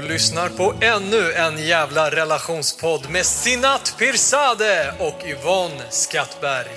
Du 0.00 0.08
lyssnar 0.08 0.48
på 0.48 0.74
ännu 0.80 1.32
en 1.32 1.66
jävla 1.66 2.10
relationspodd 2.10 3.10
med 3.10 3.26
Sinat 3.26 3.94
Pirzadeh 3.98 4.88
och 4.98 5.24
Yvonne 5.26 5.82
Skattberg. 5.90 6.68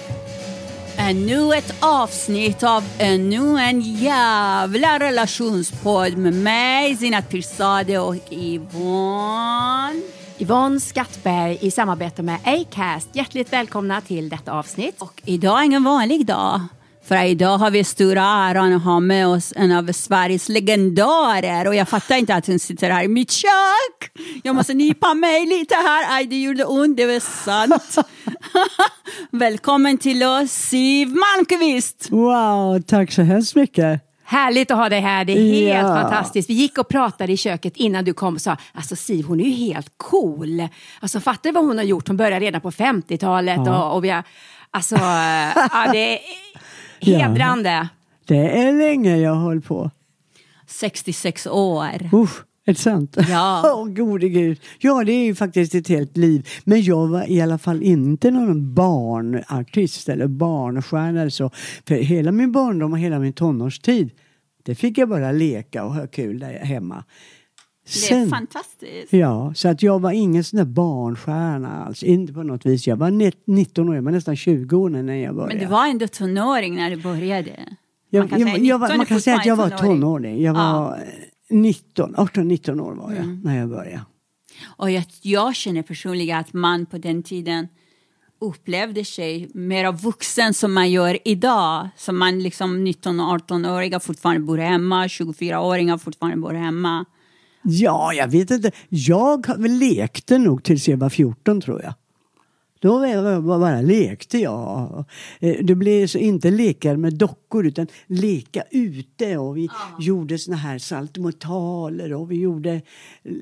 Ännu 0.97 1.53
ett 1.53 1.75
avsnitt 1.79 2.63
av 2.63 2.83
ännu 2.99 3.59
en 3.59 3.81
jävla 3.81 4.99
relationspodd 4.99 6.17
med 6.17 6.33
mig, 6.33 6.95
Zinat 6.95 7.29
Pirzadeh 7.29 8.01
och 8.01 8.15
Yvonne. 8.31 10.01
Yvonne 10.39 10.79
Skattberg 10.79 11.57
i 11.61 11.71
samarbete 11.71 12.23
med 12.23 12.39
Acast. 12.43 13.09
Hjärtligt 13.13 13.53
välkomna 13.53 14.01
till 14.01 14.29
detta 14.29 14.51
avsnitt. 14.51 15.01
Och 15.01 15.21
idag 15.25 15.59
är 15.59 15.63
ingen 15.63 15.83
vanlig 15.83 16.25
dag. 16.25 16.61
För 17.07 17.23
idag 17.23 17.57
har 17.57 17.71
vi 17.71 17.83
stora 17.83 18.21
äran 18.21 18.73
att 18.73 18.83
ha 18.83 18.99
med 18.99 19.27
oss 19.27 19.53
en 19.55 19.71
av 19.71 19.91
Sveriges 19.91 20.49
legendarer. 20.49 21.67
Och 21.67 21.75
jag 21.75 21.89
fattar 21.89 22.15
inte 22.15 22.35
att 22.35 22.47
hon 22.47 22.59
sitter 22.59 22.89
här 22.89 23.03
i 23.03 23.07
mitt 23.07 23.31
kök. 23.31 24.11
Jag 24.43 24.55
måste 24.55 24.73
nypa 24.73 25.13
mig 25.13 25.45
lite 25.45 25.75
här. 25.75 26.17
Aj, 26.17 26.25
det 26.25 26.41
gjorde 26.41 26.65
ont, 26.65 26.97
det 26.97 27.05
var 27.05 27.19
sant. 27.19 28.07
Välkommen 29.31 29.97
till 29.97 30.23
oss, 30.23 30.51
Siv 30.51 31.07
Malmqvist. 31.15 32.07
Wow, 32.09 32.81
tack 32.81 33.11
så 33.11 33.21
hemskt 33.21 33.55
mycket. 33.55 34.01
Härligt 34.25 34.71
att 34.71 34.77
ha 34.77 34.89
dig 34.89 34.99
här, 35.01 35.25
det 35.25 35.33
är 35.33 35.73
helt 35.73 35.87
Ja. 35.87 36.01
fantastiskt. 36.01 36.49
Vi 36.49 36.53
gick 36.53 36.77
och 36.77 36.87
pratade 36.87 37.33
i 37.33 37.37
köket 37.37 37.77
innan 37.77 38.05
du 38.05 38.13
kom 38.13 38.33
och 38.35 38.41
sa, 38.41 38.57
alltså 38.73 38.95
Siv 38.95 39.25
hon 39.25 39.39
är 39.39 39.43
ju 39.43 39.51
helt 39.51 39.87
cool. 39.97 40.67
Alltså 40.99 41.19
fattar 41.19 41.49
du 41.49 41.51
vad 41.53 41.65
hon 41.65 41.77
har 41.77 41.85
gjort? 41.85 42.07
Hon 42.07 42.17
började 42.17 42.45
redan 42.45 42.61
på 42.61 42.71
50-talet 42.71 43.59
och, 43.67 43.95
och 43.95 44.03
vi 44.03 44.09
har, 44.09 44.23
alltså, 44.71 44.95
ja, 45.71 45.89
det 45.91 46.13
är 46.13 46.19
hedrande. 47.05 47.89
Det 48.25 48.59
är 48.59 48.73
länge 48.73 49.17
jag 49.17 49.33
har 49.33 49.41
hållit 49.43 49.65
på. 49.65 49.91
66 50.67 51.47
år. 51.47 52.09
Usch, 52.13 52.43
är 52.65 52.73
det 52.73 52.79
sant? 52.79 53.17
Ja. 53.29 53.61
Åh, 53.75 53.87
gode 53.87 54.29
gud. 54.29 54.59
Ja, 54.79 55.03
det 55.03 55.11
är 55.11 55.25
ju 55.25 55.35
faktiskt 55.35 55.75
ett 55.75 55.87
helt 55.87 56.17
liv. 56.17 56.47
Men 56.63 56.81
jag 56.81 57.07
var 57.07 57.31
i 57.31 57.41
alla 57.41 57.57
fall 57.57 57.83
inte 57.83 58.31
någon 58.31 58.73
barnartist 58.73 60.09
eller 60.09 60.27
barnstjärna 60.27 61.21
eller 61.21 61.29
så. 61.29 61.51
För 61.87 61.95
hela 61.95 62.31
min 62.31 62.51
barndom 62.51 62.93
och 62.93 62.99
hela 62.99 63.19
min 63.19 63.33
tonårstid, 63.33 64.11
det 64.63 64.75
fick 64.75 64.97
jag 64.97 65.09
bara 65.09 65.31
leka 65.31 65.83
och 65.83 65.93
ha 65.93 66.07
kul 66.07 66.39
där 66.39 66.53
hemma. 66.53 67.03
Det 67.85 68.11
är 68.15 68.27
fantastiskt. 68.29 69.13
Ja, 69.13 69.53
så 69.55 69.67
att 69.67 69.83
jag 69.83 69.99
var 70.01 70.11
ingen 70.11 70.43
sån 70.43 70.57
där 70.57 70.65
barnstjärna 70.65 71.83
alls. 71.85 72.03
Inte 72.03 72.33
på 72.33 72.43
något 72.43 72.65
vis. 72.65 72.87
Jag 72.87 72.95
var 72.95 73.11
net- 73.11 73.43
19 73.47 73.89
år, 73.89 73.95
jag 73.95 74.01
var 74.03 74.11
nästan 74.11 74.35
20 74.35 74.75
år 74.77 74.89
när 74.89 75.13
jag 75.15 75.35
började. 75.35 75.53
Men 75.55 75.63
du 75.63 75.69
var 75.71 75.87
ändå 75.87 76.07
tonåring 76.07 76.75
när 76.75 76.89
du 76.89 76.95
började. 77.01 77.59
Jag, 78.09 78.19
Man 78.21 78.27
kan 78.29 78.39
jag, 78.39 78.49
säga 78.49 78.63
jag, 78.65 78.79
var- 78.79 78.87
19 78.87 78.97
man 78.97 79.05
kan 79.05 79.21
säga 79.21 79.35
att 79.35 79.45
jag 79.45 79.55
var 79.55 79.69
tonåring. 79.69 80.41
Jag 80.41 80.55
Ja. 80.55 80.59
var 80.81 80.97
eh, 80.97 81.01
19, 81.57 82.15
18-19 82.15 82.79
år 82.81 82.93
var 82.93 83.11
jag 83.11 83.23
Mm. 83.23 83.41
när 83.43 83.57
jag 83.59 83.69
började. 83.69 84.01
Och 84.77 84.91
jag, 84.91 85.03
jag 85.21 85.55
känner 85.55 85.81
personligen 85.81 86.39
att 86.39 86.53
man 86.53 86.85
på 86.85 86.97
den 86.97 87.23
tiden 87.23 87.67
upplevde 88.41 89.05
sig 89.05 89.49
mer 89.53 89.85
av 89.85 90.01
vuxen 90.01 90.53
som 90.53 90.73
man 90.73 90.91
gör 90.91 91.17
idag. 91.25 91.89
Som 91.97 92.17
man 92.19 92.39
liksom 92.39 92.83
19 92.83 93.19
och 93.19 93.25
18-åringar 93.39 93.99
fortfarande 93.99 94.41
bor 94.41 94.57
hemma, 94.57 95.07
24-åringar 95.07 95.97
fortfarande 95.97 96.37
bor 96.37 96.53
hemma. 96.53 97.05
Ja, 97.63 98.13
jag 98.13 98.27
vet 98.27 98.51
inte. 98.51 98.71
Jag 98.89 99.45
lekte 99.59 100.37
nog 100.37 100.63
tills 100.63 100.87
jag 100.87 100.97
var 100.97 101.09
14 101.09 101.61
tror 101.61 101.81
jag. 101.83 101.93
Då 102.83 102.99
bara, 103.41 103.81
lekte 103.81 104.37
jag. 104.37 105.05
Eh, 105.39 105.55
det 105.63 105.75
blev 105.75 106.09
inte 106.15 106.51
lekar 106.51 106.95
med 106.95 107.13
dockor 107.13 107.42
utan 107.61 107.87
leka 108.07 108.63
ute 108.71 109.37
och 109.37 109.57
vi 109.57 109.69
gjorde 109.99 110.37
såna 110.37 110.57
här 110.57 110.77
saltomortaler 110.77 112.13
och 112.13 112.31
vi 112.31 112.39
gjorde 112.39 112.81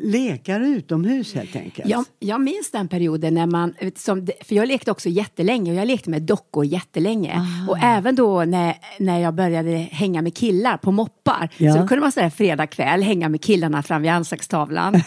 lekar 0.04 0.60
utomhus 0.60 1.34
helt 1.34 1.56
enkelt. 1.56 1.90
Jag, 1.90 2.06
jag 2.20 2.42
minns 2.42 2.72
den 2.72 2.88
perioden 2.88 3.34
när 3.34 3.46
man, 3.46 3.74
som, 3.96 4.28
för 4.42 4.56
jag 4.56 4.68
lekte 4.68 4.92
också 4.92 5.10
jättelänge 5.10 5.72
och 5.72 5.78
jag 5.78 5.88
lekte 5.88 6.10
med 6.10 6.22
dockor 6.22 6.66
jättelänge. 6.66 7.36
Ah. 7.38 7.72
Och 7.72 7.78
även 7.84 8.16
då 8.16 8.44
när, 8.46 8.76
när 9.00 9.20
jag 9.20 9.34
började 9.34 9.72
hänga 9.78 10.22
med 10.22 10.36
killar 10.36 10.78
på 10.78 10.92
moppar. 10.92 11.50
Ja. 11.58 11.74
Så 11.74 11.80
då 11.80 11.88
kunde 11.88 12.02
man 12.02 12.12
sådär 12.12 12.30
fredag 12.30 12.68
kväll 12.68 13.04
hänga 13.04 13.30
med 13.30 13.42
killarna 13.42 13.84
fram 13.84 14.02
vid 14.02 14.12
anslagstavlan, 14.12 14.94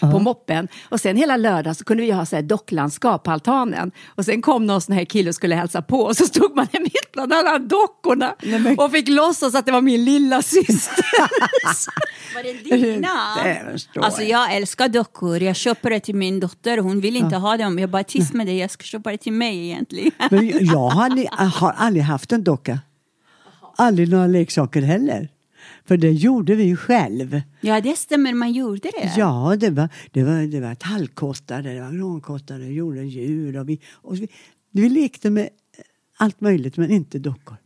Ja. 0.00 0.10
på 0.12 0.18
moppen. 0.18 0.68
Och 0.88 1.00
sen 1.00 1.16
hela 1.16 1.36
lördagen 1.36 1.74
så 1.74 1.84
kunde 1.84 2.02
vi 2.02 2.10
ha 2.10 2.26
sådär 2.26 2.42
docklandskap 2.42 3.22
på 3.24 3.30
altanen. 3.30 3.90
Och 4.06 4.24
sen 4.24 4.42
kom 4.42 4.66
någon 4.66 4.80
sån 4.80 4.94
här 4.94 5.04
kille 5.04 5.28
och 5.28 5.34
skulle 5.34 5.54
hälsa 5.54 5.82
på 5.82 6.00
och 6.00 6.16
så 6.16 6.24
stod 6.24 6.56
man 6.56 6.66
mitt 6.72 7.12
bland 7.12 7.32
alla 7.32 7.58
dockorna 7.68 8.34
och 8.78 8.92
fick 8.92 9.08
låtsas 9.08 9.54
att 9.54 9.66
det 9.66 9.72
var 9.72 9.80
min 9.80 10.04
lilla 10.04 10.42
syster. 10.42 11.04
Var 12.34 12.42
det 12.42 12.76
dina? 12.76 13.08
Alltså 14.04 14.22
jag. 14.22 14.56
älskar 14.56 14.88
dockor. 14.88 15.42
Jag 15.42 15.56
köper 15.56 15.90
det 15.90 16.00
till 16.00 16.14
min 16.14 16.40
dotter. 16.40 16.78
Hon 16.78 17.00
vill 17.00 17.16
inte 17.16 17.36
ha 17.36 17.56
dem. 17.56 17.78
Jag 17.78 17.90
bara 17.90 18.04
tyst 18.04 18.34
med 18.34 18.46
det. 18.46 18.52
Jag 18.52 18.70
ska 18.70 18.82
köpa 18.82 19.10
det 19.10 19.18
till 19.18 19.32
mig 19.32 19.64
egentligen. 19.64 20.10
Men 20.30 20.66
jag 20.66 20.88
har 20.88 21.04
aldrig, 21.04 21.28
har 21.30 21.72
aldrig 21.72 22.04
haft 22.04 22.32
en 22.32 22.44
docka. 22.44 22.78
Aldrig 23.76 24.08
några 24.08 24.26
leksaker 24.26 24.82
heller. 24.82 25.28
För 25.88 25.96
det 25.96 26.10
gjorde 26.10 26.54
vi 26.54 26.64
ju 26.64 26.76
själv. 26.76 27.42
Ja, 27.60 27.80
det 27.80 27.96
stämmer. 27.96 28.34
Man 28.34 28.52
gjorde 28.52 28.90
det. 29.00 29.12
Ja, 29.16 29.56
det 29.60 29.70
var, 29.70 29.88
det 30.12 30.22
var, 30.22 30.52
det 30.52 30.60
var 30.60 30.74
tallkottar, 30.74 31.62
det 31.62 31.80
var 31.80 31.92
grankottar, 31.92 32.58
det 32.58 32.66
gjorde 32.66 33.02
djur 33.02 33.58
och 33.58 33.68
vi, 33.68 33.80
och 33.92 34.16
vi, 34.16 34.28
vi 34.70 34.88
lekte 34.88 35.30
med 35.30 35.48
allt 36.18 36.40
möjligt 36.40 36.76
men 36.76 36.90
inte 36.90 37.18
dockor. 37.18 37.56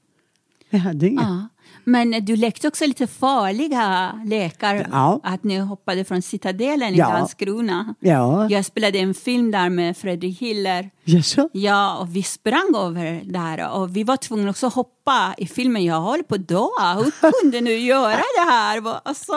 Vi 0.70 0.78
hade 0.78 1.08
inga. 1.08 1.20
Ja. 1.22 1.48
Men 1.84 2.24
du 2.24 2.36
lekte 2.36 2.68
också 2.68 2.86
lite 2.86 3.06
farliga 3.06 4.12
lekar. 4.26 4.86
Ja. 4.92 5.20
Att 5.22 5.44
ni 5.44 5.58
hoppade 5.58 6.04
från 6.04 6.22
Citadelen 6.22 6.94
i 6.94 6.98
Ja. 6.98 7.08
Landskrona. 7.08 7.94
Ja, 8.00 8.50
Jag 8.50 8.64
spelade 8.64 8.98
en 8.98 9.14
film 9.14 9.50
där 9.50 9.68
med 9.70 9.96
Fredrik 9.96 10.38
Hiller. 10.40 10.90
jaså? 11.04 11.48
Ja, 11.52 11.96
och 11.98 12.16
vi 12.16 12.22
sprang 12.22 12.74
över 12.76 13.22
där 13.24 13.70
och 13.72 13.96
vi 13.96 14.04
var 14.04 14.16
tvungna 14.16 14.50
också 14.50 14.66
att 14.66 14.74
hoppa 14.74 15.34
i 15.38 15.46
filmen. 15.46 15.84
Jag 15.84 16.00
håller 16.00 16.22
på 16.22 16.34
att 16.34 16.48
dö. 16.48 16.56
Hur 17.04 17.32
kunde 17.42 17.60
du 17.60 17.76
göra 17.78 18.16
det 18.16 18.50
här? 18.50 19.00
Alltså, 19.04 19.32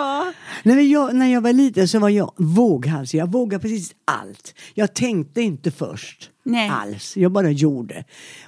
Nej, 0.64 0.76
men 0.76 0.90
jag, 0.90 1.16
när 1.16 1.28
jag 1.28 1.42
var 1.42 1.54
liten 1.54 1.88
så 1.88 2.00
var 2.00 2.10
jag 2.10 2.32
våghalsig. 2.38 3.18
Jag 3.20 3.32
vågade 3.32 3.62
precis 3.62 3.92
allt. 4.06 4.54
Jag 4.74 4.94
tänkte 4.94 5.42
inte 5.42 5.72
först. 5.72 6.30
Nej. 6.46 6.70
Alls. 6.70 7.18
Jag 7.18 7.32
bara 7.32 7.52
gjorde. 7.52 8.04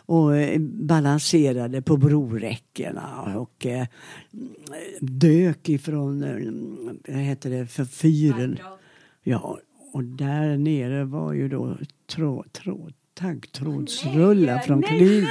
Och 0.05 0.37
eh, 0.37 0.59
balanserade 0.59 1.81
på 1.81 1.97
broräckena 1.97 3.35
och 3.37 3.65
eh, 3.65 3.87
dök 4.99 5.69
ifrån, 5.69 6.23
eh, 6.23 7.13
vad 7.13 7.23
heter 7.23 7.49
det, 7.49 7.67
för 7.67 7.85
fyren. 7.85 8.59
Ja, 9.23 9.59
och 9.93 10.03
där 10.03 10.57
nere 10.57 11.03
var 11.03 11.33
ju 11.33 11.49
då 11.49 11.77
trå, 12.07 12.45
trå, 12.51 12.89
taggtrådsrullar 13.13 14.59
från 14.59 14.81
kriget. 14.81 15.29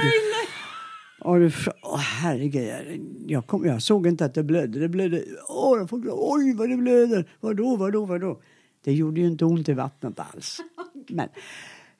Och 1.19 1.35
åh, 1.81 1.97
herregud, 1.97 3.01
jag, 3.27 3.47
kom, 3.47 3.65
jag 3.65 3.81
såg 3.81 4.07
inte 4.07 4.25
att 4.25 4.33
det 4.33 4.43
blödde. 4.43 4.79
Det 4.79 4.89
blödde. 4.89 5.23
Åh, 5.49 5.77
jag 5.77 5.89
får, 5.89 6.01
oj, 6.11 6.53
vad 6.53 6.69
det 6.69 6.77
blöder! 6.77 7.29
Vadå, 7.39 7.75
vadå, 7.75 8.05
vadå? 8.05 8.41
Det 8.83 8.93
gjorde 8.93 9.21
ju 9.21 9.27
inte 9.27 9.45
ont 9.45 9.69
i 9.69 9.73
vattnet 9.73 10.19
alls. 10.19 10.57
Men 11.09 11.29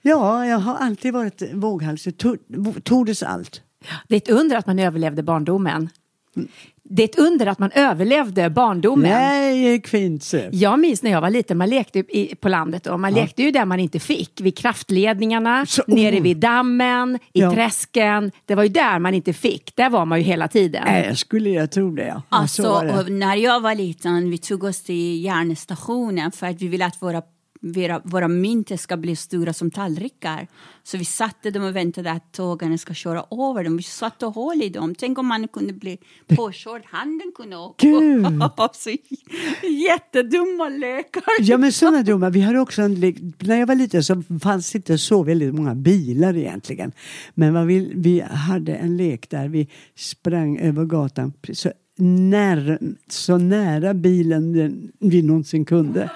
ja, 0.01 0.45
jag 0.45 0.57
har 0.59 0.75
alltid 0.75 1.13
varit 1.13 1.41
våghalsig. 1.53 2.13
Tordes 2.83 3.23
allt. 3.23 3.61
Det 4.07 4.15
är 4.15 4.17
ett 4.17 4.29
under 4.29 4.55
att 4.57 4.67
man 4.67 4.79
överlevde 4.79 5.23
barndomen. 5.23 5.89
Det 6.89 7.03
är 7.03 7.07
ett 7.07 7.19
under 7.19 7.45
att 7.45 7.59
man 7.59 7.71
överlevde 7.71 8.49
barndomen. 8.49 9.09
Nej, 9.11 9.81
så. 10.21 10.39
Jag 10.51 10.79
minns 10.79 11.03
när 11.03 11.11
jag 11.11 11.21
var 11.21 11.29
liten, 11.29 11.57
man 11.57 11.69
lekte 11.69 11.99
i, 11.99 12.35
på 12.35 12.49
landet 12.49 12.87
och 12.87 12.99
man 12.99 13.13
lekte 13.13 13.43
ju 13.43 13.51
där 13.51 13.65
man 13.65 13.79
inte 13.79 13.99
fick. 13.99 14.41
Vid 14.41 14.57
kraftledningarna, 14.57 15.65
Så- 15.65 15.83
nere 15.87 16.17
oh. 16.17 16.21
vid 16.21 16.37
dammen, 16.37 17.15
i 17.33 17.41
Ja. 17.41 17.51
träsken. 17.51 18.31
Det 18.45 18.55
var 18.55 18.63
ju 18.63 18.69
där 18.69 18.99
man 18.99 19.13
inte 19.13 19.33
fick. 19.33 19.75
Där 19.75 19.89
var 19.89 20.05
man 20.05 20.19
ju 20.19 20.23
hela 20.25 20.47
tiden. 20.47 20.83
Nej, 20.85 21.15
skulle 21.15 21.49
jag 21.49 21.71
tro 21.71 21.91
det. 21.91 22.07
Ja. 22.07 22.21
Ja, 22.29 22.47
så 22.47 22.73
Alltså, 22.75 23.03
det. 23.03 23.13
när 23.13 23.35
jag 23.35 23.59
var 23.61 23.75
liten, 23.75 24.29
vi 24.29 24.37
tog 24.37 24.63
oss 24.63 24.81
till 24.83 25.23
järnstationen 25.23 26.31
för 26.31 26.47
att 26.47 26.61
vi 26.61 26.67
ville 26.67 26.85
att 26.85 27.01
våra 27.01 27.21
våra, 28.03 28.27
myntor 28.27 28.75
ska 28.75 28.97
bli 28.97 29.15
stora 29.15 29.53
som 29.53 29.71
tallrikar. 29.71 30.47
Så 30.83 30.97
vi 30.97 31.05
satte 31.05 31.51
dem 31.51 31.63
och 31.63 31.75
väntade 31.75 32.11
att 32.11 32.31
tågen 32.31 32.77
ska 32.77 32.93
köra 32.93 33.19
över 33.19 33.63
dem. 33.63 33.77
Vi 33.77 33.83
satte 33.83 34.25
hål 34.25 34.61
i 34.61 34.69
dem. 34.69 34.95
Tänk 34.95 35.17
om 35.17 35.27
man 35.27 35.47
kunde 35.47 35.73
bli 35.73 35.97
påkörd, 36.27 36.81
handen 36.85 37.31
kunde 37.35 37.57
åka. 37.57 37.87
Gud! 37.87 38.25
så 38.73 38.89
jättedumma 39.67 40.69
lekar. 40.69 41.23
Ja 41.39 41.57
men 41.57 41.71
sådana 41.71 42.03
dumma. 42.03 42.29
Vi 42.29 42.41
hade 42.41 42.59
också 42.59 42.81
en 42.81 42.95
lek. 42.95 43.15
När 43.39 43.59
jag 43.59 43.67
var 43.67 43.75
liten 43.75 44.03
så 44.03 44.23
fanns 44.41 44.75
inte 44.75 44.97
så 44.97 45.23
väldigt 45.23 45.53
många 45.53 45.75
bilar 45.75 46.37
egentligen. 46.37 46.91
Men 47.33 47.67
vi, 47.67 47.91
vi 47.95 48.19
hade 48.19 48.75
en 48.75 48.97
lek 48.97 49.29
där 49.29 49.47
vi 49.47 49.67
sprang 49.95 50.59
över 50.59 50.85
gatan 50.85 51.33
så, 51.53 51.71
när, 51.97 52.79
så 53.09 53.37
nära 53.37 53.93
bilen 53.93 54.91
vi 54.99 55.21
någonsin 55.21 55.65
kunde. 55.65 56.09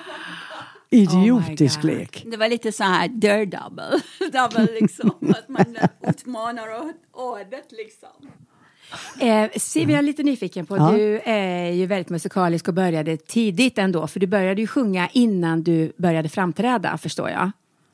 Idiotisk 0.92 1.80
Oh 1.80 1.86
lek. 1.86 2.26
Det 2.32 2.38
var 2.38 2.48
lite 2.50 2.72
så 2.72 2.84
här 2.84 3.08
daredouble. 3.08 4.00
Double 4.34 4.68
liksom. 4.82 5.12
Att 5.30 5.50
man 5.50 5.78
utmanar 6.08 6.68
ödet 7.38 7.72
liksom. 7.72 8.30
Eh, 9.20 9.50
Siv, 9.60 9.90
jag 9.90 9.98
är 10.00 10.04
lite 10.04 10.24
nyfiken 10.24 10.66
på, 10.66 10.78
Ja. 10.78 10.92
du 10.92 11.20
är 11.24 11.72
ju 11.72 11.86
väldigt 11.86 12.10
musikalisk 12.10 12.68
och 12.68 12.74
började 12.74 13.18
tidigt 13.18 13.78
ändå, 13.78 14.08
för 14.08 14.20
du 14.20 14.28
började 14.28 14.62
ju 14.62 14.68
sjunga 14.68 15.10
innan 15.14 15.64
du 15.64 15.92
började 15.98 16.30
framträda, 16.30 16.98
förstår 16.98 17.30
jag. 17.30 17.52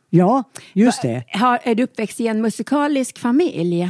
Ja, 0.10 0.44
just 0.74 1.02
det. 1.02 1.24
Har, 1.34 1.60
är 1.64 1.76
du 1.76 1.84
uppväxt 1.84 2.20
i 2.20 2.28
en 2.28 2.42
musikalisk 2.42 3.18
familj? 3.20 3.90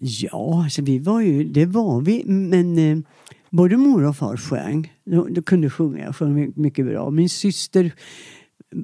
Ja, 0.00 0.62
alltså 0.64 0.82
vi 0.82 0.98
var 0.98 1.20
ju, 1.20 1.44
det 1.44 1.66
var 1.66 2.00
vi, 2.00 2.24
men 2.24 2.78
eh, 2.78 2.98
både 3.50 3.76
mor 3.76 4.04
och 4.04 4.16
far 4.16 4.36
sjöng. 4.36 4.92
De, 5.04 5.34
de 5.34 5.42
kunde 5.42 5.70
sjunga, 5.70 6.12
sjöng 6.12 6.34
my- 6.34 6.52
mycket 6.56 6.86
bra. 6.86 7.10
Min 7.10 7.28
syster, 7.28 7.92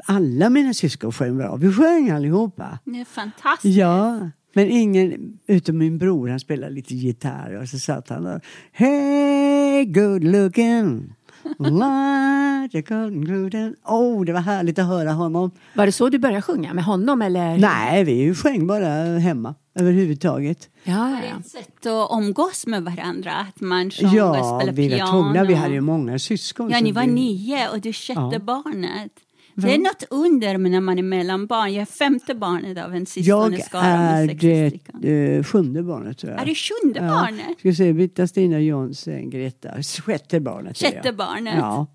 alla 0.05 0.51
mina 0.51 0.75
syskon 0.75 1.13
sjöng 1.13 1.37
bra. 1.37 1.57
Vi 1.57 1.73
sjöng 1.73 2.11
allihopa. 2.11 2.79
Det 2.85 3.01
är 3.01 3.05
fantastiskt. 3.05 3.77
Ja, 3.79 4.29
men 4.55 4.69
ingen 4.71 5.39
utom 5.47 5.79
min 5.79 5.99
bror, 5.99 6.29
han 6.29 6.41
spelade 6.41 6.73
lite 6.73 6.95
gitarr 6.95 7.59
och 7.63 7.69
så 7.69 7.79
satt 7.79 8.09
han 8.09 8.25
där. 8.25 8.41
Hey 8.73 9.85
good 9.85 10.25
looking 10.25 11.15
like 11.59 12.79
a 12.79 12.83
golden 12.89 13.25
gluten. 13.25 13.77
Oh, 13.85 14.25
det 14.25 14.33
var 14.33 14.41
härligt 14.41 14.79
att 14.79 14.87
höra 14.87 15.13
honom. 15.13 15.51
Var 15.75 15.87
det 15.87 15.93
så 15.93 16.09
du 16.09 16.19
började 16.19 16.43
sjunga 16.43 16.75
med 16.75 16.85
honom 16.85 17.23
eller? 17.23 17.59
Nej, 17.59 18.05
vi 18.05 18.35
sjöng 18.35 18.67
bara 18.67 18.89
hemma 19.19 19.55
överhuvudtaget. 19.75 20.69
Ja, 20.85 20.99
Var 20.99 21.11
ja, 21.11 21.17
det 21.21 21.27
ja. 21.33 21.39
ett 21.41 21.49
sätt 21.49 21.87
att 21.87 22.11
umgås 22.19 22.67
med 22.67 22.83
varandra? 22.85 23.33
Att 23.33 23.61
man 23.61 23.91
sjöng 23.91 24.09
och 24.09 24.15
Ja, 24.15 24.59
spelade 24.59 24.77
vi 24.77 24.89
var 24.89 24.97
piano? 24.97 25.11
tvungna. 25.23 25.45
Vi 25.45 25.55
hade 25.55 25.75
ju 25.75 25.81
många 25.81 26.19
syskon. 26.19 26.71
Ja, 26.71 26.79
så 26.79 26.85
ni 26.85 26.93
var 26.93 27.03
vi- 27.03 27.13
nio 27.13 27.69
och 27.69 27.81
du 27.81 27.93
sjätte 27.93 28.21
Ja. 28.33 28.39
barnet. 28.39 29.13
Det 29.55 29.75
är 29.75 29.79
något 29.79 30.05
under 30.11 30.59
när 30.59 30.81
man 30.81 30.99
är 30.99 31.03
mellanbarn. 31.03 31.73
Jag 31.75 31.83
är 31.83 31.87
femte 31.87 32.35
barnet 32.35 32.79
av 32.85 32.95
en 32.95 33.01
Jag 33.01 33.09
syskonskara 33.09 33.85
är 33.85 34.27
med 34.27 34.41
sex 34.41 34.85
det 35.01 35.37
eh, 35.37 35.43
sjunde 35.45 35.83
barnet 35.83 36.19
tror 36.19 36.33
jag. 36.33 36.43
Är 36.43 36.47
du 36.47 36.55
sjunde 36.55 37.01
barnet? 37.01 37.59
Ska 37.59 37.75
se, 37.75 37.93
Britta, 37.93 38.27
Stina, 38.27 38.61
John, 38.61 38.95
sen 38.95 39.31
Greta. 39.31 39.83
Sjätte 39.83 40.41
barnet. 40.41 40.83
är 40.83 40.85
jag. 40.87 40.95
Sjätte 40.95 41.13
barnet. 41.13 41.55
Ja. 41.59 41.87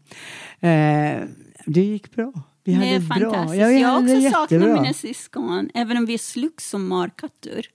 Eh, 0.59 1.23
det 1.65 1.81
gick 1.81 2.15
bra. 2.15 2.33
Vi 2.63 2.71
Det 2.71 2.77
hade 2.77 2.89
är 2.89 2.95
ett 2.97 3.07
bra. 3.07 3.15
fantastiskt. 3.33 3.61
Ja, 3.61 3.67
vi 3.67 3.81
jag 3.81 3.89
har 3.89 4.01
också 4.01 4.15
jättebra. 4.15 4.81
mina 4.81 4.93
syskon, 4.93 5.69
även 5.73 5.97
om 5.97 6.05
vi 6.05 6.17
slogs 6.17 6.69
som 6.69 6.87
markatter. 6.87 7.65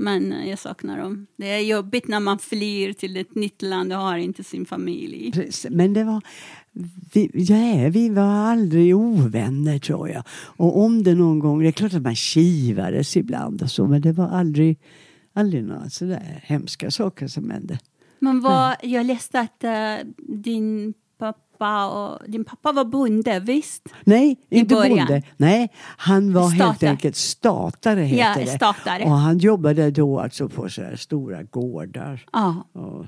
Men 0.00 0.32
eh, 0.32 0.48
jag 0.50 0.58
saknar 0.58 0.98
dem. 0.98 1.26
Det 1.36 1.46
är 1.50 1.58
jobbigt 1.58 2.08
när 2.08 2.20
man 2.20 2.38
flyr 2.38 2.92
till 2.92 3.16
ett 3.16 3.34
nytt 3.34 3.62
land 3.62 3.92
och 3.92 3.98
har 3.98 4.18
inte 4.18 4.44
sin 4.44 4.66
familj. 4.66 5.32
Precis. 5.32 5.66
Men 5.70 5.94
det 5.94 6.04
var... 6.04 6.22
Vi, 7.12 7.30
ja, 7.34 7.88
vi 7.90 8.08
var 8.08 8.22
aldrig 8.22 8.96
ovänner 8.96 9.78
tror 9.78 10.08
jag. 10.08 10.22
Och 10.56 10.78
om 10.80 11.02
det 11.02 11.14
någon 11.14 11.38
gång, 11.38 11.62
det 11.62 11.68
är 11.68 11.72
klart 11.72 11.94
att 11.94 12.02
man 12.02 12.14
kivades 12.14 13.16
ibland 13.16 13.62
och 13.62 13.70
så, 13.70 13.86
men 13.86 14.00
det 14.00 14.12
var 14.12 14.28
aldrig, 14.28 14.78
aldrig 15.34 15.64
några 15.64 15.90
sådär 15.90 16.40
hemska 16.42 16.90
saker 16.90 17.26
som 17.26 17.50
hände. 17.50 17.78
Men 18.20 18.40
vad, 18.40 18.76
jag 18.82 19.06
läste 19.06 19.40
att 19.40 19.64
eh, 19.64 19.96
din 20.18 20.94
pappa 21.18 21.86
och 21.90 22.30
din 22.30 22.44
pappa 22.44 22.72
var 22.72 22.84
bonde, 22.84 23.40
visst? 23.40 23.88
Nej, 24.04 24.36
inte 24.50 24.74
början. 24.74 24.96
bonde. 25.06 25.22
Nej, 25.36 25.72
han 25.96 26.32
var 26.32 26.48
helt 26.50 26.76
Statare. 26.76 26.90
enkelt 26.90 27.16
statare. 27.16 28.00
Heter 28.00 28.58
Ja, 28.60 28.74
det. 28.98 29.04
Och 29.04 29.10
han 29.10 29.38
jobbade 29.38 29.90
då 29.90 30.20
alltså 30.20 30.48
på 30.48 30.68
så 30.68 30.82
stora 30.96 31.42
gårdar. 31.42 32.26
Ja. 32.32 32.66
Och 32.72 33.06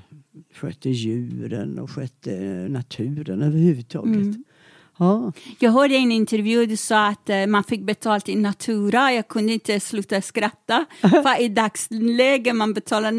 skötte 0.53 0.89
djuren 0.89 1.79
och 1.79 1.89
skötte 1.91 2.31
naturen 2.69 3.41
överhuvudtaget. 3.41 4.15
Mm. 4.15 4.43
Ja. 4.99 5.31
Jag 5.59 5.71
hörde 5.71 5.93
i 5.93 5.97
en 5.97 6.11
intervju 6.11 6.65
du 6.65 6.77
sa 6.77 7.07
att 7.07 7.29
eh, 7.29 7.47
man 7.47 7.63
fick 7.63 7.81
betalt 7.81 8.29
i 8.29 8.35
natura. 8.35 9.13
Jag 9.13 9.27
kunde 9.27 9.53
inte 9.53 9.79
sluta 9.79 10.21
skratta. 10.21 10.85
För 11.01 11.41
i 11.41 11.49
dagsläge 11.49 12.53
man 12.53 12.73
betalar 12.73 13.11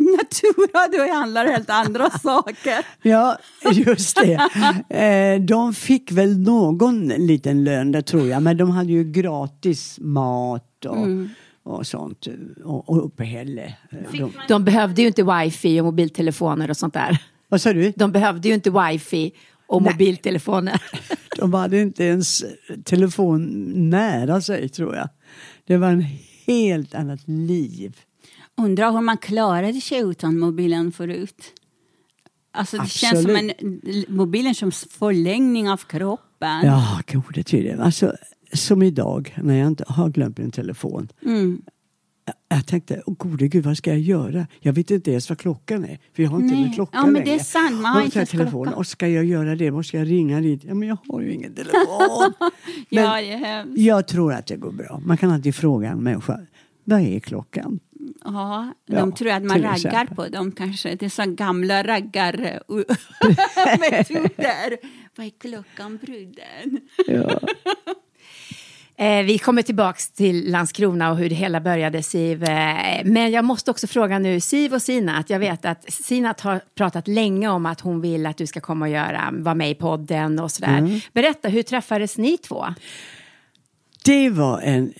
natura, 0.00 0.88
då 1.06 1.12
handlar 1.14 1.44
det 1.44 1.50
helt 1.52 1.70
andra 1.70 2.10
saker. 2.22 2.86
ja, 3.02 3.38
just 3.72 4.16
det. 4.16 4.48
Eh, 5.00 5.40
de 5.40 5.74
fick 5.74 6.12
väl 6.12 6.38
någon 6.38 7.08
liten 7.08 7.64
lön 7.64 7.92
där 7.92 8.02
tror 8.02 8.26
jag. 8.28 8.42
Men 8.42 8.56
de 8.56 8.70
hade 8.70 8.92
ju 8.92 9.04
gratis 9.04 9.98
mat 10.00 10.84
och, 10.84 10.96
Mm. 10.96 11.28
Och 11.62 11.86
sånt. 11.86 12.26
Och, 12.64 12.88
och 12.90 13.04
uppehälle. 13.06 13.76
Eh, 13.90 13.98
De, 14.18 14.32
De 14.48 14.64
behövde 14.64 15.02
ju 15.02 15.08
inte 15.08 15.22
wifi 15.22 15.80
och 15.80 15.84
mobiltelefoner 15.84 16.70
och 16.70 16.76
sånt 16.76 16.94
där. 16.94 17.22
vad 17.48 17.60
sa 17.60 17.72
du? 17.72 17.92
De 17.96 18.12
behövde 18.12 18.48
ju 18.48 18.54
inte 18.54 18.70
wifi 18.70 19.32
och 19.66 19.82
Nej. 19.82 19.92
mobiltelefoner. 19.92 20.82
De 21.36 21.54
hade 21.54 21.80
inte 21.80 22.04
ens 22.04 22.44
telefon 22.84 23.48
nära 23.90 24.40
sig 24.40 24.68
tror 24.68 24.96
jag. 24.96 25.08
Det 25.66 25.76
var 25.76 25.88
en 25.88 26.06
helt 26.46 26.94
annat 26.94 27.28
liv. 27.28 27.96
Undrar 28.56 28.92
hur 28.92 29.00
man 29.00 29.18
klarade 29.18 29.80
sig 29.80 29.98
utan 30.00 30.38
mobilen 30.38 30.92
förut. 30.92 31.52
Alltså 32.52 32.76
det 32.78 32.88
känns 32.90 33.22
som 33.22 33.36
en, 33.36 33.52
mobilen 34.08 34.54
som 34.54 34.72
förlängning 34.72 35.70
av 35.70 35.76
kroppen. 35.76 36.60
Ja, 36.66 37.00
gode 37.12 37.42
tydligen. 37.42 37.80
Alltså, 37.80 38.12
som 38.52 38.82
idag 38.82 39.34
när 39.42 39.54
jag 39.58 39.66
inte 39.66 39.84
har 39.88 40.08
glömt 40.08 40.38
min 40.38 40.50
telefon. 40.50 41.08
Mm. 41.24 41.62
Jag, 42.48 42.66
tänkte, 42.66 43.02
åh 43.06 43.14
gode 43.18 43.48
gud 43.48 43.64
vad 43.64 43.76
ska 43.76 43.90
jag 43.90 43.98
göra? 44.00 44.46
Jag 44.60 44.72
vet 44.72 44.90
inte 44.90 45.10
ens 45.10 45.28
vad 45.28 45.38
klockan 45.38 45.84
är. 45.84 45.98
För 46.16 46.22
jag 46.22 46.30
har 46.30 46.40
inte 46.40 46.54
Nej. 46.54 46.64
min 46.64 46.72
klocka 46.74 46.98
Ja, 46.98 47.04
men 47.04 47.12
längre. 47.14 47.24
det 47.26 47.34
är 47.34 47.38
sant. 47.44 47.80
Man 47.82 47.92
har 47.92 48.00
inte 48.00 48.12
så 48.12 48.18
ens 48.18 48.30
telefon. 48.30 48.62
klocka. 48.64 48.78
Och 48.78 48.86
ska 48.86 49.08
jag 49.08 49.24
göra 49.24 49.56
det? 49.56 49.70
Måste 49.70 49.96
jag 49.96 50.10
ringa 50.10 50.40
dit? 50.40 50.64
Ja, 50.64 50.74
men 50.74 50.88
jag 50.88 50.96
har 51.08 51.20
ju 51.20 51.32
ingen 51.32 51.54
telefon. 51.54 51.80
men 52.90 53.04
ja, 53.04 53.20
det 53.20 53.32
är 53.32 53.36
hemskt. 53.38 53.78
jag 53.80 54.08
tror 54.08 54.32
att 54.32 54.46
det 54.46 54.56
går 54.56 54.72
bra. 54.72 55.00
Man 55.04 55.16
kan 55.16 55.30
alltid 55.30 55.54
fråga 55.54 55.90
en 55.90 56.02
människa. 56.02 56.40
Vad 56.84 57.00
är 57.00 57.20
klockan? 57.20 57.80
Ja, 58.24 58.72
Ja, 58.86 59.00
de 59.00 59.12
tror 59.12 59.30
att 59.30 59.42
man 59.44 59.56
raggar 59.62 59.74
exempel. 59.74 60.16
på 60.16 60.28
dem 60.28 60.52
kanske. 60.52 60.94
Det 60.94 61.04
är 61.04 61.08
så 61.10 61.24
gamla 61.26 61.82
raggarmetoder. 61.82 64.76
Vad 65.16 65.26
är 65.26 65.30
klockan 65.40 65.96
bruden? 66.02 66.80
Ja. 67.06 67.40
Eh, 69.00 69.24
vi 69.24 69.38
kommer 69.38 69.62
tillbaks 69.62 70.10
till 70.10 70.50
Landskrona 70.50 71.10
och 71.10 71.16
hur 71.16 71.28
det 71.28 71.34
hela 71.34 71.60
började, 71.60 72.02
Siv. 72.02 72.42
Eh, 72.44 73.04
men 73.04 73.30
jag 73.30 73.44
måste 73.44 73.70
också 73.70 73.86
fråga 73.86 74.18
nu, 74.18 74.40
Siv 74.40 74.74
och 74.74 74.82
Sinat. 74.82 75.30
Jag 75.30 75.38
vet 75.38 75.64
att 75.64 75.92
Sinat 75.92 76.40
har 76.40 76.60
pratat 76.74 77.08
länge 77.08 77.48
om 77.48 77.66
att 77.66 77.80
hon 77.80 78.00
vill 78.00 78.26
att 78.26 78.36
du 78.36 78.46
ska 78.46 78.60
komma 78.60 78.84
och 78.84 78.90
göra, 78.90 79.30
vara 79.32 79.54
med 79.54 79.70
i 79.70 79.74
podden 79.74 80.38
och 80.38 80.50
sådär. 80.50 81.00
Berätta, 81.12 81.48
hur 81.48 81.62
träffades 81.62 82.18
ni 82.18 82.38
två? 82.38 82.64
Det 84.04 84.30
var 84.30 84.60
en 84.60 84.92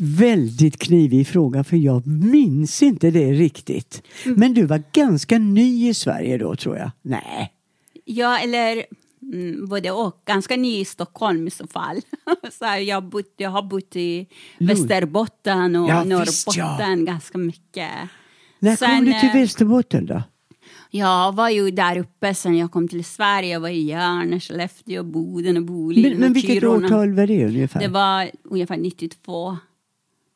väldigt 0.00 0.78
knivig 0.78 1.28
fråga 1.28 1.64
för 1.64 1.76
jag 1.76 2.06
minns 2.06 2.82
inte 2.82 3.10
det 3.10 3.32
riktigt. 3.32 4.02
Mm. 4.24 4.40
Men 4.40 4.54
du 4.54 4.66
var 4.66 4.82
ganska 4.92 5.38
ny 5.38 5.88
i 5.88 5.94
Sverige 5.94 6.38
då 6.38 6.56
tror 6.56 6.76
jag? 6.76 6.90
Nej. 7.02 7.52
Ja, 8.04 8.38
eller 8.38 8.84
mm, 9.32 9.68
både 9.68 9.90
och. 9.90 10.22
Ganska 10.24 10.56
ny 10.56 10.80
i 10.80 10.84
Stockholm 10.84 11.46
i 11.46 11.50
så 11.50 11.66
fall. 11.66 11.96
så 12.52 12.64
jag, 12.64 12.96
har 12.96 13.00
bott, 13.00 13.34
jag 13.36 13.50
har 13.50 13.62
bott 13.62 13.96
i 13.96 14.26
Västerbotten 14.58 15.76
och 15.76 15.88
Ja, 15.88 16.04
Norrbotten 16.04 16.98
ja. 16.98 17.12
ganska 17.12 17.38
mycket. 17.38 17.90
När 18.58 18.76
Sen, 18.76 18.96
kom 18.96 19.04
du 19.04 19.20
till 19.20 19.28
eh, 19.28 19.34
Västerbotten 19.34 20.06
då? 20.06 20.22
Jag 20.90 21.34
var 21.34 21.48
ju 21.48 21.70
där 21.70 21.98
uppe 21.98 22.34
sen 22.34 22.56
jag 22.58 22.70
kom 22.72 22.88
till 22.88 23.04
Sverige. 23.04 23.52
Jag 23.52 23.60
var 23.60 23.68
i 23.68 23.82
Järna, 23.82 24.40
Skellefteå, 24.40 25.02
Boden 25.02 25.56
och 25.56 25.62
Boliden 25.62 26.10
Men, 26.10 26.20
men 26.20 26.32
vilket 26.32 26.54
Kiruna. 26.54 26.86
årtal 26.86 27.12
var 27.12 27.26
det 27.26 27.46
ungefär? 27.46 27.80
Det 27.80 27.88
var 27.88 28.30
ungefär 28.44 28.76
92. 28.76 29.56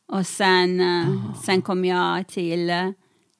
Och 0.09 0.27
sen, 0.27 0.81
eh, 0.81 1.35
sen 1.43 1.63
kom 1.63 1.85
jag 1.85 2.29
till, 2.29 2.73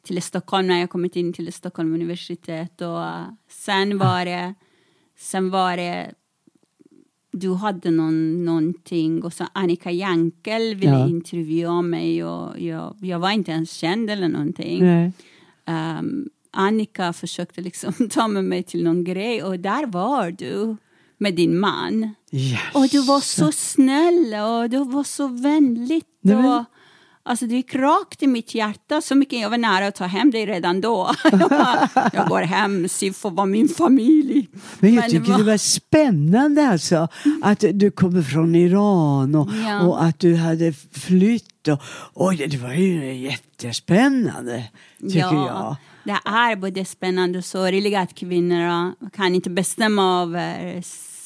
till 0.07 0.23
Stockholm 0.23 0.67
när 0.67 0.81
jag 0.81 0.91
kommit 0.91 1.17
in 1.17 1.33
till 1.33 1.53
Stockholm 1.53 1.95
universitet. 1.95 2.81
Och 2.81 3.05
eh, 3.05 3.25
sen 3.49 3.99
var 3.99 4.25
det, 4.25 4.55
sen 5.19 5.51
var 5.51 5.77
det 5.77 6.15
du 7.33 7.55
hade 7.55 7.91
någon, 7.91 8.45
någonting 8.45 9.23
och 9.25 9.33
så 9.33 9.45
Annika 9.53 9.91
Jankel 9.91 10.75
ville 10.75 10.93
Ja. 10.93 11.09
intervjua 11.09 11.83
mig 11.83 12.25
och 12.25 12.61
jag, 12.61 12.97
jag 13.01 13.19
var 13.19 13.31
inte 13.31 13.51
ens 13.53 13.71
känd 13.73 14.11
eller 14.11 14.29
någonting. 14.29 14.83
Ehm, 15.67 16.29
Annika 16.51 17.13
försökte 17.13 17.61
liksom 17.61 17.93
ta 18.11 18.29
med 18.29 18.45
mig 18.45 18.63
till 18.63 18.85
någon 18.85 19.05
grej 19.05 19.43
och 19.43 19.61
där 19.61 19.87
var 19.87 20.31
du. 20.31 20.77
med 21.19 21.35
din 21.35 21.59
man. 21.59 22.15
Yes. 22.33 22.59
Och 22.75 22.89
du 22.91 23.03
var 23.07 23.21
så 23.21 23.53
snäll 23.53 24.35
och 24.35 24.71
du 24.71 24.85
var 24.85 25.05
så 25.05 25.29
vänligt. 25.29 26.07
Nej, 26.21 26.37
men- 26.37 26.45
Och, 26.47 26.65
alltså, 27.27 27.47
du 27.47 27.55
gick 27.55 27.75
rakt 27.75 28.23
i 28.23 28.27
mitt 28.27 28.55
hjärta. 28.55 29.01
Så 29.01 29.15
mycket 29.15 29.41
jag 29.41 29.51
var 29.51 29.59
nära 29.59 29.87
att 29.87 29.95
ta 29.95 30.05
hem 30.05 30.31
dig 30.31 30.47
redan 30.47 30.81
då. 30.81 31.11
jag, 31.25 31.39
bara, 31.51 31.89
jag 32.13 32.29
går 32.29 32.41
hem, 32.41 32.89
Siv 32.89 33.13
får 33.13 33.31
vara 33.31 33.47
min 33.47 33.69
familj. 33.69 34.49
Men 34.79 34.95
jag 34.95 35.01
Men 35.03 35.11
tycker 35.11 35.31
vad- 35.31 35.41
det 35.41 35.45
var 35.45 35.57
spännande 35.57 36.69
alltså. 36.69 37.09
Att 37.43 37.65
du 37.73 37.91
kommer 37.91 38.23
från 38.23 38.55
Iran 38.55 39.35
och, 39.35 39.49
Ja. 39.67 39.81
och 39.83 40.05
att 40.05 40.19
du 40.19 40.37
hade 40.37 40.73
flytt. 40.93 41.69
Och, 41.69 41.81
oj, 42.15 42.47
det 42.51 42.57
var 42.57 42.73
ju 42.73 43.15
jättespännande, 43.15 44.65
tycker 45.01 45.19
jag. 45.21 45.77
Det 46.05 46.11
är 46.25 46.57
både 46.57 46.85
spännande 46.85 47.39
och 47.39 47.45
sorgligt 47.45 47.97
att 47.97 48.15
kvinnor 48.15 48.93
kan 49.11 49.35
inte 49.35 49.51
bestämma 49.51 50.23
över 50.23 50.83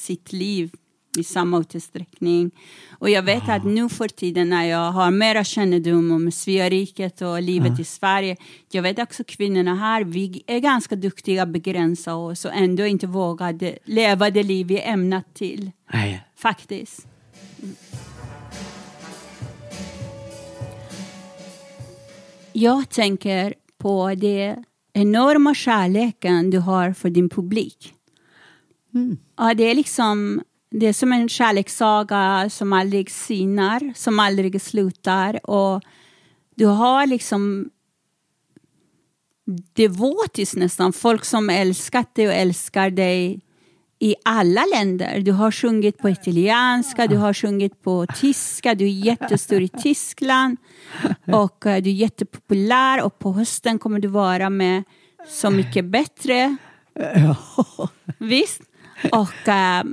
sitt 0.06 0.32
liv 0.32 0.70
i 1.18 1.24
samma 1.24 1.58
utsträckning. 1.74 2.50
Och 2.98 3.10
jag 3.10 3.22
vet 3.22 3.48
att 3.48 3.64
nu 3.64 3.88
för 3.88 4.08
tiden 4.08 4.50
när 4.50 4.64
jag 4.64 4.92
har 4.92 5.10
mera 5.10 5.44
kännedom 5.44 6.10
om 6.10 6.32
Sveriget 6.32 7.22
och 7.22 7.42
livet 7.42 7.80
i 7.80 7.84
Sverige, 7.84 8.36
jag 8.70 8.82
vet 8.82 8.98
också 8.98 9.24
kvinnorna 9.26 9.74
här, 9.74 10.04
vi 10.04 10.42
är 10.46 10.58
ganska 10.58 10.96
duktiga 10.96 11.42
att 11.42 11.48
begränsa 11.48 12.14
oss 12.14 12.44
och 12.44 12.54
ändå 12.54 12.86
inte 12.86 13.06
våga 13.06 13.52
det- 13.52 13.78
leva 13.84 14.30
det 14.30 14.42
liv 14.42 14.66
vi 14.66 14.78
är 14.80 14.92
ämnat 14.92 15.34
till. 15.34 15.70
Nej. 15.92 16.26
Faktiskt. 16.36 17.06
Jag 22.52 22.88
tänker 22.90 23.54
på 23.78 24.14
det 24.14 24.56
enorma 24.92 25.54
kärleken 25.54 26.50
du 26.50 26.58
har 26.58 26.92
för 26.92 27.10
din 27.10 27.28
publik. 27.28 27.94
Ja, 29.36 29.54
det 29.54 29.64
är 29.70 29.74
liksom 29.74 30.42
det 30.70 30.86
är 30.86 30.92
som 30.92 31.12
en 31.12 31.28
kärlekssaga 31.28 32.50
som 32.50 32.72
aldrig 32.72 33.10
sinar, 33.10 33.92
som 33.96 34.18
aldrig 34.18 34.62
slutar. 34.62 35.50
Och 35.50 35.82
du 36.54 36.66
har 36.66 37.06
liksom 37.06 37.70
devotis 39.72 40.56
nästan, 40.56 40.92
folk 40.92 41.24
som 41.24 41.50
älskat 41.50 42.14
dig 42.14 42.28
och 42.28 42.34
älskar 42.34 42.90
dig 42.90 43.40
i 43.98 44.14
alla 44.24 44.64
länder. 44.74 45.20
Du 45.20 45.32
har 45.32 45.50
sjungit 45.50 45.98
på 45.98 46.08
italienska, 46.08 47.06
du 47.06 47.16
har 47.16 47.34
sjungit 47.34 47.82
på 47.82 48.06
tyska, 48.06 48.74
du 48.74 48.84
är 48.84 49.04
jättestor 49.04 49.62
i 49.62 49.68
Tyskland 49.68 50.56
och 51.26 51.66
eh, 51.66 51.82
du 51.82 51.90
är 51.90 51.94
jättepopulär 51.94 53.02
och 53.02 53.18
på 53.18 53.32
hösten 53.32 53.78
kommer 53.78 54.00
du 54.00 54.08
vara 54.08 54.50
med 54.50 54.84
Så 55.28 55.50
mycket 55.50 55.84
bättre. 55.84 56.56
Visst? 58.18 58.60
Och 59.12 59.48
eh, 59.48 59.84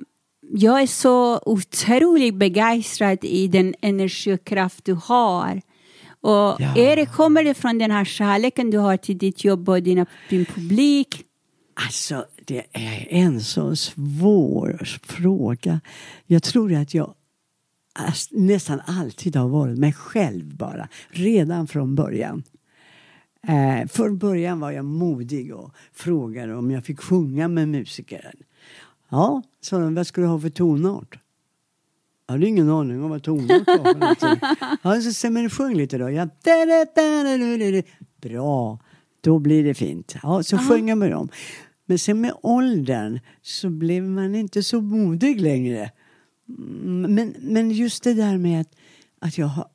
jag 0.52 0.82
är 0.82 0.88
så 0.88 1.40
otroligt 1.46 2.36
begeistrad 2.36 3.18
i 3.22 3.48
den 3.48 3.76
energi 3.82 4.34
och 4.34 4.44
kraft 4.44 4.86
du 4.86 4.94
har. 4.94 5.62
Och 6.22 6.56
Ja. 6.60 6.78
är 6.78 6.96
det, 6.96 7.06
kommer 7.06 7.44
det 7.44 7.54
från 7.54 7.78
den 7.78 7.92
här 7.92 8.06
kärleken 8.06 8.70
du 8.70 8.78
har 8.78 8.98
till 8.98 9.18
ditt 9.18 9.44
jobb 9.44 9.70
och 9.70 9.84
dina, 9.84 10.06
din 10.30 10.46
publik? 10.46 11.24
Alltså, 11.86 12.26
det 12.46 12.66
är 12.74 13.08
en 13.10 13.42
så 13.42 13.76
svår 13.76 14.88
fråga. 15.04 15.82
Jag 16.26 16.44
tror 16.44 16.74
att 16.74 16.94
jag 16.94 17.14
nästan 18.32 18.82
alltid 18.86 19.36
har 19.36 19.48
varit 19.48 19.78
mig 19.78 19.94
själv 19.94 20.56
bara, 20.56 20.88
redan 21.10 21.68
från 21.68 21.96
början. 21.96 22.44
Eh, 23.48 23.88
från 23.88 24.18
början 24.18 24.60
var 24.60 24.72
jag 24.72 24.86
modig 24.86 25.56
och 25.56 25.72
frågade 25.94 26.56
om 26.56 26.72
jag 26.72 26.86
fick 26.86 27.00
sjunga 27.00 27.48
med 27.48 27.70
musikern. 27.70 28.38
Ja, 29.10 29.44
sa 29.62 29.78
de, 29.80 29.96
vad 29.96 30.08
ska 30.08 30.22
du 30.22 30.28
ha 30.28 30.40
för 30.40 30.50
tonart? 30.50 31.20
Jag 32.26 32.34
hade 32.34 32.48
ingen 32.48 32.70
aning 32.70 33.04
om 33.04 33.10
vad 33.10 33.24
tonart 33.24 33.68
var 33.68 33.94
för 33.94 34.00
någonting. 34.00 34.40
Ja, 34.84 35.02
så 35.02 35.30
men 35.30 35.50
sjung 35.50 35.74
lite 35.76 35.98
då. 35.98 36.10
Ja. 36.10 36.28
Bra, 38.22 38.80
då 39.22 39.40
blir 39.40 39.64
det 39.64 39.74
fint. 39.74 40.16
Ja, 40.24 40.44
så 40.44 40.58
sjöng 40.58 40.90
jag 40.90 40.98
med 40.98 41.12
dem. 41.12 41.30
Men 41.86 42.00
sen 42.00 42.22
med 42.22 42.34
åldern 42.42 43.20
så 43.42 43.70
blev 43.70 44.04
man 44.04 44.36
inte 44.36 44.64
så 44.64 44.82
modig 44.82 45.42
längre. 45.42 45.92
Mm, 46.50 47.14
Men, 47.16 47.36
men 47.40 47.72
just 47.72 48.04
det 48.04 48.14
där 48.14 48.38
med 48.38 48.62
att, 48.62 48.76
att 49.20 49.38
jag 49.38 49.48
har 49.48 49.68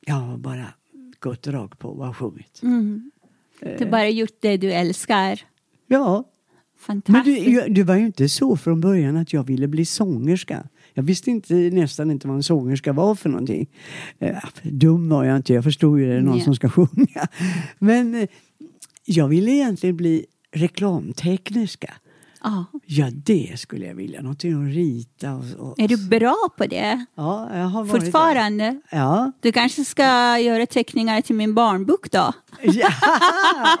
jag 0.00 0.14
har 0.14 0.36
bara 0.38 0.74
gått 1.20 1.46
rakt 1.46 1.78
på 1.78 1.88
och 1.88 2.16
sjungit. 2.16 2.60
Du 3.60 3.84
har 3.84 3.90
bara 3.90 4.08
gjort 4.08 4.36
det 4.40 4.56
du 4.56 4.72
älskar. 4.72 5.40
Ja, 5.86 6.24
Fantastiskt. 6.80 7.44
du, 7.46 7.52
jag- 7.52 7.74
det 7.74 7.82
var 7.82 7.96
ju 7.96 8.06
inte 8.06 8.28
så 8.28 8.56
från 8.56 8.80
början 8.80 9.16
att 9.16 9.32
jag 9.32 9.42
ville 9.46 9.68
bli 9.68 9.84
sångerska. 9.84 10.64
Jag 10.94 11.02
visste 11.02 11.30
inte, 11.30 11.54
nästan 11.54 12.10
inte 12.10 12.26
vad 12.28 12.36
en 12.36 12.42
sångerska 12.42 12.92
var 12.92 13.14
för 13.14 13.28
någonting. 13.28 13.66
Eh, 14.18 14.38
dum 14.62 15.08
var 15.08 15.24
jag 15.24 15.36
inte, 15.36 15.54
jag 15.54 15.64
förstod 15.64 16.00
ju 16.00 16.06
det 16.06 16.14
är 16.14 16.20
någon 16.20 16.38
Ja. 16.38 16.44
som 16.44 16.54
ska 16.54 16.68
sjunga. 16.68 17.28
Men 17.78 18.14
eh, 18.14 18.28
jag 19.04 19.28
ville 19.28 19.50
egentligen 19.50 19.96
bli 19.96 20.26
reklamtekniska. 20.52 21.94
Ja. 22.42 22.64
Ja, 22.86 23.10
det 23.12 23.54
skulle 23.58 23.86
jag 23.86 23.94
vilja. 23.94 24.22
Någonting 24.22 24.68
att 24.68 24.74
rita 24.74 25.34
och... 25.34 25.44
och 25.58 25.80
Är 25.80 25.88
du 25.88 26.08
bra 26.08 26.36
på 26.56 26.66
det? 26.66 27.04
Ja, 27.14 27.58
jag 27.58 27.64
har 27.64 27.84
varit 27.84 28.02
Fortfarande? 28.02 28.80
Ja. 28.90 29.32
Du 29.40 29.52
kanske 29.52 29.84
ska 29.84 30.38
göra 30.38 30.66
teckningar 30.66 31.20
till 31.20 31.34
min 31.36 31.54
barnbok 31.54 32.10
då? 32.10 32.32
ja. 32.62 32.88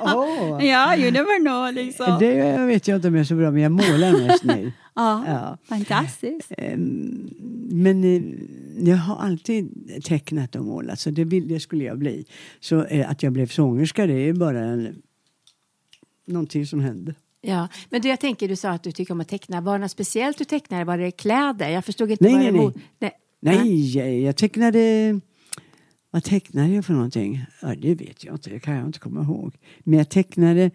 Åh. 0.00 0.64
Ja, 0.66 0.96
you 0.96 1.10
never 1.10 1.40
know 1.44 1.72
liksom. 1.74 2.16
Det 2.20 2.66
vet 2.66 2.88
jag 2.88 2.96
inte 2.96 3.08
om 3.08 3.14
jag 3.14 3.20
är 3.20 3.24
så 3.24 3.34
bra, 3.34 3.50
men 3.50 3.62
jag 3.62 3.72
målar 3.72 4.26
mest 4.26 4.44
nu. 4.44 4.72
Ja, 4.94 5.24
Ja. 5.26 5.58
fantastiskt. 5.64 6.52
Ehm, 6.58 7.30
Men 7.70 8.04
eh, 8.04 8.22
jag 8.88 8.96
har 8.96 9.16
alltid 9.16 9.70
tecknat 10.04 10.56
och 10.56 10.64
målat, 10.64 11.00
så 11.00 11.10
det, 11.10 11.24
vill, 11.24 11.48
det 11.48 11.60
skulle 11.60 11.84
jag 11.84 11.98
bli. 11.98 12.24
Så 12.60 12.84
eh, 12.84 13.10
att 13.10 13.22
jag 13.22 13.32
blev 13.32 13.46
sångerska, 13.46 14.06
det 14.06 14.28
är 14.28 14.32
bara 14.32 14.58
en, 14.60 15.02
någonting 16.26 16.66
som 16.66 16.80
hände. 16.80 17.14
Ja, 17.42 17.68
men 17.90 18.00
du, 18.00 18.08
jag 18.08 18.20
tänker, 18.20 18.48
du 18.48 18.56
sa 18.56 18.70
att 18.70 18.82
du 18.82 18.92
tycker 18.92 19.14
om 19.14 19.20
att 19.20 19.28
teckna. 19.28 19.60
Var 19.60 19.72
det 19.72 19.78
något 19.78 19.90
speciellt 19.90 20.38
du 20.38 20.44
tecknade? 20.44 20.84
Var 20.84 20.98
det 20.98 21.10
kläder? 21.10 21.68
Jag 21.70 21.84
förstod 21.84 22.10
inte 22.10 22.24
Nej, 22.24 22.32
vad 22.32 22.42
nej, 22.42 22.52
det 22.52 22.58
nej. 22.98 23.12
nej. 23.40 23.58
Nej, 23.58 23.96
jag, 23.96 24.14
jag 24.18 24.36
tecknade... 24.36 25.20
Vad 26.12 26.24
tecknade 26.24 26.68
jag 26.68 26.84
för 26.84 26.92
någonting? 26.92 27.44
Ja, 27.62 27.74
det 27.74 27.94
vet 27.94 28.24
jag 28.24 28.34
inte, 28.34 28.50
det 28.50 28.60
kan 28.60 28.74
jag 28.74 28.86
inte 28.86 28.98
komma 28.98 29.22
ihåg. 29.22 29.54
Men 29.78 29.98
jag 29.98 30.08
tecknade 30.08 30.70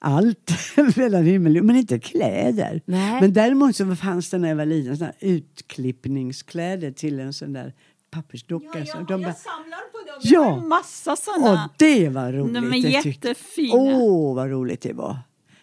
allt 0.00 0.50
mellan 0.96 1.24
himmel 1.24 1.58
och 1.58 1.64
men 1.64 1.76
inte 1.76 1.98
kläder. 1.98 2.80
Nej. 2.84 3.20
Men 3.20 3.32
däremot 3.32 3.76
så 3.76 3.96
fanns 3.96 4.30
det 4.30 4.38
när 4.38 4.48
jag 4.48 4.56
var 4.56 4.66
liten 4.66 4.96
såna 4.98 5.12
utklippningskläder 5.20 6.90
till 6.92 7.20
en 7.20 7.32
sån 7.32 7.52
där 7.52 7.72
pappersdocka. 8.10 8.86
så 8.86 8.98
de 8.98 9.22
bara, 9.22 9.34
samlar 9.34 9.90
på 9.92 9.98
dem. 10.06 10.20
Ja. 10.22 10.30
Jag 10.30 10.40
har 10.50 10.58
en 10.58 10.68
massa 10.68 11.10
Åh, 11.10 11.16
sådana. 11.16 11.70
det 11.78 12.08
var 12.08 12.32
roligt. 12.32 12.54
De 12.54 12.64
är 12.66 12.70
det 12.92 13.02
tyckte- 13.02 13.28
jättefina. 13.28 13.74
Åh, 13.74 14.34
vad 14.34 14.50
roligt 14.50 14.80
det 14.80 14.92
var. 14.92 15.16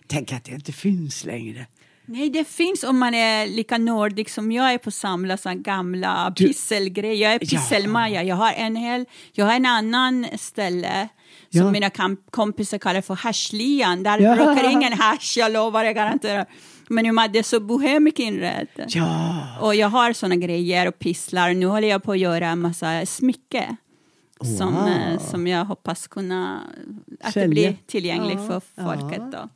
Tänk 0.08 0.34
att 0.34 0.44
det 0.44 0.52
inte 0.52 0.72
finns 0.72 1.26
längre. 1.26 1.66
Nej, 2.06 2.30
det 2.30 2.44
finns 2.48 2.84
om 2.84 2.98
man 3.00 3.14
är 3.14 3.48
lika 3.48 3.78
nordisk 3.78 4.30
som 4.30 4.52
jag 4.52 4.74
är 4.74 4.78
på 4.78 4.88
att 4.90 4.94
samla 4.94 5.38
såna 5.38 5.56
gamla 5.56 6.34
Du- 6.36 6.48
pysselgrejer. 6.48 7.16
Jag 7.24 7.34
är 7.34 7.40
Ja. 7.42 7.60
pysselmaja. 7.60 8.24
Jag 8.24 8.36
har 8.36 8.52
en 8.52 8.76
hel, 8.76 9.06
jag 9.34 9.46
har 9.46 9.54
en 9.54 9.66
annan 9.66 10.26
ställe 10.38 11.08
som 11.52 11.60
Ja. 11.62 11.72
mina 11.72 11.90
kompisar 12.32 12.78
kallar 12.78 13.02
för 13.02 13.16
hashlian. 13.16 14.04
Där 14.04 14.20
Ja. 14.20 14.36
röker 14.36 14.70
ingen 14.72 14.94
hash, 14.94 15.38
jag 15.38 15.52
lovar, 15.52 15.84
jag 15.84 15.96
garanterar. 15.96 16.46
Men 16.90 17.16
det 17.34 17.40
är 17.40 17.44
så 17.44 17.60
bohemic 17.60 18.14
inrett. 18.18 18.70
Ja, 18.88 19.44
Och 19.62 19.76
jag 19.76 19.90
har 19.90 20.14
såna 20.14 20.36
grejer 20.36 20.88
och 20.88 21.00
pysslar. 21.00 21.54
Nu 21.54 21.66
håller 21.66 21.88
jag 21.88 22.04
på 22.04 22.12
att 22.12 22.20
göra 22.20 22.48
en 22.48 22.60
massa 22.60 23.06
smycke. 23.06 23.76
Som, 24.58 24.74
Wow. 24.76 24.88
eh, 24.88 25.20
som 25.20 25.48
jag 25.48 25.66
hoppas 25.66 26.08
kunna, 26.08 26.62
att 27.22 27.34
Sälja. 27.34 27.46
det 27.48 27.50
blir 27.50 27.76
tillgängligt 27.88 28.40
Ja, 28.40 28.48
för 28.48 28.84
folket. 28.84 29.22
Då. 29.32 29.50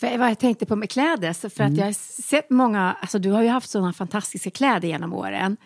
För 0.00 0.18
vad 0.18 0.30
jag 0.30 0.38
tänkte 0.38 0.66
på 0.66 0.76
med 0.76 0.90
kläder, 0.90 1.32
så 1.32 1.50
för 1.50 1.64
att 1.64 1.68
Mm. 1.68 1.78
jag 1.78 1.86
har 1.86 1.92
sett 2.22 2.50
många, 2.50 2.96
alltså 3.00 3.18
du 3.18 3.30
har 3.30 3.42
ju 3.42 3.48
haft 3.48 3.70
sådana 3.70 3.92
fantastiska 3.92 4.50
kläder 4.50 4.88
genom 4.88 5.12
åren. 5.12 5.56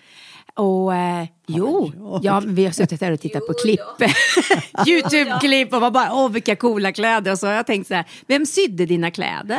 Och 0.55 0.95
eh, 0.95 1.27
jo, 1.47 1.93
jag? 1.97 2.21
ja, 2.25 2.43
vi 2.47 2.65
har 2.65 2.73
suttit 2.73 3.01
här 3.01 3.12
och 3.12 3.21
tittat 3.21 3.47
på 3.47 3.53
klipp, 3.55 3.81
Youtube-klipp 4.87 5.73
och 5.75 5.81
var 5.81 5.91
bara 5.91 6.15
åh 6.15 6.31
vilka 6.31 6.57
coola 6.57 6.93
kläder. 6.93 7.33
Och 7.33 7.39
så 7.39 7.47
har 7.47 7.55
jag 7.55 7.67
tänkt 7.67 7.89
så 7.89 7.95
här, 7.95 8.05
vem 8.27 8.47
sydde 8.47 8.87
dina 8.87 9.11
kläder? 9.11 9.59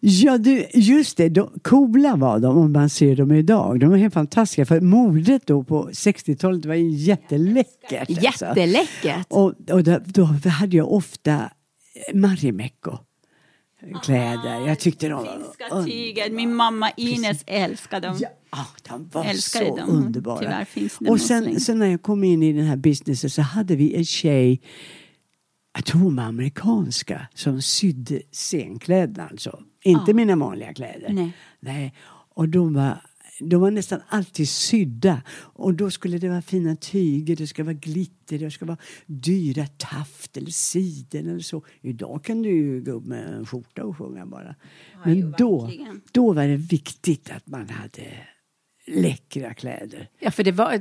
ja 0.00 0.38
du, 0.38 0.66
just 0.74 1.16
det. 1.16 1.28
De, 1.28 1.50
coola 1.62 2.16
var 2.16 2.38
de 2.38 2.56
om 2.58 2.72
man 2.72 2.90
ser 2.90 3.16
dem 3.16 3.32
idag. 3.32 3.80
De 3.80 3.92
är 3.92 3.96
helt 3.96 4.14
fantastiska. 4.14 4.66
För 4.66 4.80
modet 4.80 5.46
då 5.46 5.64
på 5.64 5.88
60-talet 5.88 6.64
var 6.64 6.74
ju 6.74 6.90
jätteläckert. 6.90 8.10
alltså. 8.26 8.44
Jätteläckert. 8.46 9.26
Och, 9.28 9.54
och 9.70 9.84
då, 9.84 9.98
då 10.04 10.24
hade 10.24 10.76
jag 10.76 10.92
ofta 10.92 11.50
Marimekko 12.14 12.98
kläder. 14.02 14.66
Jag 14.66 14.78
tyckte 14.78 15.08
de 15.08 15.12
var 15.12 15.38
Finska 15.38 15.84
tyget. 15.84 16.32
Min 16.32 16.54
mamma 16.54 16.90
Ines 16.96 17.44
älskade 17.46 18.06
dem. 18.08 18.16
Ja, 18.20 18.28
ah, 18.50 18.66
de 18.88 19.08
var 19.08 19.24
Älskade 19.24 19.66
så 19.66 19.76
dem. 19.76 19.90
underbara. 19.90 20.66
Och 21.08 21.20
sen, 21.20 21.60
sen 21.60 21.78
när 21.78 21.86
jag 21.86 22.02
kom 22.02 22.24
in 22.24 22.42
i 22.42 22.52
den 22.52 22.64
här 22.64 22.76
businessen 22.76 23.30
så 23.30 23.42
hade 23.42 23.76
vi 23.76 23.94
en 23.96 24.04
tjej, 24.04 24.60
jag 25.74 25.84
tror 25.84 26.00
hon 26.00 26.16
var 26.16 26.24
amerikanska, 26.24 27.26
som 27.34 27.62
sydde 27.62 28.22
scenkläderna 28.32 29.28
alltså. 29.28 29.62
Inte 29.84 30.14
mina 30.14 30.36
vanliga 30.36 30.74
kläder. 30.74 31.12
Nej. 31.12 31.32
Nej. 31.60 31.94
Och 32.34 32.48
de 32.48 32.74
var, 32.74 33.00
de 33.40 33.60
var 33.60 33.70
nästan 33.70 34.00
alltid 34.08 34.48
sydda. 34.48 35.22
Och 35.32 35.74
då 35.74 35.90
skulle 35.90 36.18
det 36.18 36.28
vara 36.28 36.42
fina 36.42 36.76
tyger, 36.76 37.36
det 37.36 37.46
ska 37.46 37.64
vara 37.64 37.74
glitter, 37.74 38.38
det 38.38 38.50
ska 38.50 38.64
vara 38.64 38.78
dyra 39.06 39.66
taft 39.66 40.36
eller 40.36 40.50
siden 40.50 41.28
eller 41.28 41.40
så. 41.40 41.64
Idag 41.80 42.24
kan 42.24 42.42
du 42.42 42.48
ju 42.48 42.80
gå 42.82 42.92
upp 42.92 43.04
med 43.04 43.34
en 43.34 43.46
skjorta 43.46 43.84
och 43.84 43.96
sjunga 43.96 44.26
bara. 44.26 44.54
Men 45.04 45.34
då, 45.38 45.70
då 46.12 46.32
var 46.32 46.46
det 46.46 46.56
viktigt 46.56 47.30
att 47.30 47.46
man 47.46 47.68
hade 47.68 48.06
läckra 48.90 49.54
kläder. 49.54 50.08
Ja, 50.18 50.30
för 50.30 50.44
det 50.44 50.52
var, 50.52 50.80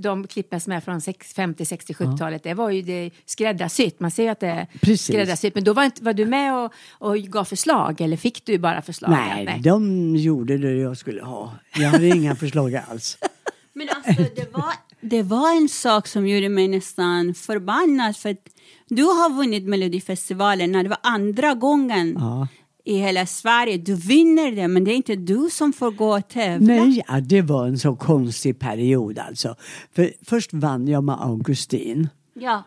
de 0.00 0.26
klippen 0.26 0.60
som 0.60 0.72
är 0.72 0.80
från 0.80 1.00
6, 1.00 1.34
50, 1.34 1.64
60, 1.64 1.92
70-talet, 1.92 2.42
det 2.42 2.54
var 2.54 2.70
ju 2.70 2.82
det 2.82 3.10
skräddarsytt. 3.26 4.00
Man 4.00 4.10
ser 4.10 4.22
ju 4.22 4.28
att 4.28 4.40
det 4.40 4.46
är 4.46 4.66
Precis. 4.80 5.02
skräddarsytt. 5.06 5.54
Men 5.54 5.64
då 5.64 5.72
var, 5.72 5.84
inte, 5.84 6.04
var 6.04 6.12
du 6.12 6.26
med 6.26 6.54
och, 6.56 6.72
och 6.90 7.16
gav 7.18 7.44
förslag 7.44 8.00
eller 8.00 8.16
fick 8.16 8.44
du 8.46 8.58
bara 8.58 8.82
förslag? 8.82 9.10
Nej, 9.10 9.60
de 9.64 10.16
gjorde 10.16 10.58
det 10.58 10.72
jag 10.74 10.96
skulle 10.96 11.22
ha. 11.22 11.52
Jag 11.76 11.88
hade 11.88 12.06
inga 12.08 12.36
förslag 12.44 12.74
alls. 12.74 13.18
Men 13.72 13.88
alltså, 13.88 14.22
det 14.36 14.52
var, 14.52 14.72
det 15.00 15.22
var 15.22 15.56
en 15.56 15.68
sak 15.68 16.06
som 16.06 16.26
gjorde 16.28 16.48
mig 16.48 16.68
nästan 16.68 17.34
förbannad. 17.34 18.16
För 18.16 18.30
att 18.30 18.48
du 18.88 19.02
har 19.02 19.36
vunnit 19.36 19.64
Melodifestivalen 19.64 20.72
när 20.72 20.82
det 20.82 20.88
var 20.88 20.98
andra 21.02 21.54
gången 21.54 22.16
Ja. 22.20 22.48
I 22.84 22.96
hela 22.98 23.26
Sverige. 23.26 23.78
Du 23.78 23.94
vinner 23.94 24.52
det, 24.52 24.68
men 24.68 24.84
det 24.84 24.92
är 24.92 24.96
inte 24.96 25.16
du 25.16 25.48
som 25.50 25.72
får 25.72 25.90
gå 25.90 26.16
och 26.16 26.28
tävla. 26.28 26.66
Nej, 26.66 27.04
ja, 27.08 27.20
det 27.20 27.42
var 27.42 27.66
en 27.66 27.78
så 27.78 27.96
konstig 27.96 28.58
period 28.58 29.18
alltså. 29.18 29.54
För 29.92 30.12
först 30.22 30.52
vann 30.52 30.88
jag 30.88 31.04
med 31.04 31.16
Augustin. 31.22 32.08
Ja. 32.34 32.62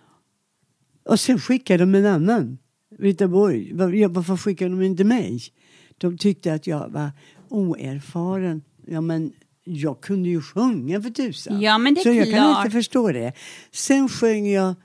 Och 1.09 1.19
sen 1.19 1.39
skickade 1.39 1.77
de 1.83 1.95
en 1.95 2.05
annan. 2.05 2.57
Rita 2.99 3.27
Borg. 3.27 3.71
Varför 3.73 4.37
skickade 4.37 4.71
de 4.71 4.81
inte 4.81 5.03
mig? 5.03 5.41
De 5.97 6.17
tyckte 6.17 6.53
att 6.53 6.67
jag 6.67 6.89
var 6.89 7.11
oerfaren. 7.49 8.61
Ja, 8.87 9.01
men 9.01 9.31
jag 9.63 10.01
kunde 10.01 10.29
ju 10.29 10.41
sjunga 10.41 11.01
för 11.01 11.09
tusan. 11.09 11.61
Ja, 11.61 11.77
men 11.77 11.93
det 11.93 11.99
är 12.01 12.03
Så 12.03 12.09
jag 12.11 12.25
kan 12.25 12.33
klart. 12.33 12.65
inte 12.65 12.71
förstå 12.77 13.11
det. 13.11 13.33
Sen 13.71 14.09
sjöng 14.09 14.47
jag 14.49 14.75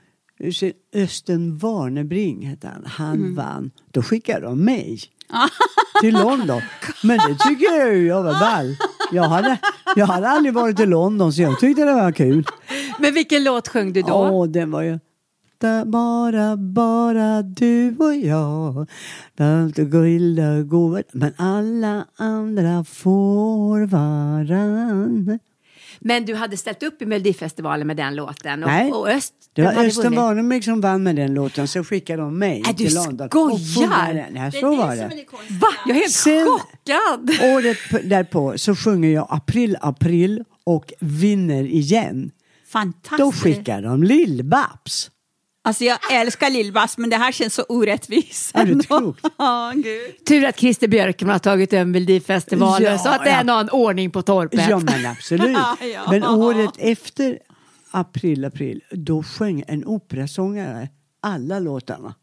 se, 0.53 0.73
Östen 0.93 1.57
Warnerbring, 1.57 2.45
hette 2.47 2.67
han. 2.67 2.83
Han 2.85 3.15
Mm. 3.19 3.35
vann. 3.35 3.71
Då 3.91 4.01
skickade 4.01 4.45
de 4.45 4.65
mig 4.65 4.99
till 6.01 6.13
London. 6.13 6.61
Men 7.03 7.17
det 7.17 7.35
tycker 7.35 7.79
jag 7.79 7.95
ju 7.95 8.07
jag 8.07 8.23
var 8.23 8.39
ball. 8.39 8.75
Jag 9.11 9.23
hade, 9.23 9.57
jag 9.95 10.05
hade 10.05 10.29
aldrig 10.29 10.53
varit 10.53 10.79
i 10.79 10.85
London 10.85 11.33
så 11.33 11.41
jag 11.41 11.59
tyckte 11.59 11.85
det 11.85 11.93
var 11.93 12.11
kul. 12.11 12.47
Men 12.99 13.13
vilken 13.13 13.43
låt 13.43 13.67
sjöng 13.67 13.93
du 13.93 14.01
då? 14.01 14.13
Åh, 14.13 14.47
den 14.47 14.71
var 14.71 14.81
ju... 14.81 14.99
Bara, 15.85 16.57
bara 16.57 17.41
du 17.41 17.95
och 17.99 18.15
jag. 18.15 18.89
Men 21.11 21.33
alla 21.37 22.05
andra 22.15 22.83
får 22.83 23.85
varann. 23.85 25.39
Men 26.03 26.25
du 26.25 26.35
hade 26.35 26.57
ställt 26.57 26.83
upp 26.83 27.01
i 27.01 27.05
Melodifestivalen 27.05 27.87
med 27.87 27.97
den 27.97 28.15
låten? 28.15 28.63
Och, 28.63 28.69
Nej. 28.69 28.91
och 28.91 29.09
Öst, 29.09 29.33
Det 29.53 29.61
var 29.61 29.85
Östen. 29.85 30.15
Warnerbäck 30.15 30.63
som 30.63 30.81
vann 30.81 31.03
med 31.03 31.15
den 31.15 31.33
låten, 31.33 31.67
så 31.67 31.83
skickade 31.83 32.21
de 32.21 32.39
mig 32.39 32.59
Äh, 32.67 32.75
du 32.75 32.85
till 32.85 32.95
London. 32.95 33.29
skojar! 33.29 33.53
Och 33.53 33.59
sjunger 33.59 34.13
den. 34.13 34.35
Ja, 34.35 34.51
så 34.51 34.75
var 34.75 34.95
det. 34.95 35.25
Va? 35.49 35.67
Jag 35.87 35.97
är 35.97 35.99
helt 36.01 36.11
Sen- 36.13 36.45
chockad! 36.47 37.51
Året 37.55 37.77
därpå 38.09 38.57
så 38.57 38.75
sjunger 38.75 39.09
jag 39.09 39.27
April, 39.29 39.77
april 39.81 40.43
och 40.63 40.93
vinner 40.99 41.63
igen. 41.63 42.31
Fantastiskt. 42.67 43.17
Då 43.19 43.31
skickar 43.31 43.81
de 43.81 44.03
Lill-Babs. 44.03 45.09
Alltså 45.63 45.83
jag 45.83 45.99
älskar 46.11 46.49
Lill-Babs 46.49 46.95
men 46.97 47.09
det 47.09 47.17
här 47.17 47.31
känns 47.31 47.53
så 47.53 47.63
orättvist. 47.63 48.55
Är 48.55 48.65
det 48.65 48.87
klokt? 48.87 49.25
Ja, 49.37 49.71
gud. 49.75 50.25
Tur 50.25 50.45
att 50.45 50.59
Christer 50.59 50.87
Björkman 50.87 51.31
har 51.31 51.39
tagit 51.39 51.73
över 51.73 51.85
Melodifestivalen 51.85 52.91
Ja, 52.91 52.97
så 52.97 53.09
att 53.09 53.23
det 53.23 53.29
är 53.29 53.37
ja. 53.37 53.43
någon 53.43 53.69
ordning 53.69 54.11
på 54.11 54.21
torpet. 54.21 54.69
Ja 54.69 54.79
men 54.79 55.05
absolut. 55.05 55.57
Ja. 55.93 56.05
Men 56.09 56.23
året 56.23 56.71
efter 56.77 57.39
april, 57.91 58.45
april, 58.45 58.81
då 58.91 59.23
sjöng 59.23 59.63
en 59.67 59.85
operasångare 59.85 60.89
alla 61.21 61.59
låtarna. 61.59 62.15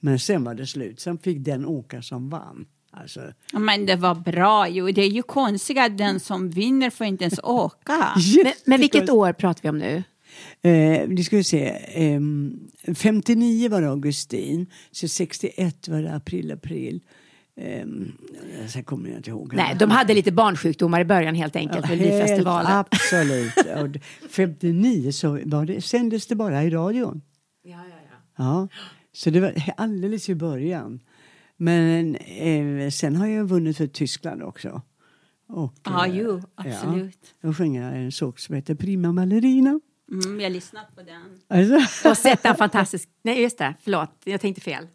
Men 0.00 0.18
sen 0.18 0.44
var 0.44 0.54
det 0.54 0.66
slut. 0.66 1.00
Sen 1.00 1.18
fick 1.18 1.44
den 1.44 1.66
åka 1.66 2.02
som 2.02 2.30
vann. 2.30 2.66
Alltså, 2.92 3.20
Men 3.52 3.86
det 3.86 3.96
var 3.96 4.14
bra 4.14 4.68
ju. 4.68 4.92
Det 4.92 5.02
är 5.02 5.08
ju 5.08 5.22
konstigt 5.22 5.78
att 5.78 5.98
den 5.98 6.20
som 6.20 6.50
vinner 6.50 6.90
får 6.90 7.06
inte 7.06 7.24
ens 7.24 7.40
åka. 7.42 8.12
Men, 8.44 8.52
men 8.64 8.80
vilket 8.80 9.10
år 9.10 9.32
pratar 9.32 9.62
vi 9.62 9.68
om 9.68 9.78
nu? 9.78 10.02
Eh, 10.62 11.08
det 11.08 11.24
ska 11.24 11.36
vi 11.36 11.44
se. 11.44 11.76
ehm, 11.94 12.60
59 12.94 13.68
var 13.68 13.80
det 13.80 13.88
Augustin. 13.88 14.66
Så 14.90 15.08
61 15.08 15.88
var 15.88 16.02
det 16.02 16.14
april, 16.14 16.52
april. 16.52 17.00
Um, 17.82 18.12
sen 18.68 18.84
kommer 18.84 19.08
jag 19.08 19.18
inte 19.18 19.30
ihåg. 19.30 19.54
Nej, 19.54 19.76
de 19.78 19.90
hade 19.90 20.14
lite 20.14 20.32
barnsjukdomar 20.32 21.00
i 21.00 21.04
början 21.04 21.34
helt 21.34 21.56
enkelt, 21.56 21.86
Helt, 21.86 22.00
Melodifestivalen. 22.02 22.72
absolut. 22.72 23.52
Och 23.82 23.90
d- 23.90 24.00
59 24.30 25.12
så 25.12 25.38
var 25.44 25.66
det, 25.66 25.80
sändes 25.84 26.26
det 26.26 26.34
bara 26.34 26.62
i 26.64 26.70
radion. 26.70 27.22
Ja, 27.62 27.70
ja, 27.70 27.96
ja. 28.10 28.44
Ja, 28.44 28.68
så 29.12 29.30
det 29.30 29.40
var 29.40 29.54
alldeles 29.76 30.28
i 30.28 30.34
början. 30.34 31.00
Men 31.56 32.16
eh, 32.16 32.90
sen 32.90 33.16
har 33.16 33.26
jag 33.26 33.44
vunnit 33.44 33.76
för 33.76 33.86
Tyskland 33.86 34.42
också. 34.42 34.82
Och, 35.48 35.74
Ja, 35.84 36.06
eh, 36.06 36.16
jo, 36.18 36.42
absolut. 36.54 37.18
Ja, 37.40 37.48
jag 37.74 37.96
en 37.96 38.12
sång 38.12 38.32
som 38.36 38.54
heter 38.54 38.74
Prima 38.74 39.12
Ballerina. 39.12 39.80
Mm, 40.12 40.40
jag 40.40 40.46
har 40.48 40.54
lyssnat 40.54 40.96
på 40.96 41.02
den. 41.02 41.40
Alltså, 41.48 42.08
Och 42.10 42.16
sett 42.16 42.44
en 42.46 42.56
fantastisk... 42.56 43.08
Nej, 43.22 43.42
just 43.42 43.58
det. 43.58 43.74
Förlåt, 43.82 44.10
jag 44.24 44.40
tänkte 44.40 44.60
fel. 44.60 44.86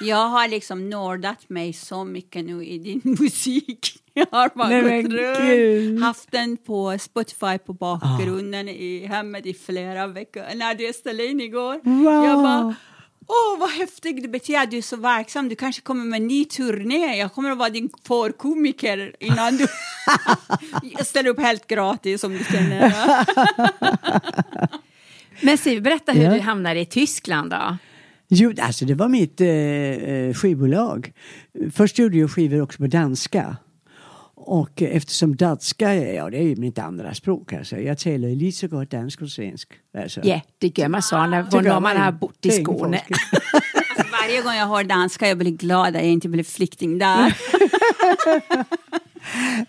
Jag 0.00 0.28
har 0.28 0.48
liksom 0.48 0.90
nördat 0.90 1.48
mig 1.48 1.72
så 1.72 2.04
mycket 2.04 2.44
nu 2.44 2.64
i 2.64 2.78
din 2.78 3.00
musik. 3.20 3.86
Jag 4.14 4.26
har 4.30 4.50
bara 4.54 4.68
Nej, 4.68 5.02
gått 5.02 5.12
runt, 5.12 5.38
gud. 5.38 6.02
haft 6.02 6.30
den 6.32 6.56
på 6.56 6.98
Spotify 7.00 7.58
på 7.66 7.72
bakgrunden 7.72 8.68
i 8.68 9.06
hemmet 9.06 9.46
i 9.46 9.54
flera 9.54 10.06
veckor. 10.06 10.42
När 10.54 10.74
du 10.74 10.92
ställde 10.92 11.26
in 11.26 11.40
igår, 11.40 11.80
Wow. 11.84 12.24
jag 12.24 12.38
bara 12.42 12.74
Åh, 13.30 13.58
vad 13.60 13.70
häftigt! 13.70 14.22
Det 14.22 14.28
betyder 14.28 14.60
att 14.62 14.70
du 14.70 14.76
är 14.78 14.82
så 14.82 14.96
verksam. 14.96 15.48
Du 15.48 15.56
kanske 15.56 15.82
kommer 15.82 16.04
med 16.04 16.16
en 16.20 16.26
ny 16.26 16.44
turné. 16.44 17.16
Jag 17.18 17.32
kommer 17.32 17.50
att 17.50 17.58
vara 17.58 17.70
din 17.70 17.90
förkomiker 18.06 19.16
innan 19.20 19.56
du... 19.56 19.66
jag 20.98 21.06
ställer 21.06 21.30
upp 21.30 21.40
helt 21.40 21.66
gratis 21.66 22.24
om 22.24 22.32
du 22.32 22.44
känner. 22.44 22.94
Men 25.44 25.58
Siv, 25.58 25.82
berätta 25.82 26.12
hur 26.12 26.22
Ja. 26.24 26.34
du 26.34 26.40
hamnade 26.40 26.80
i 26.80 26.86
Tyskland 26.86 27.50
då. 27.50 27.76
jo, 28.28 28.52
alltså 28.60 28.84
det 28.84 28.94
var 28.94 29.08
mitt 29.08 29.40
eh, 29.40 29.48
eh, 29.48 30.34
skivbolag. 30.34 31.12
Först 31.74 31.98
gjorde 31.98 32.18
jag 32.18 32.30
skivor 32.30 32.62
också 32.62 32.78
på 32.78 32.86
danska. 32.86 33.56
Och 34.50 34.82
eftersom 34.82 35.36
danska, 35.36 35.94
ja 35.94 36.30
det 36.30 36.38
är 36.38 36.42
ju 36.42 36.56
mitt 36.56 36.78
andra 36.78 37.14
språk 37.14 37.52
alltså. 37.52 37.76
Jag 37.76 37.98
talar 37.98 38.28
ju 38.28 38.34
lite 38.34 38.58
så 38.58 38.68
gott 38.68 38.90
dansk 38.90 39.22
och 39.22 39.28
svensk. 39.28 39.68
Alltså. 39.98 40.20
Jättegömma 40.24 41.02
sa 41.02 41.26
när 41.26 41.44
Tycker 41.44 41.56
jag 41.56 41.64
när 41.64 41.80
man 41.80 41.96
var 41.96 42.02
har 42.04 42.12
bott 42.12 42.46
i 42.46 42.50
Skåne. 42.50 43.02
varje 44.22 44.42
gång 44.42 44.54
jag 44.54 44.66
hör 44.66 44.84
danska 44.84 45.28
jag 45.28 45.38
blir 45.38 45.50
glad 45.50 45.86
att 45.86 45.94
jag 45.94 46.04
inte 46.04 46.28
blev 46.28 46.44
flykting 46.44 46.98
där. 46.98 47.36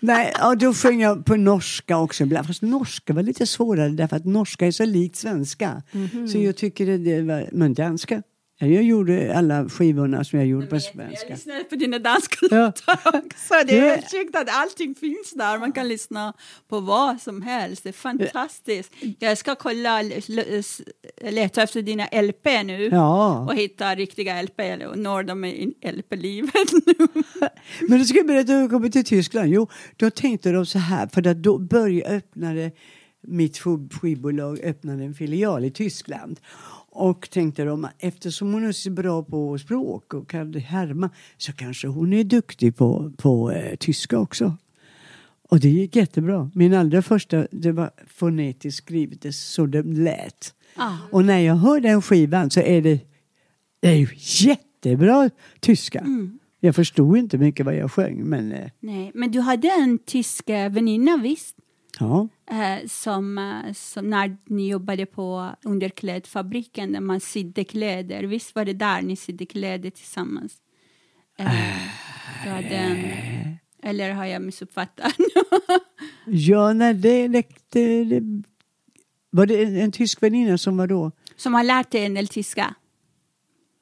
Nej, 0.00 0.32
och 0.44 0.58
då 0.58 0.74
sjöng 0.74 1.00
jag 1.00 1.24
på 1.24 1.36
norska 1.36 1.98
också 1.98 2.22
ibland. 2.22 2.46
Fast 2.46 2.62
norska 2.62 3.12
var 3.12 3.22
lite 3.22 3.46
svårare 3.46 3.88
därför 3.88 4.16
att 4.16 4.24
norska 4.24 4.66
är 4.66 4.72
så 4.72 4.84
likt 4.84 5.16
svenska. 5.16 5.82
Mhm. 5.92 6.28
Så 6.28 6.38
jag 6.38 6.56
tycker 6.56 6.86
det, 6.86 6.98
det 6.98 7.22
var, 7.22 7.48
men 7.52 7.74
danska. 7.74 8.22
Ja, 8.62 8.68
Jag 8.68 8.82
gjorde 8.84 9.36
alla 9.36 9.68
skivorna 9.68 10.24
som 10.24 10.38
jag 10.38 10.48
gjorde 10.48 10.66
på 10.66 10.76
Jag 10.76 10.82
svenska. 10.82 11.28
lyssnade 11.28 11.64
på 11.64 11.74
dina 11.76 11.98
danska 11.98 12.36
Ja. 12.50 12.56
låtar 12.66 12.98
också. 13.06 13.54
Det 13.66 13.78
är 13.78 13.84
Ja. 13.86 13.94
helt 13.94 14.10
sjukt 14.10 14.36
att 14.36 14.48
allting 14.50 14.94
finns 14.94 15.30
där. 15.34 15.58
Man 15.58 15.72
kan 15.72 15.88
lyssna 15.88 16.32
på 16.68 16.80
vad 16.80 17.20
som 17.20 17.42
helst. 17.42 17.82
Det 17.82 17.88
är 17.88 17.92
fantastiskt. 17.92 18.92
Jag 19.18 19.38
ska 19.38 19.54
kolla, 19.54 20.02
leta 21.30 21.62
efter 21.62 21.82
dina 21.82 22.06
LP 22.22 22.62
nu. 22.64 22.84
Ja. 22.92 23.38
Och 23.46 23.54
hitta 23.54 23.94
riktiga 23.94 24.42
LP 24.42 24.60
och 24.90 24.98
nörda 24.98 25.34
mig 25.34 25.54
in 25.56 25.74
LP-livet 25.96 26.72
nu. 26.86 27.06
Men 27.88 27.98
då 27.98 28.04
ska 28.04 28.16
jag 28.18 28.26
berätta 28.26 28.52
hur 28.52 28.60
jag 28.60 28.70
kom 28.70 28.90
till 28.90 29.04
Tyskland. 29.04 29.48
Jo, 29.48 29.68
då 29.96 30.10
tänkte 30.10 30.50
de 30.52 30.66
så 30.66 30.78
här, 30.78 31.06
för 31.06 31.34
då 31.34 31.58
började 31.58 32.16
öppnade 32.16 32.70
mitt 33.26 33.58
sk- 33.60 33.92
skivbolag 34.00 34.60
öppnade 34.60 35.04
en 35.04 35.14
filial 35.14 35.64
i 35.64 35.70
Tyskland. 35.70 36.40
Och 36.94 37.30
tänkte 37.30 37.64
de, 37.64 37.88
eftersom 37.98 38.52
hon 38.52 38.64
är 38.64 38.72
så 38.72 38.90
bra 38.90 39.22
på 39.22 39.58
språk 39.58 40.14
och 40.14 40.30
kan 40.30 40.54
härma 40.54 41.10
så 41.36 41.52
kanske 41.52 41.88
hon 41.88 42.12
är 42.12 42.24
duktig 42.24 42.76
på, 42.76 43.12
på 43.16 43.50
eh, 43.50 43.76
tyska 43.76 44.18
också. 44.18 44.56
Och 45.48 45.60
det 45.60 45.68
gick 45.68 45.96
jättebra. 45.96 46.50
Min 46.54 46.74
allra 46.74 47.02
första, 47.02 47.46
det 47.50 47.72
var 47.72 47.90
fonetiskt 48.06 48.78
skrivet, 48.78 49.34
så 49.34 49.66
det 49.66 49.82
lät. 49.82 50.54
Ah. 50.76 50.96
Och 51.10 51.24
när 51.24 51.38
jag 51.38 51.54
hör 51.54 51.80
den 51.80 52.02
skivan 52.02 52.50
så 52.50 52.60
är 52.60 52.82
det, 52.82 53.00
det 53.80 53.88
är 53.88 53.94
ju 53.94 54.08
jättebra 54.48 55.30
tyska. 55.60 56.06
Jag 56.60 56.74
förstod 56.74 57.18
inte 57.18 57.38
mycket 57.38 57.66
vad 57.66 57.76
jag 57.76 57.92
sjöng 57.92 58.24
men 58.24 58.52
eh, 58.52 58.70
Nej, 58.80 59.10
men 59.14 59.30
du 59.30 59.40
hade 59.40 59.68
en 59.68 59.98
tysk 59.98 60.50
väninna 60.50 61.16
visst? 61.16 61.56
Ja. 62.00 62.28
Eh, 62.50 62.86
som, 62.88 63.38
eh, 63.38 63.72
som 63.72 64.10
när 64.10 64.36
ni 64.46 64.68
jobbade 64.68 65.06
på 65.06 65.50
underklädfabriken 65.64 66.92
där 66.92 67.00
man 67.00 67.20
sydde 67.20 67.64
kläder. 67.64 68.22
Visst 68.22 68.54
var 68.54 68.64
det 68.64 68.72
där 68.72 69.02
ni 69.02 69.16
sydde 69.16 69.46
kläder 69.46 69.90
tillsammans? 69.90 70.52
Eh, 71.38 71.46
hade 72.52 73.58
eller 73.82 74.10
har 74.10 74.24
jag 74.24 74.42
missuppfattat? 74.42 75.12
Ja, 76.26 76.72
nej, 76.72 76.94
det, 76.94 77.28
det, 77.28 77.44
det 77.70 78.42
Var 79.30 79.46
det 79.46 79.64
en, 79.64 79.76
en 79.76 79.92
tysk 79.92 80.22
väninna 80.22 80.58
som 80.58 80.76
var 80.76 80.86
då? 80.86 81.10
Som 81.36 81.54
har 81.54 81.64
lärt 81.64 81.90
dig 81.90 82.04
en 82.04 82.14
del 82.14 82.28
tyska? 82.28 82.74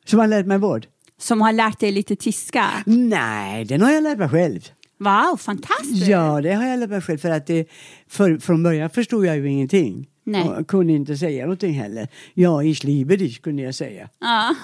Som 0.04 0.18
har 0.18 0.26
lärt 0.26 0.46
mig 0.46 0.58
vad? 0.58 0.86
Som 1.18 1.40
har 1.40 1.52
lärt 1.52 1.80
dig 1.80 1.92
lite 1.92 2.16
tyska? 2.16 2.70
Nej, 2.86 3.64
den 3.64 3.82
har 3.82 3.90
jag 3.90 4.02
lärt 4.02 4.18
mig 4.18 4.28
själv. 4.28 4.60
Wow, 5.00 5.36
fantastiskt! 5.36 6.06
Ja, 6.06 6.40
det 6.40 6.52
har 6.52 6.66
jag 6.66 6.78
lärt 6.78 6.90
mig 6.90 7.00
själv. 7.00 7.18
För 7.18 7.30
att 7.30 7.46
det, 7.46 7.68
för, 8.08 8.38
från 8.38 8.62
början 8.62 8.90
förstod 8.90 9.26
jag 9.26 9.36
ju 9.36 9.48
ingenting. 9.48 10.08
Nej. 10.24 10.48
Och 10.48 10.68
kunde 10.68 10.92
inte 10.92 11.16
säga 11.16 11.42
någonting 11.44 11.72
heller. 11.72 12.08
Ja, 12.34 12.62
ich 12.62 12.84
liebe 12.84 13.16
dich 13.16 13.40
kunde 13.40 13.62
jag 13.62 13.74
säga. 13.74 14.08
Ja, 14.20 14.54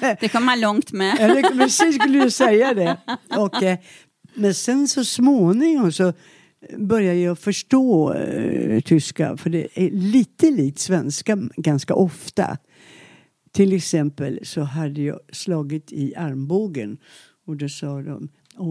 det 0.20 0.28
kom 0.28 0.44
man 0.44 0.60
långt 0.60 0.92
med. 0.92 1.16
Eller 1.20 1.42
precis 1.42 1.94
skulle 1.94 2.18
jag 2.18 2.32
säga 2.32 2.74
det. 2.74 2.96
Och, 3.36 3.62
eh, 3.62 3.78
men 4.34 4.54
sen 4.54 4.88
så 4.88 5.04
småningom 5.04 5.92
så 5.92 6.12
började 6.76 7.18
jag 7.18 7.38
förstå 7.38 8.14
eh, 8.14 8.80
tyska. 8.80 9.36
För 9.36 9.50
det 9.50 9.68
är 9.74 9.90
lite 9.90 10.50
likt 10.50 10.78
svenska 10.78 11.38
ganska 11.56 11.94
ofta. 11.94 12.58
Till 13.52 13.72
exempel 13.72 14.40
så 14.42 14.60
hade 14.60 15.02
jag 15.02 15.20
slagit 15.32 15.92
i 15.92 16.14
armbågen 16.16 16.98
och 17.46 17.56
då 17.56 17.68
sa 17.68 18.02
de 18.02 18.28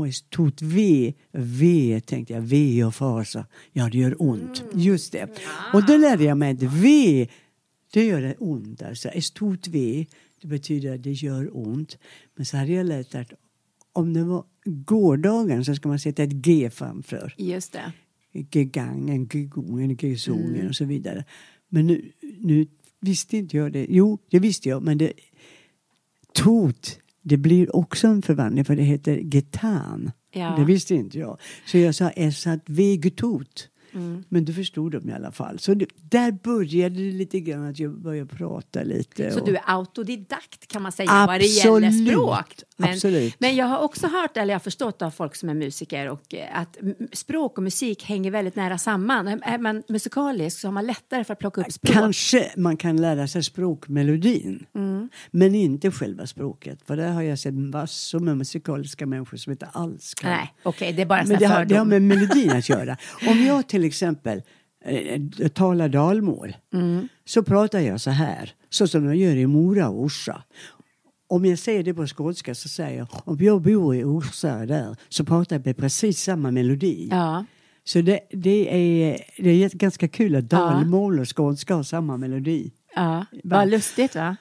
Es 0.07 0.21
tut 0.21 0.61
weh. 0.61 1.13
Weh 1.31 1.99
tänkte 1.99 2.33
jag. 2.33 2.41
Weh 2.41 2.87
och 2.87 2.95
fasa. 2.95 3.45
Ja, 3.71 3.89
det 3.91 3.97
gör 3.97 4.15
ont. 4.21 4.63
Just 4.73 5.11
det. 5.11 5.27
Och 5.73 5.85
då 5.85 5.97
lärde 5.97 6.23
jag 6.23 6.37
mig 6.37 6.51
att 6.51 6.63
weh, 6.63 7.27
det 7.93 8.05
gör 8.05 8.35
ont. 8.39 8.81
Alltså, 8.81 9.09
es 9.09 9.31
tut 9.31 9.67
weh, 9.67 10.05
det 10.41 10.47
betyder 10.47 10.95
att 10.95 11.03
det 11.03 11.11
gör 11.11 11.57
ont. 11.57 11.97
Men 12.35 12.45
så 12.45 12.57
hade 12.57 12.71
jag 12.71 12.85
lärt 12.85 13.15
att 13.15 13.33
om 13.93 14.13
det 14.13 14.23
var 14.23 14.43
gårdagen 14.65 15.65
så 15.65 15.75
ska 15.75 15.89
man 15.89 15.99
sätta 15.99 16.23
ett 16.23 16.31
G 16.31 16.69
framför 16.69 17.33
Just 17.37 17.73
det. 17.73 17.91
gegangen, 18.51 19.25
gegungen, 19.33 19.97
gesungen 19.97 20.67
och 20.67 20.75
så 20.75 20.85
vidare. 20.85 21.25
Men 21.69 21.87
nu, 21.87 22.11
nu 22.39 22.67
visste 22.99 23.37
inte 23.37 23.57
jag 23.57 23.71
det. 23.71 23.87
Jo, 23.89 24.17
det 24.29 24.39
visste 24.39 24.69
jag, 24.69 24.83
men 24.83 24.97
det 24.97 25.13
tot, 26.33 26.99
det 27.21 27.37
blir 27.37 27.75
också 27.75 28.07
en 28.07 28.21
förvandling 28.21 28.65
för 28.65 28.75
det 28.75 28.83
heter 28.83 29.17
getan. 29.17 30.11
Ja. 30.33 30.55
Det 30.57 30.63
visste 30.63 30.95
inte 30.95 31.19
jag. 31.19 31.37
Så 31.65 31.77
jag 31.77 31.95
sa 31.95 32.09
esat 32.09 32.69
vegetot. 33.93 34.25
Men 34.29 34.45
det 34.45 34.53
förstod 34.53 34.91
de 34.91 35.09
i 35.09 35.13
alla 35.13 35.31
fall. 35.31 35.59
Så 35.59 35.73
det, 35.73 35.85
där 36.09 36.31
började 36.31 36.95
det 36.95 37.11
lite 37.11 37.39
grann 37.39 37.65
att 37.65 37.79
jag 37.79 38.01
började 38.01 38.35
prata 38.35 38.83
lite. 38.83 39.31
Så 39.31 39.39
och- 39.39 39.45
du 39.45 39.55
är 39.55 39.61
autodidakt 39.65 40.67
kan 40.67 40.81
man 40.81 40.91
säga 40.91 41.25
vad 41.27 41.39
det 41.39 41.45
gäller 41.45 41.87
Absolut. 41.87 42.07
språk. 42.09 42.53
Men, 42.77 42.89
Absolut. 42.89 43.35
men 43.39 43.55
jag 43.55 43.65
har 43.65 43.79
också 43.79 44.07
hört, 44.07 44.37
eller 44.37 44.53
jag 44.53 44.59
har 44.59 44.63
förstått 44.63 45.01
av 45.01 45.11
folk 45.11 45.35
som 45.35 45.49
är 45.49 45.53
musiker, 45.53 46.09
och 46.09 46.33
eh, 46.33 46.59
att 46.59 46.77
språk 47.13 47.57
och 47.57 47.63
musik 47.63 48.03
hänger 48.03 48.31
väldigt 48.31 48.55
nära 48.55 48.77
samman. 48.77 49.27
Är 49.27 49.57
man 49.57 49.83
musikalisk 49.89 50.59
så 50.59 50.67
har 50.67 50.73
man 50.73 50.85
lättare 50.87 51.23
för 51.23 51.33
att 51.33 51.39
plocka 51.39 51.61
upp 51.61 51.71
språk. 51.71 51.93
Kanske 51.93 52.51
man 52.57 52.77
kan 52.77 52.97
lära 53.01 53.27
sig 53.27 53.43
språkmelodin. 53.43 54.65
Mm. 54.75 55.09
Men 55.31 55.55
inte 55.55 55.91
själva 55.91 56.27
språket. 56.27 56.79
För 56.85 56.97
där 56.97 57.11
har 57.11 57.21
jag 57.21 57.39
sett 57.39 57.53
massor 57.53 58.19
med 58.19 58.37
musikaliska 58.37 59.05
människor 59.05 59.37
som 59.37 59.51
inte 59.51 59.65
alls 59.65 60.13
kan. 60.13 60.31
Nej, 60.31 60.53
okej, 60.63 60.93
det 60.93 61.01
är 61.01 61.05
bara 61.05 61.23
Men 61.25 61.39
det 61.39 61.45
har, 61.45 61.65
det 61.65 61.75
har 61.75 61.85
med 61.85 62.01
melodin 62.01 62.51
att 62.51 62.69
göra. 62.69 62.97
Om 63.27 63.45
jag 63.45 63.67
till 63.67 63.78
exempel 63.83 64.41
eh, 64.85 65.47
talar 65.47 65.89
dalmål 65.89 66.55
Mm. 66.73 67.07
så 67.25 67.43
pratar 67.43 67.79
jag 67.79 68.01
så 68.01 68.09
här. 68.09 68.53
Så 68.69 68.87
som 68.87 69.05
jag 69.05 69.15
gör 69.15 69.35
i 69.35 69.47
Mora 69.47 69.89
och 69.89 70.01
Orsa. 70.03 70.43
Om 71.29 71.45
jag 71.45 71.59
säger 71.59 71.83
det 71.83 71.93
på 71.93 72.07
skånska 72.07 72.55
så 72.55 72.69
säger 72.69 72.97
jag 72.97 73.07
om 73.25 73.37
jag 73.39 73.61
bor 73.61 73.95
i 73.95 74.03
Orsa 74.03 74.65
där 74.65 74.95
så 75.09 75.25
pratar 75.25 75.55
jag 75.55 75.65
med 75.65 75.77
precis 75.77 76.23
samma 76.23 76.51
melodi. 76.51 77.07
Ja. 77.11 77.45
Så 77.83 78.01
det, 78.01 78.19
det, 78.31 78.73
är, 78.73 79.19
det 79.37 79.49
är 79.49 79.69
ganska 79.69 80.07
kul 80.07 80.35
att 80.35 80.49
dalmål 80.49 81.19
och 81.19 81.37
skånska 81.37 81.75
har 81.75 81.83
samma 81.83 82.17
melodi. 82.17 82.71
Ja, 82.95 83.25
vad 83.43 83.69
lustigt 83.69 84.15
va? 84.15 84.37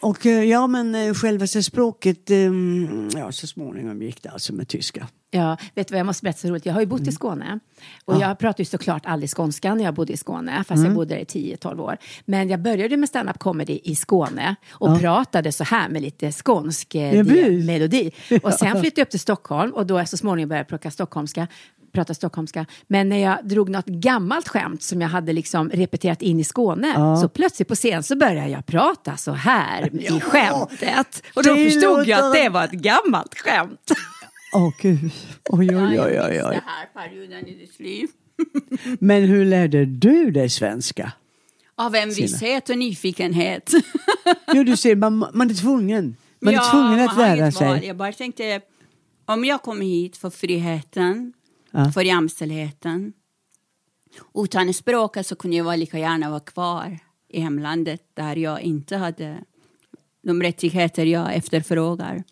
Och 0.00 0.26
eh, 0.26 0.44
ja 0.44 0.66
men 0.66 0.94
eh, 0.94 1.14
själva 1.14 1.46
språket, 1.46 2.30
ehm, 2.30 3.08
ja 3.14 3.32
så 3.32 3.46
småningom 3.46 4.02
gick 4.02 4.22
det 4.22 4.28
alltså 4.28 4.52
med 4.52 4.68
tyska. 4.68 5.08
Ja, 5.32 5.56
vet 5.74 5.88
du 5.88 5.92
vad 5.92 5.98
jag 5.98 6.06
måste 6.06 6.22
berätta 6.24 6.38
så 6.38 6.48
roligt? 6.48 6.66
Jag 6.66 6.72
har 6.72 6.80
ju 6.80 6.86
bott 6.86 7.00
i 7.00 7.12
Skåne. 7.12 7.58
Och 8.04 8.16
jag 8.20 8.38
pratade 8.38 8.62
ju 8.62 8.64
såklart 8.64 9.06
aldrig 9.06 9.30
skånska 9.30 9.74
när 9.74 9.84
jag 9.84 9.94
bodde 9.94 10.12
i 10.12 10.16
Skåne, 10.16 10.64
fast 10.68 10.84
jag 10.84 10.94
bodde 10.94 11.14
där 11.14 11.20
i 11.20 11.56
10-12 11.56 11.80
år. 11.80 11.96
Men 12.24 12.48
jag 12.48 12.60
började 12.60 12.96
med 12.96 13.08
stand-up 13.08 13.38
comedy 13.38 13.80
i 13.84 13.96
Skåne 13.96 14.54
och 14.70 15.00
pratade 15.00 15.52
så 15.52 15.64
här 15.64 15.88
med 15.88 16.02
lite 16.02 16.32
skånsk 16.32 16.94
eh, 16.94 17.14
Ja, 17.14 17.64
melodi. 17.64 18.10
Och 18.42 18.52
sen 18.52 18.80
flyttade 18.80 19.00
jag 19.00 19.06
upp 19.06 19.10
till 19.10 19.20
Stockholm 19.20 19.72
och 19.72 19.86
då 19.86 20.06
så 20.06 20.16
småningom 20.16 20.48
började 20.48 20.60
jag 20.60 20.68
plocka 20.68 20.90
stockholmska 20.90 21.46
prata 21.92 22.14
stockholmska. 22.14 22.66
Men 22.86 23.08
när 23.08 23.18
jag 23.18 23.38
drog 23.48 23.68
något 23.68 23.86
gammalt 23.86 24.48
skämt 24.48 24.82
som 24.82 25.00
jag 25.00 25.08
hade 25.08 25.32
liksom 25.32 25.70
repeterat 25.70 26.22
in 26.22 26.40
i 26.40 26.44
Skåne 26.44 26.94
så 27.22 27.28
plötsligt 27.28 27.68
på 27.68 27.74
scen 27.74 28.02
så 28.02 28.16
började 28.16 28.48
jag 28.48 28.66
prata 28.66 29.16
så 29.16 29.32
här 29.32 29.94
i 29.94 30.20
skämtet. 30.20 31.22
Och 31.34 31.44
då 31.44 31.54
förstod 31.54 32.06
jag 32.06 32.24
att 32.26 32.34
det 32.34 32.48
var 32.48 32.64
ett 32.64 32.70
gammalt 32.70 33.34
skämt. 33.38 33.90
Åh 34.52 34.72
gud, 34.80 35.10
oj 35.50 35.76
oj 35.76 36.00
oj 36.00 36.20
oj. 36.22 36.32
Det 36.32 36.44
oj. 36.44 36.60
här 36.66 36.86
perioden 36.94 37.46
i 37.48 37.54
ditt 37.54 37.78
liv. 37.80 38.08
Men 39.00 39.22
hur 39.22 39.44
lärde 39.44 39.84
du 39.84 40.30
dig 40.30 40.48
svenska? 40.48 41.12
Av 41.74 41.94
en 41.94 42.10
visshet 42.10 42.68
och 42.70 42.78
nyfikenhet. 42.78 43.70
Jo 44.54 44.64
du 44.64 44.76
ser, 44.76 44.96
man, 45.10 45.18
man 45.34 45.50
är 45.50 45.54
tvungen. 45.54 46.16
Man 46.40 46.54
är 46.54 46.70
tvungen 46.70 47.00
att 47.08 47.16
lära 47.18 47.36
inget 47.36 47.60
val. 47.60 47.78
sig. 47.78 47.86
Jag 47.88 47.96
bara 47.96 48.12
tänkte, 48.12 48.60
om 49.24 49.44
jag 49.44 49.62
kommer 49.62 49.84
hit 49.84 50.16
för 50.16 50.30
friheten, 50.30 51.32
Ja. 51.72 51.92
för 51.92 52.00
jämställdheten. 52.02 53.12
Utan 54.34 54.74
språket 54.74 55.26
så 55.26 55.36
kunde 55.36 55.56
jag 55.56 55.78
lika 55.78 55.98
gärna 55.98 56.30
vara 56.30 56.40
kvar 56.40 56.98
i 57.28 57.40
hemlandet 57.40 58.02
där 58.14 58.36
jag 58.36 58.60
inte 58.60 58.96
hade 58.96 59.38
de 60.22 60.42
rättigheter 60.42 61.06
jag 61.06 61.34
efterfrågar. 61.34 62.24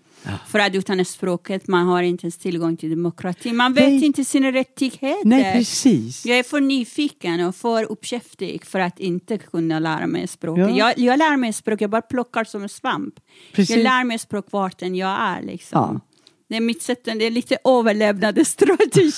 För 0.48 0.58
att 0.58 0.74
utan 0.74 1.04
språket 1.04 1.68
man 1.68 1.86
har 1.86 2.02
inte 2.02 2.24
ens 2.24 2.38
tillgång 2.38 2.76
till 2.76 2.90
demokrati. 2.90 3.52
Man 3.52 3.74
vet 3.74 3.84
Nej. 3.84 4.04
inte 4.04 4.24
sina 4.24 4.52
rättigheter. 4.52 5.28
Nej 5.28 5.52
precis. 5.52 6.26
Jag 6.26 6.38
är 6.38 6.42
för 6.42 6.60
nyfiken 6.60 7.40
och 7.46 7.56
för 7.56 7.92
uppkäftig 7.92 8.64
för 8.64 8.80
att 8.80 8.98
inte 8.98 9.38
kunna 9.38 9.78
lära 9.78 10.06
mig 10.06 10.26
språket. 10.26 10.68
Ja. 10.68 10.76
Jag, 10.76 10.98
jag 10.98 11.18
lär 11.18 11.36
mig 11.36 11.52
språk, 11.52 11.80
jag 11.80 11.90
bara 11.90 12.02
plockar 12.02 12.44
som 12.44 12.62
en 12.62 12.68
svamp. 12.68 13.14
Precis. 13.52 13.76
Jag 13.76 13.82
lär 13.82 14.04
mig 14.04 14.18
språk 14.18 14.46
vart 14.50 14.82
än 14.82 14.94
jag 14.94 15.20
är. 15.20 15.42
Liksom. 15.42 15.78
Ja. 15.94 16.00
Det 16.48 16.56
är 16.56 16.60
mitt 16.60 16.82
sätt, 16.82 17.04
det 17.04 17.10
är 17.10 17.30
lite 17.30 17.56
överlevnadsstrategi. 17.64 19.12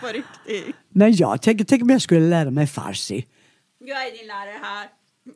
På 0.00 0.06
riktigt. 0.06 0.76
Nej 0.88 1.10
jag 1.10 1.42
tänker, 1.42 1.64
tänk 1.64 1.82
om 1.82 1.90
jag 1.90 2.02
skulle 2.02 2.28
lära 2.28 2.50
mig 2.50 2.66
farsi. 2.66 3.26
Jag 3.78 4.06
är 4.06 4.18
din 4.18 4.26
lärare 4.26 4.58
här. 4.62 4.88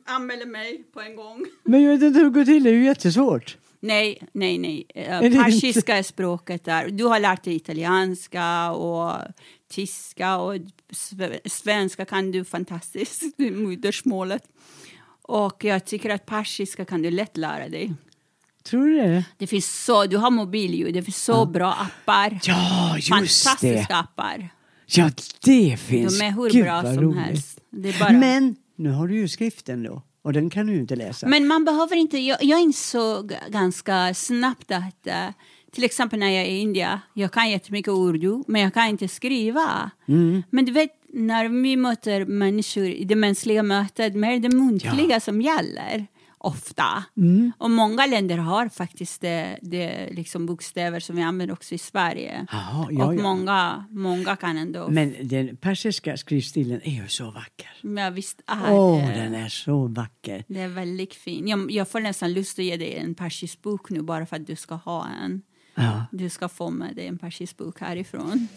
Anmäler 0.07 0.47
mig 0.47 0.83
på 0.95 1.01
en 1.01 1.17
gång. 1.17 1.45
Men 1.65 1.83
jag 1.83 1.93
vet 1.93 2.03
inte 2.03 2.19
hur 2.19 2.25
det 2.25 2.31
går 2.38 2.45
till, 2.45 2.62
det 2.62 2.71
är 2.71 2.75
ju 2.75 2.85
jättesvårt. 2.85 3.57
Nej, 3.81 4.23
nej, 4.33 4.59
nej. 4.59 4.87
Eh, 4.95 5.21
Persiska 5.21 5.99
är 5.99 6.03
språket 6.03 6.65
där. 6.65 6.88
Du 6.91 7.05
har 7.05 7.21
lärt 7.21 7.45
dig 7.45 7.55
italienska 7.57 8.71
och 8.73 9.12
tyska 9.71 10.37
och 10.38 10.55
sve- 10.93 11.49
svenska 11.49 12.05
kan 12.05 12.31
du 12.31 12.45
fantastiskt, 12.45 13.23
det 13.37 13.47
är 13.47 13.53
modersmålet. 13.53 14.43
Och 15.23 15.65
jag 15.65 15.85
tycker 15.85 16.11
att 16.11 16.27
persiska 16.27 16.85
kan 16.85 17.03
du 17.03 17.11
lätt 17.11 17.37
lära 17.37 17.69
dig. 17.69 17.93
Tror 18.65 18.87
du 18.87 18.97
det? 18.97 19.25
Det 19.38 19.47
finns 19.47 19.85
så, 19.85 20.07
du 20.07 20.17
har 20.17 20.31
mobil 20.31 20.75
ju, 20.75 20.93
det 20.93 21.03
finns 21.03 21.25
så 21.25 21.47
bra 21.47 21.73
appar. 21.73 22.38
Ja, 22.45 22.97
just 22.97 23.09
Fantastiska 23.09 23.69
det. 23.69 23.87
appar. 23.99 24.49
Ja, 24.87 25.11
det 25.45 25.77
finns. 25.81 26.19
De 26.19 26.25
är 26.25 26.31
hur 26.31 26.51
Gud, 26.51 26.65
bra 26.65 26.83
som 26.83 27.01
roligt. 27.01 27.19
helst. 27.21 27.61
Men 28.11 28.57
nu 28.77 28.91
har 28.91 29.09
du 29.09 29.17
ju 29.17 29.29
skriften 29.29 29.83
då. 29.83 30.03
Och 30.23 30.33
den 30.33 30.51
kan 30.51 30.67
du 30.67 30.77
inte 30.77 30.97
läsa. 30.97 31.29
Men 31.29 31.47
man 31.47 31.65
behöver 31.65 31.97
inte, 31.97 32.19
jag, 32.19 32.45
jag 32.45 32.61
insåg 32.61 33.35
ganska 33.49 34.15
snabbt 34.15 34.71
att 34.71 35.07
eh, 35.07 35.29
till 35.73 35.85
exempel 35.85 36.19
när 36.19 36.31
jag 36.31 36.43
är 36.43 36.51
i 36.51 36.59
Indien, 36.59 36.99
jag 37.15 37.33
kan 37.33 37.51
jättemycket 37.51 37.93
urdu 37.93 38.43
men 38.47 38.61
jag 38.61 38.75
kan 38.75 38.89
inte 38.89 39.09
skriva. 39.09 39.91
Mm. 40.09 40.43
Men 40.51 40.65
du 40.65 40.73
vet, 40.73 40.91
när 41.13 41.49
vi 41.63 41.77
möter 41.77 42.25
människor 42.25 42.85
i 42.85 43.05
det 43.05 43.17
mänskliga 43.17 43.63
mötet, 43.63 44.15
mer 44.15 44.39
det 44.39 44.57
muntliga 44.57 45.21
som 45.21 45.41
gäller. 45.41 46.07
Ofta. 46.44 47.05
Mm. 47.16 47.52
Och 47.59 47.70
många 47.70 48.07
länder 48.07 48.38
har 48.38 48.68
faktiskt 48.68 49.20
det, 49.20 49.59
det 49.62 50.09
liksom 50.11 50.46
bokstäver 50.46 51.00
som 51.00 51.16
vi 51.16 51.22
använder 51.22 51.52
också 51.52 51.74
i 51.74 51.78
Sverige. 51.78 52.46
Jaha, 52.52 52.88
ja, 52.90 53.07
och 53.07 53.14
ja. 53.14 53.22
Många, 53.22 53.85
många 53.90 54.37
kan 54.37 54.57
ändå... 54.57 54.88
Men 54.88 55.14
den 55.22 55.57
persiska 55.57 56.16
skrivstilen 56.16 56.81
är 56.85 57.02
ju 57.02 57.09
så 57.09 57.31
vacker. 57.31 57.70
Ja, 57.81 58.11
visst 58.11 58.42
är 58.46 58.72
Åh, 58.72 59.07
det. 59.07 59.14
den 59.14 59.35
är 59.35 59.48
så 59.48 59.87
vacker. 59.87 60.44
Det 60.48 60.61
är 60.61 60.68
väldigt 60.68 61.14
fin. 61.14 61.48
Jag, 61.48 61.70
jag 61.70 61.88
får 61.88 62.00
nästan 62.00 62.33
lust 62.33 62.59
att 62.59 62.64
ge 62.64 62.76
dig 62.76 62.94
en 62.94 63.14
persisk 63.14 63.62
bok 63.62 63.90
nu 63.90 64.02
bara 64.02 64.26
för 64.26 64.37
att 64.37 64.46
du 64.46 64.57
ska 64.57 64.74
ha 64.74 65.09
en. 65.24 65.42
Ja. 65.74 66.07
Du 66.12 66.28
ska 66.28 66.48
få 66.48 66.70
med 66.70 66.96
dig 66.96 67.07
en 67.07 67.18
persisk 67.18 67.57
bok 67.57 67.81
härifrån. 67.81 68.48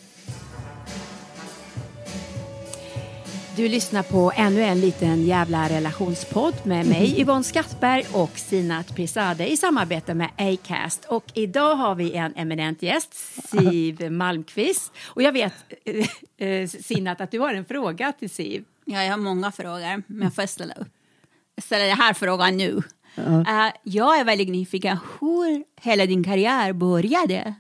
Du 3.56 3.68
lyssnar 3.68 4.04
på 4.04 4.32
ännu 4.36 4.62
en 4.62 4.82
liten 4.82 5.26
jävla 5.26 5.70
relationspodd 5.70 6.54
med 6.64 6.88
mig 6.88 7.22
Yvonne 7.22 7.44
Skattberg 7.44 8.06
och 8.14 8.38
Sinat 8.38 8.96
Pirzadeh 8.96 9.52
i 9.52 9.58
samarbete 9.58 10.14
med 10.14 10.30
Acast. 10.38 11.06
Och 11.06 11.24
idag 11.34 11.76
har 11.76 11.96
vi 11.96 12.14
en 12.14 12.34
eminent 12.36 12.82
gäst, 12.82 13.14
Siv 13.50 14.12
Malmqvist. 14.12 14.94
Och 15.06 15.22
jag 15.22 15.32
vet, 15.32 15.54
eh, 15.86 16.48
eh, 16.48 16.68
Sinat, 16.68 17.22
att 17.22 17.32
du 17.32 17.40
har 17.40 17.54
en 17.54 17.66
fråga 17.66 18.12
till 18.12 18.30
Siv. 18.30 18.64
Ja, 18.86 19.04
jag 19.04 19.12
har 19.12 19.18
många 19.18 19.52
frågor, 19.52 20.04
men 20.08 20.22
jag 20.22 20.36
får 20.36 20.46
ställa 20.46 20.74
upp. 20.74 20.88
Jag 21.56 21.64
ställer 21.64 21.88
den 21.88 21.98
här 21.98 22.14
frågan 22.14 22.58
nu. 22.58 22.82
Uh, 23.18 23.70
jag 23.84 24.20
är 24.20 24.24
väldigt 24.24 24.50
nyfiken, 24.50 24.98
hur 25.20 25.64
hela 25.82 26.06
din 26.06 26.24
karriär 26.24 26.74
började? 26.74 27.56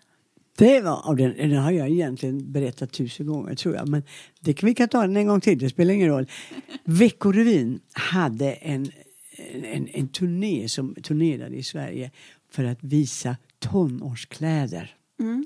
Det 0.58 0.82
var, 0.82 1.08
och 1.08 1.16
den, 1.16 1.38
den 1.38 1.58
har 1.58 1.72
jag 1.72 1.90
egentligen 1.90 2.52
berättat 2.52 2.92
tusen 2.92 3.28
gånger 3.28 3.56
tror 3.56 3.76
jag. 3.76 3.88
Men 3.90 4.04
det, 4.40 4.64
vi 4.64 4.76
kan 4.76 4.90
ta 4.90 5.02
den 5.02 5.18
en 5.18 5.28
gång 5.28 5.42
till, 5.42 5.60
det 5.60 5.70
spelar 5.70 5.94
ingen 5.94 6.10
roll. 6.10 6.28
Veckorevyn 6.84 7.80
hade 7.92 8.54
en, 8.54 8.92
en, 9.64 9.88
en 9.88 10.08
turné 10.08 10.70
som 10.70 10.96
turnerade 10.96 11.56
i 11.56 11.64
Sverige 11.64 12.12
för 12.52 12.64
att 12.64 12.84
visa 12.84 13.38
tonårskläder. 13.60 14.96
Mm. 15.20 15.46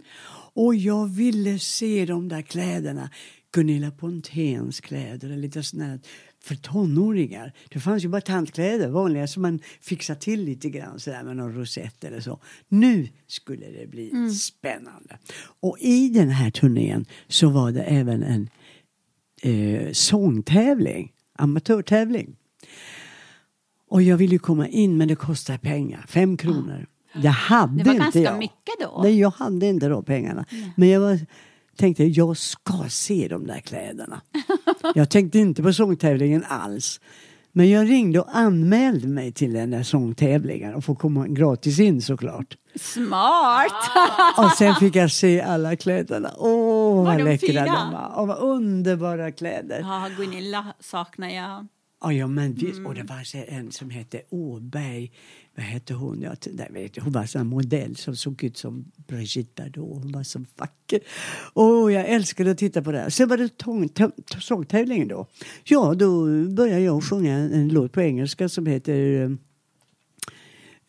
Och 0.54 0.76
jag 0.76 1.08
ville 1.08 1.60
se 1.60 2.06
de 2.06 2.28
där 2.28 2.42
kläderna. 2.42 3.10
Gunilla 3.52 3.92
Ponténs 3.92 4.80
kläder, 4.80 5.38
lite 5.38 5.64
sånt 5.64 6.08
för 6.42 6.56
tonåringar. 6.56 7.54
Det 7.70 7.80
fanns 7.80 8.04
ju 8.04 8.08
bara 8.08 8.22
tantkläder, 8.22 8.90
vanliga 8.90 9.28
som 9.28 9.42
man 9.42 9.60
fixar 9.82 10.16
till 10.16 10.44
lite 10.44 10.70
grann 10.70 11.00
sådär 11.00 11.24
med 11.24 11.38
någon 11.38 11.56
rosett 11.56 12.04
eller 12.04 12.20
så. 12.20 12.40
Nu 12.68 13.08
skulle 13.28 13.66
det 13.66 13.88
bli 13.88 14.12
mm. 14.12 14.32
spännande. 14.32 15.18
Och 15.60 15.78
i 15.80 16.10
den 16.10 16.30
här 16.30 16.52
turnén 16.52 17.06
så 17.28 17.50
var 17.50 17.72
det 17.72 17.84
även 17.84 18.24
en 18.24 18.50
eh, 19.42 19.92
sångtävling, 19.92 21.12
amatörtävling. 21.36 22.36
Och 23.90 24.02
jag 24.02 24.18
ville 24.18 24.32
ju 24.32 24.40
komma 24.40 24.68
in 24.68 24.98
men 24.98 25.08
det 25.08 25.16
kostar 25.16 25.58
pengar, 25.58 26.06
fem 26.08 26.38
kronor. 26.38 26.88
Det 27.22 27.30
hade 27.30 27.72
inte 27.72 27.90
jag. 27.90 27.96
Det 27.96 28.00
var 28.00 28.06
ganska 28.06 28.22
jag. 28.22 28.38
mycket 28.38 28.80
då. 28.80 29.00
Nej, 29.04 29.20
jag 29.20 29.32
hade 29.32 29.66
inte 29.66 29.88
de 29.88 30.04
pengarna. 30.06 30.46
Nej. 30.52 30.74
Men 30.78 30.90
jag 30.90 31.00
var 31.00 31.20
tänkte 31.80 32.04
jag 32.04 32.38
ska 32.38 32.86
se 32.90 33.28
de 33.28 33.48
där 33.48 33.60
kläderna. 33.60 34.22
jag 34.96 35.10
tänkte 35.10 35.40
inte 35.40 35.64
på 35.64 35.74
sångtävlingen 35.74 36.46
alls. 36.48 37.00
Men 37.52 37.70
jag 37.70 37.90
ringde 37.90 38.20
och 38.20 38.38
anmälde 38.38 39.08
mig 39.08 39.32
till 39.32 39.54
den 39.54 39.72
där 39.72 39.84
sångtävlingen 39.84 40.76
och 40.76 40.84
får 40.84 40.96
komma 40.96 41.28
gratis 41.28 41.80
in 41.80 42.02
såklart. 42.02 42.58
Smart! 42.76 43.72
och 44.38 44.52
sen 44.52 44.76
fick 44.76 44.96
jag 44.96 45.12
se 45.12 45.42
alla 45.42 45.76
kläderna. 45.76 46.32
Åh, 46.38 47.06
vad 47.06 47.24
läckra 47.24 47.66
de 47.66 47.92
var. 47.92 48.12
Och 48.16 48.28
vad 48.28 48.38
underbara 48.38 49.32
kläder. 49.32 49.80
Ja, 49.80 50.10
Gunilla 50.18 50.66
saknar 50.80 51.30
jag. 51.30 51.68
Ja, 52.02 52.14
ja 52.14 52.28
men 52.28 52.54
visst. 52.54 52.78
Mm. 52.78 52.86
Och 52.86 52.96
det 52.96 53.04
var 53.04 53.36
en 53.48 53.72
som 53.72 53.90
hette 53.90 54.22
Åberg. 54.30 55.12
Vad 55.56 55.66
hette 55.66 55.94
hon? 55.94 56.22
Jag, 56.22 56.38
vet, 56.70 56.98
hon 56.98 57.14
var 57.14 57.38
en 57.38 57.48
modell 57.48 57.96
som 57.96 58.16
såg 58.16 58.44
ut 58.44 58.58
som 58.58 58.92
Brigitte 59.08 59.64
Bardot. 59.64 60.04
Hon 60.04 60.12
var 60.12 60.24
så 60.24 60.46
vacker. 60.58 61.00
Och 61.54 61.92
jag 61.92 62.06
älskade 62.10 62.52
att 62.52 62.58
titta 62.58 62.82
på 62.82 62.92
det. 62.92 63.12
Sen 63.12 63.28
var 63.28 63.38
det 63.38 64.40
sångtävlingen 64.42 65.08
då. 65.08 65.28
Ja, 65.64 65.94
då 65.94 66.26
började 66.50 66.82
jag 66.82 67.04
sjunga 67.04 67.34
en 67.34 67.70
låt 67.70 67.92
på 67.92 68.02
engelska 68.02 68.50
som 68.50 68.66
heter 68.66 69.38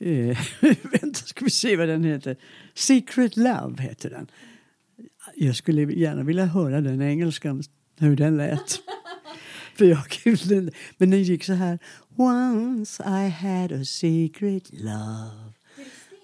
Uh, 0.05 0.39
vänta, 1.01 1.21
ska 1.25 1.45
vi 1.45 1.51
se 1.51 1.77
vad 1.77 1.89
den 1.89 2.05
heter. 2.05 2.37
Secret 2.75 3.37
Love 3.37 3.83
heter 3.83 4.11
den. 4.11 4.27
Jag 5.35 5.57
skulle 5.57 5.83
gärna 5.83 6.23
vilja 6.23 6.45
höra 6.45 6.81
den 6.81 7.03
engelskan, 7.03 7.63
hur 7.99 8.17
den 8.17 8.37
lät. 8.37 8.81
För 9.81 9.87
jag 9.87 10.09
kunde 10.09 10.73
Men 10.99 11.11
den 11.11 11.23
gick 11.23 11.45
så 11.45 11.53
här. 11.53 11.79
Once 12.17 13.03
I 13.03 13.29
had 13.29 13.73
a 13.73 13.85
secret 13.85 14.71
love 14.73 15.55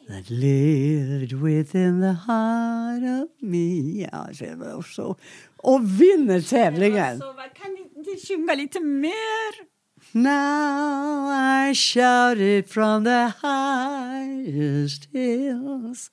that 0.09 0.31
lived 0.31 1.33
within 1.33 2.01
the 2.01 2.17
heart 2.27 3.03
of 3.03 3.29
me. 3.41 4.01
Ja, 4.03 4.29
var 4.57 4.83
så. 4.83 5.17
Och 5.57 6.01
vinner 6.01 6.41
tävlingen. 6.41 7.21
Kan 7.55 7.73
ni 7.73 8.21
sjunga 8.29 8.55
lite 8.55 8.81
mer? 8.81 9.77
Now 10.13 11.31
I 11.31 11.75
shout 11.75 12.39
it 12.39 12.69
from 12.69 13.05
the 13.05 13.33
highest 13.43 15.09
hills, 15.13 16.11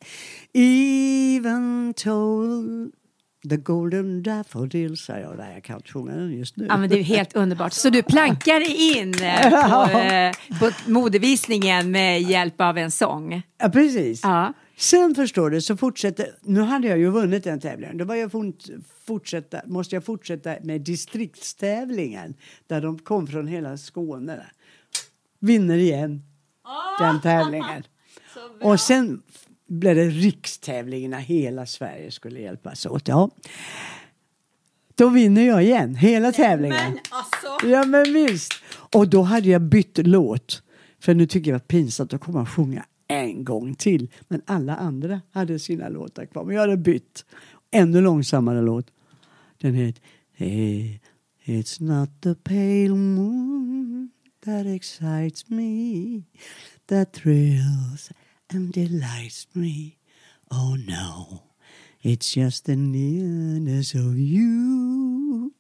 even 0.54 1.94
told 1.94 2.94
The 3.50 3.58
Golden 3.58 4.24
Daffodil, 4.24 4.98
säger 4.98 5.22
jag. 5.22 5.38
Nej, 5.38 5.54
jag 5.54 5.64
kan 5.64 5.76
inte 5.76 5.92
sjunga 5.92 6.16
den 6.16 6.32
just 6.32 6.58
nu. 6.58 6.66
Ja, 6.70 6.78
men 6.78 6.90
det 6.90 7.00
är 7.00 7.04
helt 7.04 7.36
underbart. 7.36 7.74
Så 7.74 7.90
du 7.90 8.04
plankar 8.04 8.62
in 9.00 9.14
eh, 9.24 9.50
på, 9.70 10.00
eh, 10.00 10.32
på 10.60 10.92
modevisningen 10.92 11.92
med 11.92 12.22
hjälp 12.22 12.62
av 12.62 12.78
en 12.78 12.92
sång? 12.92 13.42
Ja, 13.58 13.70
precis. 13.70 14.24
Ja. 14.24 14.54
Sen 14.78 15.16
förstår 15.16 15.50
du, 15.50 15.62
så 15.62 15.78
fortsätter... 15.78 16.28
Nu 16.42 16.62
hade 16.62 16.88
jag 16.88 16.98
ju 16.98 17.10
vunnit 17.10 17.44
den 17.44 17.60
tävlingen. 17.60 17.98
Då 17.98 18.06
var 18.06 18.16
jag 18.16 18.32
fortsätta, 19.06 19.62
måste 19.66 19.96
jag 19.96 20.06
fortsätta 20.06 20.56
med 20.62 20.82
distriktstävlingen 20.82 22.36
där 22.68 22.82
de 22.82 23.00
kom 23.00 23.28
från 23.28 23.48
hela 23.48 23.78
Skåne. 23.78 24.46
Vinner 25.40 25.78
igen 25.78 26.22
den 27.00 27.22
tävlingen. 27.22 27.84
Och 28.62 28.80
sen 28.80 29.22
blev 29.74 29.96
det 29.96 30.10
rikstävling 30.10 31.10
när 31.10 31.20
hela 31.20 31.66
Sverige 31.66 32.12
skulle 32.12 32.40
hjälpas 32.40 32.86
åt. 32.86 33.08
Ja. 33.08 33.30
Då 34.96 35.10
vinner 35.10 35.48
jag 35.48 35.64
igen, 35.64 35.96
hela 35.96 36.32
tävlingen. 36.32 36.92
Men 36.92 37.00
alltså. 37.10 37.68
Ja 37.68 37.86
men 37.86 38.14
visst. 38.14 38.54
Och 38.94 39.10
då 39.10 39.22
hade 39.22 39.50
jag 39.50 39.62
bytt 39.62 40.08
låt. 40.08 40.64
För 41.00 41.14
nu 41.14 41.28
tycker 41.28 41.52
jag 41.52 41.60
det 41.60 41.64
var 41.64 41.68
pinsamt 41.68 42.14
att 42.14 42.22
komma 42.22 42.42
och 42.42 42.50
sjunga 42.50 42.86
en 43.08 43.44
gång 43.44 43.76
till. 43.76 44.12
Men 44.28 44.42
alla 44.46 44.76
andra 44.76 45.22
hade 45.32 45.60
sina 45.60 45.90
låtar 45.90 46.26
kvar. 46.26 46.44
Men 46.44 46.56
jag 46.56 46.62
hade 46.62 46.78
bytt. 46.78 47.26
Ännu 47.72 48.02
långsammare 48.02 48.62
låt. 48.62 48.88
Den 49.62 49.74
heter 49.74 50.04
hey, 50.34 51.00
It's 51.46 51.82
not 51.82 52.10
the 52.22 52.36
pale 52.36 52.96
moon 52.96 54.12
that 54.46 54.66
excites 54.66 55.50
me 55.50 56.24
That 56.86 57.14
thrills 57.14 58.12
and 58.54 58.74
delights 58.74 59.48
me. 59.54 59.98
Oh 60.52 60.76
no, 60.76 61.42
it's 62.02 62.38
just 62.38 62.66
the 62.66 62.76
nearness 62.76 63.94
of 63.96 64.18
you. 64.18 65.52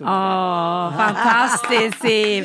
Åh, 0.00 0.06
oh, 0.06 0.96
fantastiskt 0.96 2.00
Siv! 2.02 2.44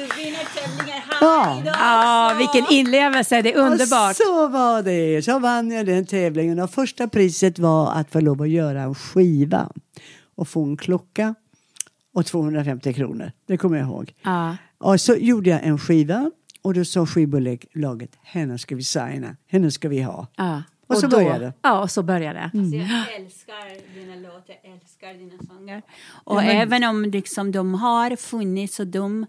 Ja. 1.22 1.62
ja, 1.66 2.36
vilken 2.38 2.66
inlevelse, 2.74 3.42
det 3.42 3.54
är 3.54 3.58
underbart. 3.58 4.10
Och 4.10 4.16
så 4.16 4.48
var 4.48 4.84
det, 4.84 5.26
så 5.26 5.40
vann 5.40 5.72
jag 5.72 5.86
den 5.86 6.06
tävlingen 6.06 6.60
och 6.60 6.70
första 6.70 7.08
priset 7.08 7.60
var 7.60 7.92
att 7.92 8.12
få 8.12 8.20
lov 8.20 8.42
att 8.42 8.50
göra 8.50 8.82
en 8.82 8.96
skiva 8.96 9.70
och 10.36 10.48
få 10.48 10.64
en 10.64 10.78
klocka 10.78 11.36
och 12.14 12.26
250 12.26 12.94
kronor. 12.94 13.32
Det 13.48 13.58
kommer 13.58 13.78
jag 13.78 13.88
ihåg. 13.88 14.14
Ja. 14.22 14.58
Och 14.78 15.02
så 15.02 15.16
gjorde 15.16 15.50
jag 15.50 15.64
en 15.64 15.80
skiva 15.80 16.32
och 16.62 16.74
då 16.74 16.86
sa 16.86 17.06
skivbolaget, 17.06 18.18
henne 18.22 18.58
ska 18.58 18.76
vi 18.76 18.84
signa, 18.84 19.36
henne 19.48 19.72
ska 19.72 19.90
vi 19.90 20.02
ha. 20.02 20.28
Ja. 20.36 20.64
Och, 20.88 20.96
och 20.96 21.02
så 21.02 21.08
då, 21.08 21.18
började 21.18 21.46
det. 21.46 21.54
Ja, 21.62 21.82
och 21.82 21.92
så 21.92 22.04
började 22.04 22.40
det. 22.40 22.60
Mm. 22.60 22.66
Alltså 22.66 22.78
jag 22.78 23.16
älskar 23.16 23.96
dina 23.96 24.16
låtar, 24.16 24.56
jag 24.64 24.74
älskar 24.74 25.14
dina 25.14 25.44
sånger. 25.48 25.82
Och 26.24 26.38
ja, 26.38 26.42
men... 26.42 26.58
även 26.58 26.84
om 26.84 27.06
liksom 27.06 27.52
de 27.52 27.74
har 27.74 28.16
funnits 28.16 28.80
och 28.80 28.88
de, 28.88 29.26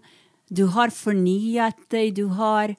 du 0.49 0.63
har 0.63 0.89
förnyat 0.89 1.89
dig, 1.89 2.11
du 2.11 2.23
har 2.23 2.75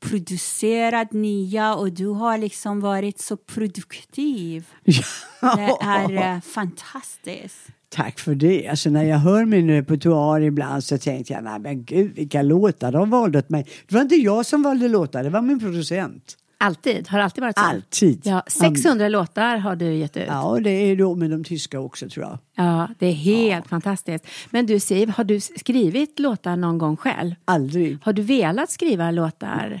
producerat 0.00 1.12
nya 1.12 1.74
och 1.74 1.92
du 1.92 2.06
har 2.06 2.38
liksom 2.38 2.80
varit 2.80 3.20
så 3.20 3.36
produktiv. 3.36 4.66
Ja. 5.40 5.56
Det 5.56 5.86
är 5.86 6.34
uh, 6.34 6.40
fantastiskt. 6.40 7.68
Tack 7.96 8.18
för 8.18 8.34
det. 8.34 8.68
Alltså 8.68 8.90
när 8.90 9.04
jag 9.04 9.18
hör 9.18 9.44
min 9.44 9.70
repertoar 9.70 10.40
ibland 10.40 10.84
så 10.84 10.98
tänker 10.98 11.34
jag, 11.34 11.44
nej 11.44 11.58
men 11.58 11.84
gud 11.84 12.14
vilka 12.14 12.42
låtar 12.42 12.92
de 12.92 13.10
valde 13.10 13.38
åt 13.38 13.48
mig. 13.48 13.66
Det 13.88 13.94
var 13.94 14.02
inte 14.02 14.14
jag 14.14 14.46
som 14.46 14.62
valde 14.62 14.88
låtar, 14.88 15.24
det 15.24 15.30
var 15.30 15.42
min 15.42 15.60
producent. 15.60 16.36
Alltid? 16.58 17.08
Har 17.08 17.18
det 17.18 17.24
alltid 17.24 17.42
varit 17.42 17.58
så? 17.58 17.64
Alltid. 17.64 18.20
Ja, 18.24 18.42
600 18.46 19.06
um, 19.06 19.12
låtar 19.12 19.56
har 19.56 19.76
du 19.76 19.94
gett 19.94 20.16
ut. 20.16 20.24
Ja, 20.26 20.58
det 20.62 20.70
är 20.70 20.96
då 20.96 21.14
med 21.14 21.30
de 21.30 21.44
tyska 21.44 21.80
också 21.80 22.08
tror 22.08 22.24
jag. 22.26 22.38
Ja, 22.66 22.88
det 22.98 23.06
är 23.06 23.12
helt 23.12 23.64
ja. 23.64 23.68
fantastiskt. 23.68 24.26
Men 24.50 24.66
du 24.66 24.80
Siv, 24.80 25.08
har 25.08 25.24
du 25.24 25.40
skrivit 25.40 26.18
låtar 26.18 26.56
någon 26.56 26.78
gång 26.78 26.96
själv? 26.96 27.34
Aldrig. 27.44 27.98
Har 28.02 28.12
du 28.12 28.22
velat 28.22 28.70
skriva 28.70 29.10
låtar? 29.10 29.80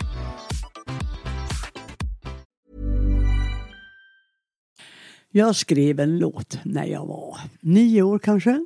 Jag 5.31 5.55
skrev 5.55 5.99
en 5.99 6.19
låt 6.19 6.59
när 6.63 6.85
jag 6.85 7.05
var 7.05 7.37
nio 7.59 8.01
år 8.01 8.19
kanske. 8.19 8.65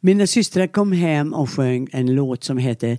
Mina 0.00 0.26
systrar 0.26 0.66
kom 0.66 0.92
hem 0.92 1.34
och 1.34 1.50
sjöng 1.50 1.88
en 1.92 2.14
låt 2.14 2.44
som 2.44 2.58
heter 2.58 2.98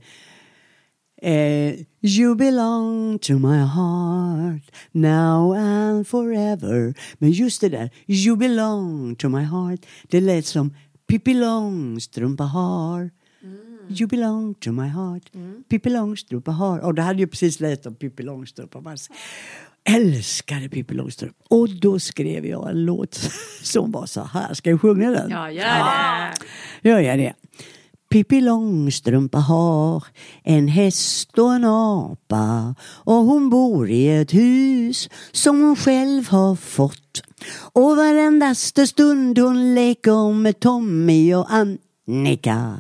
eh, 1.22 1.74
You 2.02 2.36
belong 2.36 3.20
to 3.20 3.34
my 3.34 3.58
heart 3.58 4.72
now 4.92 5.56
and 5.56 6.08
forever. 6.08 6.94
Men 7.18 7.32
just 7.32 7.62
det 7.62 7.70
där, 7.70 7.90
You 8.08 8.36
belong 8.36 9.16
to 9.16 9.30
my 9.30 9.44
heart, 9.44 9.80
det 10.08 10.22
lät 10.22 10.46
som 10.46 10.76
Pippi 11.08 11.34
Långstrump 11.34 12.40
har. 12.40 13.10
You 13.90 14.08
belong 14.08 14.54
to 14.54 14.72
my 14.72 14.88
heart. 14.88 15.32
Pippi 15.70 15.90
Långstrump 15.90 16.48
har. 16.48 16.80
Och 16.80 16.94
det 16.94 17.02
hade 17.02 17.20
ju 17.20 17.28
precis 17.28 17.60
läst 17.60 17.86
om 17.86 17.96
Pippi 17.96 18.24
Långstrump. 18.24 18.76
Älskade 19.90 20.70
Pippi 20.70 20.94
Långstrump. 20.94 21.36
Och 21.50 21.70
då 21.70 22.00
skrev 22.00 22.46
jag 22.46 22.70
en 22.70 22.86
låt 22.86 23.14
som 23.62 23.92
var 23.92 24.06
så 24.06 24.24
här. 24.24 24.54
Ska 24.54 24.70
jag 24.70 24.82
sjunga 24.82 25.12
den? 25.12 25.30
Ja, 25.30 25.52
gör 25.52 25.64
det. 25.64 26.90
Gör 26.90 27.00
jag 27.00 27.20
det? 27.20 27.34
Pippi 28.10 28.42
Långstrumpa 28.42 29.38
har 29.38 30.04
en 30.44 30.68
häst 30.68 31.38
och 31.38 31.54
en 31.54 31.66
apa 31.66 32.76
och 32.82 33.16
hon 33.16 33.50
bor 33.50 33.90
i 33.90 34.08
ett 34.08 34.34
hus 34.34 35.10
som 35.32 35.62
hon 35.64 35.76
själv 35.76 36.30
har 36.30 36.56
fått. 36.56 37.24
Och 37.74 37.98
varendaste 37.98 38.88
stund 38.88 39.40
hon 39.40 39.76
leker 39.76 40.34
med 40.34 40.60
Tommy 40.60 41.34
och 41.34 41.48
Annika 41.50 42.78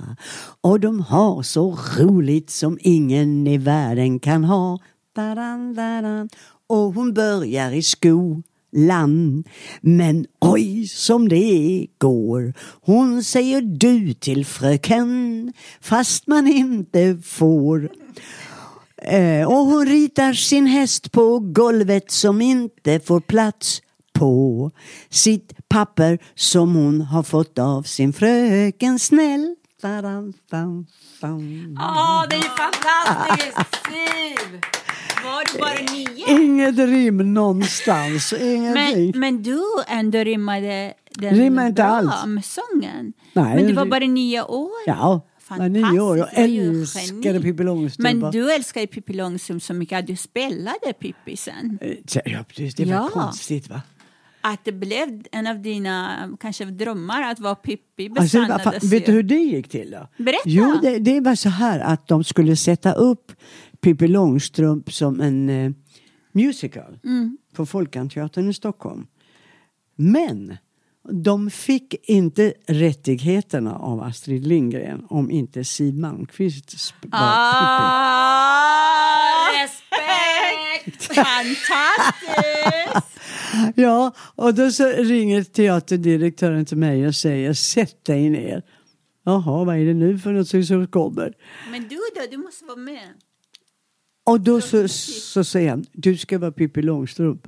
och 0.62 0.80
de 0.80 1.02
har 1.02 1.44
så 1.44 1.78
roligt 1.98 2.50
som 2.50 2.78
ingen 2.82 3.48
i 3.48 3.58
världen 3.58 4.20
kan 4.20 4.44
ha. 4.44 4.80
Dadan, 5.16 5.74
dadan. 5.74 6.30
Och 6.68 6.94
hon 6.94 7.14
börjar 7.14 7.72
i 7.72 7.82
skolan 7.82 9.44
men 9.82 10.26
oj 10.40 10.88
som 10.88 11.30
det 11.30 11.88
går. 11.98 12.54
Hon 12.82 13.24
säger 13.24 13.62
du 13.62 14.14
till 14.14 14.46
fröken 14.46 15.54
fast 15.82 16.28
man 16.28 16.48
inte 16.48 17.18
får. 17.24 17.90
Eh, 18.98 19.48
och 19.48 19.66
hon 19.66 19.86
ritar 19.86 20.34
sin 20.34 20.66
häst 20.66 21.12
på 21.12 21.40
golvet 21.40 22.12
som 22.12 22.42
inte 22.42 23.00
får 23.00 23.20
plats 23.20 23.82
på 24.14 24.72
sitt 25.10 25.68
papper 25.68 26.20
som 26.36 26.76
hon 26.76 27.02
har 27.02 27.24
fått 27.24 27.60
av 27.60 27.84
sin 27.84 28.14
fröken 28.14 29.00
snäll. 29.00 29.56
Ja, 31.76 32.24
oh, 32.24 32.30
det 32.30 32.36
är 32.36 32.42
fantastiskt! 32.42 33.76
Siv! 33.86 34.62
Var 35.24 35.54
du 35.54 35.60
bara 35.60 35.94
nio? 35.94 36.38
Inget 36.70 36.90
rim 36.90 37.34
någonstans. 37.34 38.34
Ingenting. 38.40 39.12
Men, 39.12 39.20
men 39.20 39.44
du 39.44 39.62
ändå 39.88 40.18
rimmade 40.18 40.94
den 41.18 41.36
Rimmar 41.36 41.68
inte 41.68 41.84
alls. 41.86 42.12
sången. 42.46 43.14
Nej, 43.34 43.56
men 43.56 43.68
du 43.68 43.74
var 43.74 43.86
det- 43.86 43.90
bara 43.92 44.06
nio 44.06 44.42
år. 44.44 44.70
Ja, 44.88 45.28
var 45.48 45.70
nio 45.70 46.00
år. 46.00 46.18
Jag 46.18 46.28
Fantastiskt, 46.30 46.96
älskade. 47.12 47.42
Pippi 47.42 47.64
Långstrump. 47.64 48.22
Men 48.22 48.32
du 48.32 48.52
älskade 48.54 48.88
Pippi 48.88 49.14
Långstrump 49.14 49.64
så 49.64 49.74
mycket 49.74 50.00
att 50.00 50.08
du 50.08 50.16
spelade 50.16 50.94
Pippi 51.00 51.38
sen. 51.38 51.78
Eh, 51.82 52.22
Ja, 52.26 52.44
precis. 52.48 52.76
Det 52.76 52.86
var 52.86 52.94
Ja. 52.94 53.10
konstigt 53.14 53.70
va? 53.70 53.82
Att 54.42 54.66
det 54.66 54.72
blev 54.72 55.24
en 55.32 55.48
av 55.48 55.62
dina 55.62 56.10
kanske 56.40 56.66
drömmar 56.66 57.22
att 57.32 57.40
vara 57.40 57.56
Pippi 57.56 58.10
Alltså, 58.20 58.38
det 58.40 58.46
besannades 58.48 58.64
fan, 58.82 58.90
vet 58.90 59.06
du 59.06 59.12
hur 59.12 59.24
det 59.24 59.36
gick 59.36 59.70
till 59.70 59.92
då? 59.92 60.24
Berätta. 60.24 60.42
Jo, 60.46 60.80
det, 60.82 61.00
det 61.00 61.20
var 61.20 61.36
så 61.36 61.50
här 61.50 61.80
att 61.80 62.08
de 62.08 62.24
skulle 62.24 62.56
sätta 62.56 62.94
upp 62.94 63.32
Pippi 63.82 64.08
Långstrump 64.08 64.94
som 64.94 65.22
en 65.22 65.50
eh, 65.50 65.72
musical 66.36 67.00
Mm. 67.04 67.38
på 67.54 67.66
Folkanteatern 67.66 68.50
i 68.50 68.54
Stockholm. 68.54 69.08
Men 69.96 70.58
de 71.12 71.50
fick 71.52 71.96
inte 72.10 72.54
rättigheterna 72.68 73.76
av 73.76 74.02
Astrid 74.04 74.48
Lindgren 74.48 75.06
om 75.10 75.32
inte 75.32 75.64
Siw 75.64 76.00
Malmkvist 76.02 76.94
var 77.02 77.10
Ah, 77.22 79.48
respekt! 79.64 81.04
Fantastiskt! 81.16 83.16
Ja, 83.76 84.12
och 84.36 84.54
då 84.54 84.72
så 84.72 84.88
ringer 84.90 85.44
teaterdirektören 85.44 86.66
till 86.66 86.78
mig 86.78 87.08
och 87.08 87.16
säger 87.16 87.54
sätt 87.54 88.06
dig 88.06 88.30
ner. 88.30 88.64
Jaha, 89.26 89.64
vad 89.64 89.78
är 89.78 89.86
det 89.86 89.94
nu 89.94 90.20
för 90.20 90.32
något 90.32 90.68
som 90.68 90.88
kommer? 90.88 91.34
Men 91.72 91.88
du 91.88 91.96
då, 92.16 92.22
du 92.32 92.38
måste 92.38 92.66
vara 92.66 92.78
med. 92.78 93.10
Och 94.26 94.42
då 94.42 94.62
så, 94.62 94.88
så 94.88 95.44
säger 95.44 95.70
han, 95.70 95.86
du 95.94 96.18
ska 96.18 96.40
vara 96.40 96.52
Pippi 96.52 96.82
Långstrump. 96.82 97.48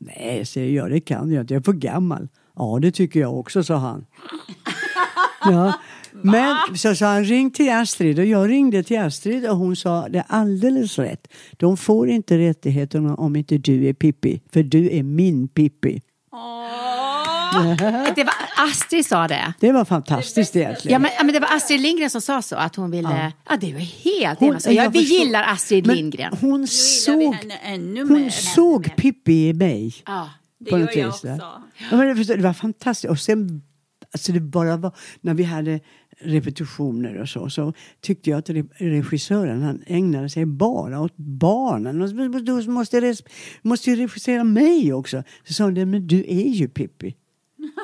Nej, 0.00 0.46
säger 0.46 0.76
jag, 0.76 0.90
det 0.90 1.00
kan 1.00 1.32
jag 1.32 1.42
inte, 1.42 1.54
jag 1.54 1.60
är 1.60 1.64
för 1.64 1.72
gammal. 1.72 2.28
Ja, 2.56 2.78
det 2.82 2.92
tycker 2.92 3.20
jag 3.20 3.38
också, 3.38 3.64
sa 3.64 3.76
han. 3.76 4.06
Ja. 5.40 5.72
Men 6.12 6.56
så 6.76 6.94
sa 6.94 7.06
han, 7.06 7.24
ring 7.24 7.50
till 7.50 7.70
Astrid. 7.72 8.18
Och 8.18 8.24
jag 8.24 8.50
ringde 8.50 8.82
till 8.82 8.98
Astrid 8.98 9.50
och 9.50 9.56
hon 9.56 9.76
sa, 9.76 10.08
det 10.08 10.18
är 10.18 10.24
alldeles 10.28 10.98
rätt. 10.98 11.28
De 11.56 11.76
får 11.76 12.08
inte 12.08 12.38
rättigheterna 12.38 13.14
om 13.14 13.36
inte 13.36 13.58
du 13.58 13.88
är 13.88 13.92
Pippi, 13.92 14.40
för 14.52 14.62
du 14.62 14.90
är 14.90 15.02
min 15.02 15.48
Pippi. 15.48 16.00
Det 18.16 18.24
var 18.24 18.34
Astrid 18.56 19.06
sa 19.06 19.28
det. 19.28 19.52
Det 19.60 19.72
var 19.72 19.84
fantastiskt 19.84 20.56
egentligen. 20.56 20.92
Ja 20.92 20.98
men, 20.98 21.10
ja, 21.18 21.24
men 21.24 21.32
det 21.34 21.40
var 21.40 21.56
Astrid 21.56 21.80
Lindgren 21.80 22.10
som 22.10 22.20
sa 22.20 22.42
så, 22.42 22.56
att 22.56 22.76
hon 22.76 22.90
ville... 22.90 23.32
Ja, 23.48 23.56
det 23.56 23.72
var 23.72 23.80
helt... 23.80 24.40
Hon- 24.40 24.54
alltså, 24.54 24.70
ja, 24.70 24.82
jag 24.84 24.90
vi 24.90 24.98
förstår. 24.98 25.18
gillar 25.18 25.42
Astrid 25.42 25.86
Men 25.86 25.96
Lindgren. 25.96 26.32
Hon 26.40 26.66
såg, 26.66 27.22
hon 28.08 28.22
mer. 28.22 28.30
såg 28.30 28.96
Pippi 28.96 29.48
i 29.48 29.52
mig. 29.54 29.94
Ja. 30.06 30.30
Det 30.60 30.70
på 30.70 30.78
gör 30.78 30.96
jag 30.98 31.08
också. 31.08 31.26
Ja, 31.28 31.62
men 31.90 32.06
det, 32.08 32.16
förstår- 32.16 32.36
det 32.36 32.42
var 32.42 32.52
fantastiskt. 32.52 33.10
Och 33.10 33.18
sen, 33.18 33.62
alltså 34.12 34.32
det 34.32 34.40
bara 34.40 34.76
var, 34.76 34.92
när 35.20 35.34
vi 35.34 35.44
hade 35.44 35.80
repetitioner 36.20 37.14
och 37.20 37.28
så, 37.28 37.50
så 37.50 37.72
tyckte 38.00 38.30
jag 38.30 38.38
att 38.38 38.48
re- 38.48 38.68
regissören 38.78 39.62
han 39.62 39.82
ägnade 39.86 40.28
sig 40.28 40.46
bara 40.46 41.00
åt 41.00 41.16
barnen. 41.16 41.98
Du 42.44 42.68
måste 43.62 43.90
ju 43.90 43.96
regissera 43.96 44.44
mig 44.44 44.92
också. 44.92 45.22
Så 45.44 45.52
sa 45.54 45.64
han, 45.64 45.90
men 45.90 46.06
du 46.06 46.18
är 46.28 46.48
ju 46.48 46.68
Pippi. 46.68 47.14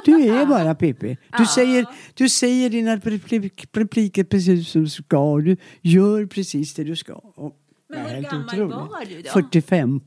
Du 0.04 0.22
är 0.38 0.46
bara 0.46 0.74
Pippi. 0.74 1.16
Du, 1.38 1.46
säger, 1.46 1.86
du 2.14 2.28
säger 2.28 2.70
dina 2.70 2.96
replik- 2.96 3.66
repliker 3.72 4.24
precis 4.24 4.68
som 4.68 4.82
du 4.84 4.88
ska. 4.90 5.36
Du 5.36 5.56
gör 5.82 6.26
precis 6.26 6.74
det 6.74 6.84
du 6.84 6.96
ska. 6.96 7.12
Och, 7.14 7.52
Men 7.88 7.98
hur 8.00 8.08
helt 8.08 8.30
gammal 8.30 8.46
otroligt. 8.54 8.74
var 8.74 9.04
du 9.08 9.22
då? 9.22 9.30
45. 9.30 10.00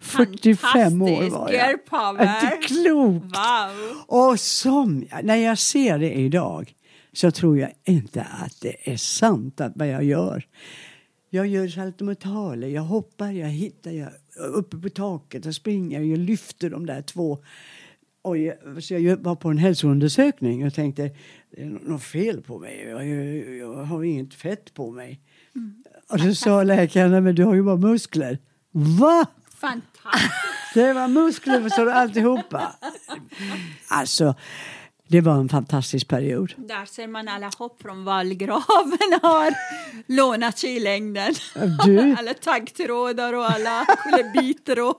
45 0.00 1.02
år 1.02 1.30
var 1.30 1.50
girl 1.50 1.58
jag. 1.60 1.84
power. 1.86 2.34
Inte 2.44 2.66
klokt. 2.66 3.24
Wow! 3.36 4.30
Och 4.30 4.40
som, 4.40 5.04
när 5.22 5.36
jag 5.36 5.58
ser 5.58 5.98
det 5.98 6.12
idag 6.12 6.74
så 7.12 7.30
tror 7.30 7.58
jag 7.58 7.70
inte 7.84 8.22
att 8.22 8.60
det 8.60 8.92
är 8.92 8.96
sant 8.96 9.60
att 9.60 9.72
vad 9.76 9.88
jag 9.88 10.04
gör. 10.04 10.44
Jag 11.30 11.46
gör 11.46 11.68
saltomortaler, 11.68 12.68
jag 12.68 12.82
hoppar, 12.82 13.30
jag 13.30 13.48
hittar, 13.48 13.90
jag 13.90 14.08
uppe 14.54 14.76
på 14.76 14.88
taket 14.88 15.46
och 15.46 15.54
springer, 15.54 16.00
jag 16.00 16.18
lyfter 16.18 16.70
de 16.70 16.86
där 16.86 17.02
två. 17.02 17.38
Jag, 18.34 18.82
så 18.82 18.94
jag 18.94 19.16
var 19.16 19.34
på 19.34 19.48
en 19.48 19.58
hälsoundersökning 19.58 20.66
och 20.66 20.74
tänkte 20.74 21.10
det 21.50 21.62
är 21.62 21.66
något 21.66 22.02
fel 22.02 22.42
på 22.42 22.58
mig, 22.58 22.86
jag, 22.88 23.08
jag, 23.08 23.56
jag 23.56 23.84
har 23.84 24.04
inget 24.04 24.34
fett 24.34 24.74
på 24.74 24.90
mig. 24.90 25.20
Och 26.08 26.20
så 26.20 26.34
sa 26.34 26.62
läkaren, 26.62 27.24
men 27.24 27.34
du 27.34 27.44
har 27.44 27.54
ju 27.54 27.62
bara 27.62 27.76
muskler. 27.76 28.38
Va? 28.70 29.26
Fantastiskt! 29.54 30.34
Det 30.74 30.92
var 30.92 31.08
muskler 31.08 31.84
du, 31.84 31.92
alltihopa. 31.92 32.76
Alltså, 33.88 34.34
det 35.08 35.20
var 35.20 35.34
en 35.34 35.48
fantastisk 35.48 36.08
period. 36.08 36.52
Där 36.56 36.86
ser 36.86 37.06
man 37.08 37.28
alla 37.28 37.50
hopp 37.58 37.82
från 37.82 38.04
vallgraven 38.04 39.20
har 39.22 39.54
lånat 40.06 40.58
sig 40.58 40.76
i 40.76 40.80
längden. 40.80 41.34
Du? 41.84 42.16
Alla 42.18 42.34
taggtrådar 42.34 43.32
och 43.32 43.50
alla 43.50 43.86
kullerbitor. 43.98 44.94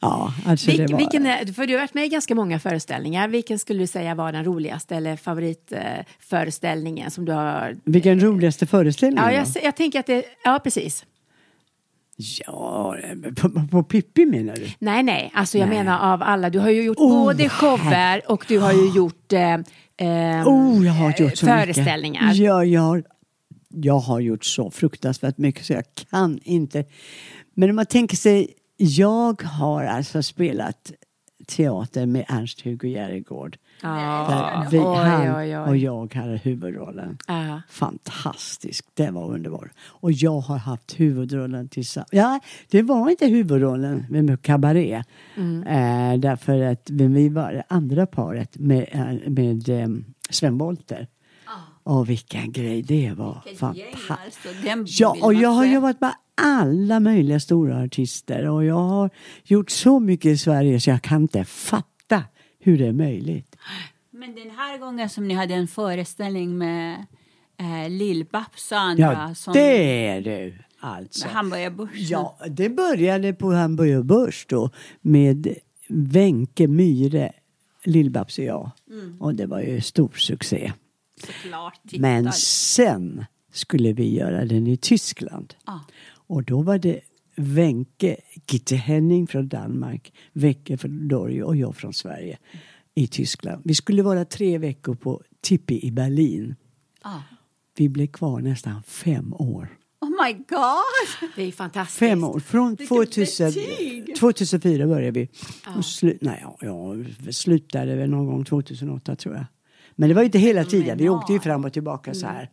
Ja, 0.00 0.34
alltså 0.46 0.70
Vil, 0.70 0.86
var... 0.92 0.98
vilken 0.98 1.26
är, 1.26 1.46
för 1.52 1.66
du 1.66 1.72
har 1.74 1.80
varit 1.80 1.94
med 1.94 2.04
i 2.04 2.08
ganska 2.08 2.34
många 2.34 2.58
föreställningar. 2.58 3.28
Vilken 3.28 3.58
skulle 3.58 3.82
du 3.82 3.86
säga 3.86 4.14
var 4.14 4.32
den 4.32 4.44
roligaste 4.44 4.96
eller 4.96 5.16
favoritföreställningen 5.16 7.10
som 7.10 7.24
du 7.24 7.32
har... 7.32 7.76
Vilken 7.84 8.20
roligaste 8.20 8.66
föreställning? 8.66 9.18
Ja, 9.24 9.32
jag, 9.32 9.46
jag 9.62 9.76
tänker 9.76 10.00
att 10.00 10.06
det... 10.06 10.24
Ja, 10.44 10.60
precis. 10.64 11.04
Ja, 12.46 12.96
på, 13.36 13.50
på 13.70 13.82
Pippi 13.82 14.26
menar 14.26 14.54
du? 14.56 14.66
Nej, 14.78 15.02
nej, 15.02 15.30
alltså 15.34 15.58
jag 15.58 15.68
Nej. 15.68 15.78
menar 15.78 16.12
av 16.12 16.22
alla. 16.22 16.50
Du 16.50 16.58
har 16.58 16.70
ju 16.70 16.82
gjort 16.82 16.98
Oh, 16.98 17.24
både 17.24 17.48
shower 17.48 18.30
och 18.30 18.44
du 18.48 18.58
har 18.58 18.72
ju 18.72 18.90
gjort 18.96 19.32
eh, 19.32 19.52
eh, 19.52 20.48
Oh, 20.48 20.86
jag 20.86 20.92
har 20.92 21.14
gjort 21.20 21.36
så 21.36 21.46
föreställningar. 21.46 22.22
mycket. 22.22 22.36
Ja, 22.44 22.64
jag, 22.64 22.80
har- 22.80 23.04
jag 23.68 23.98
har 23.98 24.20
gjort 24.20 24.44
så 24.44 24.70
fruktansvärt 24.70 25.38
mycket 25.38 25.64
så 25.66 25.72
jag 25.72 25.84
kan 26.10 26.38
inte. 26.42 26.84
Men 27.54 27.70
om 27.70 27.76
man 27.76 27.86
tänker 27.86 28.16
sig, 28.16 28.48
jag 28.76 29.42
har 29.42 29.84
alltså 29.84 30.22
spelat 30.22 30.92
teater 31.46 32.06
med 32.06 32.24
Ernst-Hugo 32.28 32.88
Järegård. 32.88 33.56
Ja. 33.82 34.26
Där 34.28 34.70
vi, 34.70 34.78
Oj, 34.78 34.96
han 34.96 35.36
oj, 35.36 35.58
oj. 35.58 35.68
och 35.68 35.76
jag 35.76 36.14
hade 36.14 36.36
huvudrollen. 36.36 37.18
Ja. 37.26 37.62
Fantastiskt, 37.68 38.86
det 38.94 39.10
var 39.10 39.30
underbart. 39.30 39.70
Och 39.86 40.12
jag 40.12 40.40
har 40.40 40.58
haft 40.58 41.00
huvudrollen 41.00 41.68
tillsammans. 41.68 42.08
Ja, 42.12 42.40
det 42.70 42.82
var 42.82 43.10
inte 43.10 43.26
huvudrollen 43.26 44.06
med 44.08 44.42
Cabaret. 44.42 45.06
Mm. 45.36 45.62
Eh, 45.62 46.20
därför 46.20 46.60
att 46.60 46.90
vi 46.90 47.06
vi 47.06 47.28
var 47.28 47.52
det 47.52 47.64
andra 47.68 48.06
paret 48.06 48.58
med, 48.58 48.88
eh, 48.92 49.30
med 49.30 49.68
eh, 49.68 49.88
Sven 50.30 50.58
Wollter. 50.58 51.08
Och 51.86 52.10
vilken 52.10 52.52
grej 52.52 52.82
det 52.82 53.12
var. 53.12 53.42
Fantastiskt. 53.56 54.10
Alltså, 54.70 55.02
Ja, 55.02 55.16
och 55.22 55.34
jag 55.34 55.48
har 55.48 55.64
jobbat 55.64 56.00
med 56.00 56.12
alla 56.34 57.00
möjliga 57.00 57.40
stora 57.40 57.82
artister 57.82 58.48
och 58.50 58.64
jag 58.64 58.74
har 58.74 59.10
gjort 59.44 59.70
så 59.70 60.00
mycket 60.00 60.26
i 60.30 60.36
Sverige 60.36 60.80
så 60.80 60.90
jag 60.90 61.02
kan 61.02 61.22
inte 61.22 61.44
fatta 61.44 62.24
hur 62.58 62.78
det 62.78 62.86
är 62.86 62.92
möjligt. 62.92 63.56
Men 64.10 64.34
den 64.34 64.50
här 64.50 64.78
gången 64.78 65.08
som 65.08 65.28
ni 65.28 65.34
hade 65.34 65.54
en 65.54 65.68
föreställning 65.68 66.58
med 66.58 67.06
eh, 67.58 67.88
Lill-Babs 67.88 68.72
och 68.72 68.78
andra 68.78 69.26
Ja, 69.28 69.34
som 69.34 69.52
det 69.52 70.06
är 70.06 70.20
du 70.20 70.58
alltså. 70.80 71.28
Hamburgerbörsen. 71.28 72.06
Ja, 72.08 72.38
det 72.48 72.68
började 72.68 73.32
på 73.32 73.52
Hamburger 73.52 74.02
Börs 74.02 74.46
då 74.48 74.70
med 75.00 75.54
Wenche 75.88 76.66
Myhre, 76.68 77.32
Lill-Babs 77.84 78.38
och 78.38 78.44
jag. 78.44 78.70
Och 79.20 79.34
det 79.34 79.46
var 79.46 79.60
ju 79.60 79.80
stor 79.80 80.12
succé. 80.16 80.72
Såklart. 81.16 81.80
Men 81.98 82.32
sen 82.32 83.24
skulle 83.52 83.92
vi 83.92 84.14
göra 84.14 84.44
den 84.44 84.66
i 84.66 84.76
Tyskland. 84.76 85.54
Ah. 85.64 85.78
Och 86.08 86.42
då 86.42 86.62
var 86.62 86.78
det 86.78 87.00
Wenche 87.36 88.16
Gitte 88.50 88.76
Henning 88.76 89.26
från 89.26 89.48
Danmark, 89.48 90.12
Wenche 90.32 90.76
från 90.76 91.08
Norge 91.08 91.42
och 91.42 91.56
jag 91.56 91.76
från 91.76 91.92
Sverige 91.92 92.38
i 92.94 93.06
Tyskland. 93.06 93.62
Vi 93.64 93.74
skulle 93.74 94.02
vara 94.02 94.24
tre 94.24 94.58
veckor 94.58 94.94
på 94.94 95.22
Tippi 95.40 95.86
i 95.86 95.90
Berlin. 95.90 96.54
Ah. 97.02 97.20
Vi 97.76 97.88
blev 97.88 98.06
kvar 98.06 98.40
nästan 98.40 98.82
fem 98.82 99.34
år. 99.34 99.68
Oh 100.00 100.24
my 100.24 100.32
god! 100.32 101.30
Det 101.36 101.42
är 101.42 101.52
fantastiskt. 101.52 101.98
Fem 101.98 102.24
år. 102.24 102.40
Från 102.40 102.70
Vilket 102.70 102.88
2000, 102.88 103.46
betyg! 103.46 104.16
2004 104.16 104.86
började 104.86 105.10
vi. 105.10 105.28
Och 105.76 105.84
slu, 105.84 106.18
nej, 106.20 106.38
ja, 106.42 106.58
ja, 106.60 106.92
vi 107.18 107.32
slutade 107.32 107.96
väl 107.96 108.10
någon 108.10 108.26
gång 108.26 108.44
2008 108.44 109.16
tror 109.16 109.34
jag. 109.34 109.44
Men 109.96 110.08
det 110.08 110.14
var 110.14 110.22
inte 110.22 110.38
hela 110.38 110.64
tiden. 110.64 110.98
Vi 110.98 111.08
åkte 111.08 111.32
ju 111.32 111.40
fram 111.40 111.64
och 111.64 111.72
tillbaka 111.72 112.14
så 112.14 112.26
här. 112.26 112.50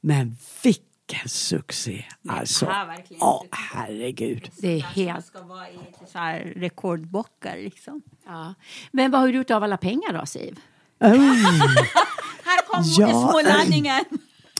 Men 0.00 0.36
vilken 0.62 1.28
succé! 1.28 2.04
Alltså, 2.28 2.66
ja, 2.66 2.96
succé. 2.96 3.48
herregud. 3.50 4.50
Det 4.58 4.68
är 4.68 4.80
Kanske 4.80 5.00
helt... 5.04 5.26
ska 5.26 5.42
vara 5.42 5.68
i 5.70 5.78
så 6.12 6.18
här 6.18 6.52
rekordbockar 6.56 7.56
liksom. 7.56 8.02
Ja. 8.26 8.54
Men 8.92 9.10
vad 9.10 9.20
har 9.20 9.28
du 9.28 9.34
gjort 9.34 9.50
av 9.50 9.62
alla 9.62 9.76
pengar 9.76 10.12
då, 10.20 10.26
Siv? 10.26 10.58
Oh, 11.00 11.08
Här 12.44 12.66
kom 12.66 12.82
Ja. 12.98 13.28
smålänningen! 13.30 14.04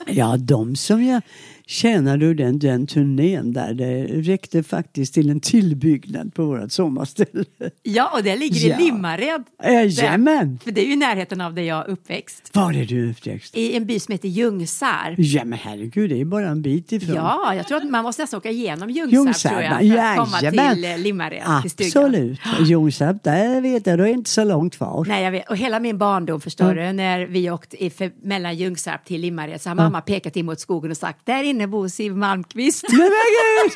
ja, 0.06 0.36
de 0.36 0.76
som 0.76 1.04
jag 1.04 1.22
tjänade 1.68 2.26
ur 2.26 2.34
den, 2.34 2.58
den 2.58 2.86
turnén 2.86 3.52
där, 3.52 3.74
det 3.74 4.04
räckte 4.04 4.62
faktiskt 4.62 5.14
till 5.14 5.30
en 5.30 5.40
tillbyggnad 5.40 6.34
på 6.34 6.44
vårt 6.44 6.72
sommarställe. 6.72 7.44
Ja, 7.82 8.10
och 8.14 8.22
det 8.22 8.36
ligger 8.36 8.68
Ja. 8.68 8.80
i 8.80 8.82
Limmared. 8.84 9.44
Jajamän! 9.64 10.58
För 10.64 10.70
det 10.70 10.80
är 10.80 10.86
ju 10.86 10.92
i 10.92 10.96
närheten 10.96 11.40
av 11.40 11.54
där 11.54 11.62
jag 11.62 11.86
är 11.86 11.90
uppväxt. 11.90 12.50
Var 12.52 12.72
är 12.72 12.86
du 12.86 13.10
uppväxt? 13.10 13.56
I 13.56 13.76
en 13.76 13.86
by 13.86 14.00
som 14.00 14.12
heter 14.12 14.28
Ljungsarp. 14.28 15.14
Ja 15.18 15.44
men 15.44 15.58
herregud, 15.58 16.10
det 16.10 16.14
är 16.14 16.18
ju 16.18 16.24
bara 16.24 16.48
en 16.48 16.62
bit 16.62 16.92
ifrån. 16.92 17.16
Ja, 17.16 17.54
jag 17.54 17.68
tror 17.68 17.78
att 17.78 17.90
man 17.90 18.04
måste 18.04 18.22
nästan 18.22 18.38
åka 18.38 18.50
igenom 18.50 18.90
Ljungsarp, 18.90 19.12
Ljungsarp, 19.12 19.52
tror 19.52 19.62
jag, 19.62 19.78
för 19.92 19.98
att 19.98 20.16
komma 20.16 20.50
till 20.50 20.84
eh, 20.84 20.98
Limmared, 20.98 21.42
till 21.62 21.70
stugan. 21.70 22.04
Absolut. 22.04 22.40
Ljungsarp, 22.68 23.22
där 23.22 23.60
vet 23.60 23.86
jag, 23.86 23.98
då 23.98 24.02
är 24.04 24.08
det 24.08 24.14
inte 24.14 24.30
så 24.30 24.44
långt 24.44 24.76
kvar. 24.76 25.04
Nej, 25.08 25.24
jag 25.24 25.30
vet. 25.30 25.48
Och 25.50 25.56
hela 25.56 25.80
min 25.80 25.98
barndom, 25.98 26.40
förstår 26.40 26.74
du, 26.74 26.92
när 26.92 27.26
vi 27.26 27.50
åkte 27.50 27.84
i, 27.84 27.90
för, 27.90 28.12
mellan 28.22 28.56
Ljungsarp 28.56 29.04
till 29.04 29.20
Limmared 29.20 29.60
så 29.60 29.70
har 29.70 29.74
mamma 29.74 30.00
pekat 30.00 30.36
in 30.36 30.46
mot 30.46 30.60
skogen 30.60 30.90
och 30.90 30.96
sagt, 30.96 31.26
där 31.26 31.42
inne 31.42 31.55
bor 31.66 31.88
Siv 31.88 32.16
Malmkvist. 32.16 32.84
Nej 32.88 33.10
men 33.10 33.26
gud! 33.36 33.72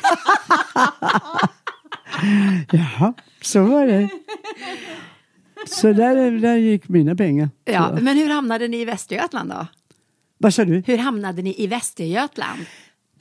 Jaha, 2.71 3.13
så 3.41 3.63
var 3.63 3.87
det. 3.87 4.09
Så 5.67 5.93
där, 5.93 6.31
där 6.31 6.55
gick 6.55 6.89
mina 6.89 7.15
pengar. 7.15 7.49
Ja, 7.65 7.97
men 8.01 8.17
hur 8.17 8.29
hamnade 8.29 8.67
ni 8.67 8.81
i 8.81 8.85
Västergötland 8.85 9.49
då? 9.49 9.67
Vad 10.37 10.53
sa 10.53 10.65
du? 10.65 10.83
Hur 10.85 10.97
hamnade 10.97 11.41
ni 11.41 11.55
i 11.57 11.67
Västergötland? 11.67 12.65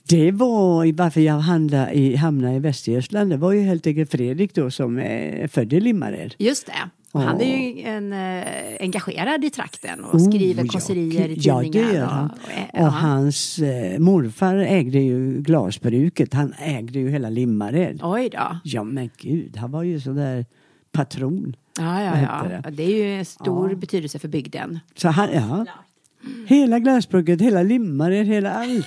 Det 0.08 0.30
var 0.32 0.92
varför 0.92 1.20
jag 1.20 1.38
hamnade 1.38 1.92
i, 1.92 2.16
hamnade 2.16 2.54
i 2.54 2.58
Västergötland. 2.58 3.30
Det 3.30 3.36
var 3.36 3.52
ju 3.52 3.60
helt 3.60 3.86
enkelt 3.86 4.10
Fredrik 4.10 4.54
då 4.54 4.70
som 4.70 4.98
är 4.98 5.48
född 5.48 5.72
i 5.72 5.80
Limmared. 5.80 6.34
Just 6.38 6.66
det. 6.66 6.90
Och 7.12 7.20
han 7.20 7.38
Ja. 7.40 7.44
är 7.44 7.58
ju 7.76 7.82
en, 7.82 8.12
eh, 8.12 8.76
engagerad 8.80 9.44
i 9.44 9.50
trakten 9.50 10.04
och 10.04 10.22
skriver 10.22 10.62
Oh, 10.62 10.66
ja, 10.66 10.72
kåserier 10.72 11.28
i 11.28 11.34
Ja, 11.40 11.62
tidningar. 11.62 11.88
det 11.88 11.94
gör 11.94 12.06
han. 12.06 12.30
Och, 12.30 12.36
och, 12.36 12.80
Och 12.80 12.80
ja. 12.80 12.88
hans 12.88 13.58
eh, 13.58 13.98
morfar 13.98 14.54
ägde 14.56 14.98
ju 15.00 15.42
glasbruket. 15.42 16.34
Han 16.34 16.54
ägde 16.58 16.98
ju 16.98 17.10
hela 17.10 17.30
Limmared. 17.30 18.00
Oj 18.02 18.28
då. 18.32 18.58
Ja 18.64 18.84
men 18.84 19.10
gud, 19.18 19.56
han 19.56 19.70
var 19.70 19.82
ju 19.82 20.00
sådär 20.00 20.46
patron. 20.92 21.56
Ja, 21.78 22.02
ja, 22.04 22.20
ja. 22.20 22.48
det? 22.48 22.60
ja. 22.64 22.70
Det 22.70 22.82
är 22.82 22.96
ju 23.06 23.18
en 23.18 23.24
stor 23.24 23.74
betydelse 23.74 24.18
för 24.18 24.28
bygden. 24.28 24.78
Så 24.96 25.08
han, 25.08 25.28
ja. 25.32 25.66
Hela 26.46 26.78
glasbruket, 26.78 27.40
hela 27.40 27.62
Limmared, 27.62 28.26
hela 28.26 28.52
allt. 28.52 28.86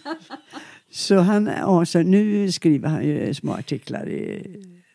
så 0.90 1.18
han, 1.18 1.50
ja, 1.58 1.86
så 1.86 2.02
nu 2.02 2.52
skriver 2.52 2.88
han 2.88 3.04
ju 3.04 3.34
små 3.34 3.52
artiklar 3.52 4.08
i 4.08 4.46